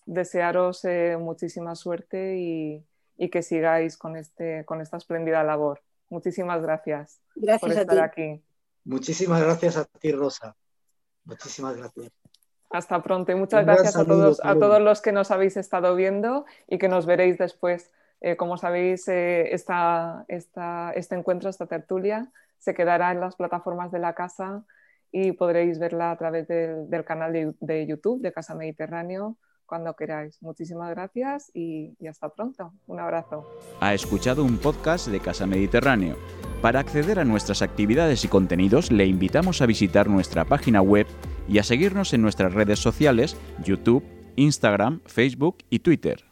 desearos 0.05 0.85
eh, 0.85 1.17
muchísima 1.19 1.75
suerte 1.75 2.37
y, 2.39 2.85
que 3.31 3.43
sigáis 3.43 3.97
con, 3.97 4.17
este, 4.17 4.65
con 4.65 4.81
esta 4.81 4.97
espléndida 4.97 5.43
labor. 5.43 5.83
Muchísimas 6.09 6.63
gracias, 6.63 7.21
por 7.61 7.73
estar 7.73 8.01
aquí. 8.01 8.43
Muchísimas 8.85 9.43
gracias 9.43 9.77
a 9.77 9.85
ti, 9.85 10.13
Rosa. 10.13 10.57
Muchísimas 11.25 11.77
gracias. 11.77 12.13
Hasta 12.77 13.03
pronto 13.03 13.33
y 13.33 13.35
muchas 13.35 13.65
gracias 13.65 13.97
a 13.97 14.05
todos, 14.05 14.41
a 14.45 14.55
todos 14.55 14.83
los 14.83 15.01
que 15.01 15.11
nos 15.11 15.31
habéis 15.31 15.57
estado 15.57 15.95
viendo 15.95 16.45
y 16.69 16.77
que 16.77 16.89
nos 16.89 17.07
veréis 17.07 17.39
después. 17.39 17.91
Eh, 18.21 18.37
como 18.37 18.59
sabéis, 18.59 19.09
eh, 19.09 19.55
esta, 19.55 20.27
este 20.29 21.15
encuentro, 21.15 21.49
esta 21.49 21.67
tertulia, 21.67 22.31
se 22.59 22.75
quedará 22.75 23.13
en 23.13 23.21
las 23.21 23.37
plataformas 23.37 23.91
de 23.93 23.99
la 23.99 24.15
casa 24.15 24.65
y 25.11 25.33
podréis 25.33 25.79
verla 25.79 26.11
a 26.11 26.19
través 26.19 26.49
del, 26.49 27.05
canal 27.07 27.55
de 27.59 27.87
YouTube 27.87 28.21
de 28.21 28.33
Casa 28.33 28.55
Mediterráneo 28.55 29.39
cuando 29.67 29.95
queráis. 29.95 30.41
Muchísimas 30.43 30.91
gracias 30.91 31.51
y, 31.53 31.97
hasta 32.09 32.29
pronto. 32.29 32.73
Un 32.87 33.01
abrazo. 33.01 33.45
Ha 33.81 33.93
escuchado 33.93 34.45
un 34.45 34.59
podcast 34.59 35.09
de 35.09 35.21
Casa 35.21 35.47
Mediterráneo. 35.47 36.17
Para 36.63 36.81
acceder 36.81 37.19
a 37.19 37.25
nuestras 37.25 37.63
actividades 37.63 38.25
y 38.25 38.29
contenidos 38.29 38.91
le 38.91 39.07
invitamos 39.07 39.61
a 39.61 39.67
visitar 39.67 40.09
nuestra 40.09 40.45
página 40.45 40.81
web 40.81 41.07
y 41.49 41.59
a 41.59 41.63
seguirnos 41.63 42.13
en 42.13 42.23
nuestras 42.23 42.53
redes 42.53 42.79
sociales, 42.79 43.37
YouTube, 43.65 44.05
Instagram, 44.37 45.01
Facebook 45.07 45.59
y 45.71 45.79
Twitter. 45.81 46.26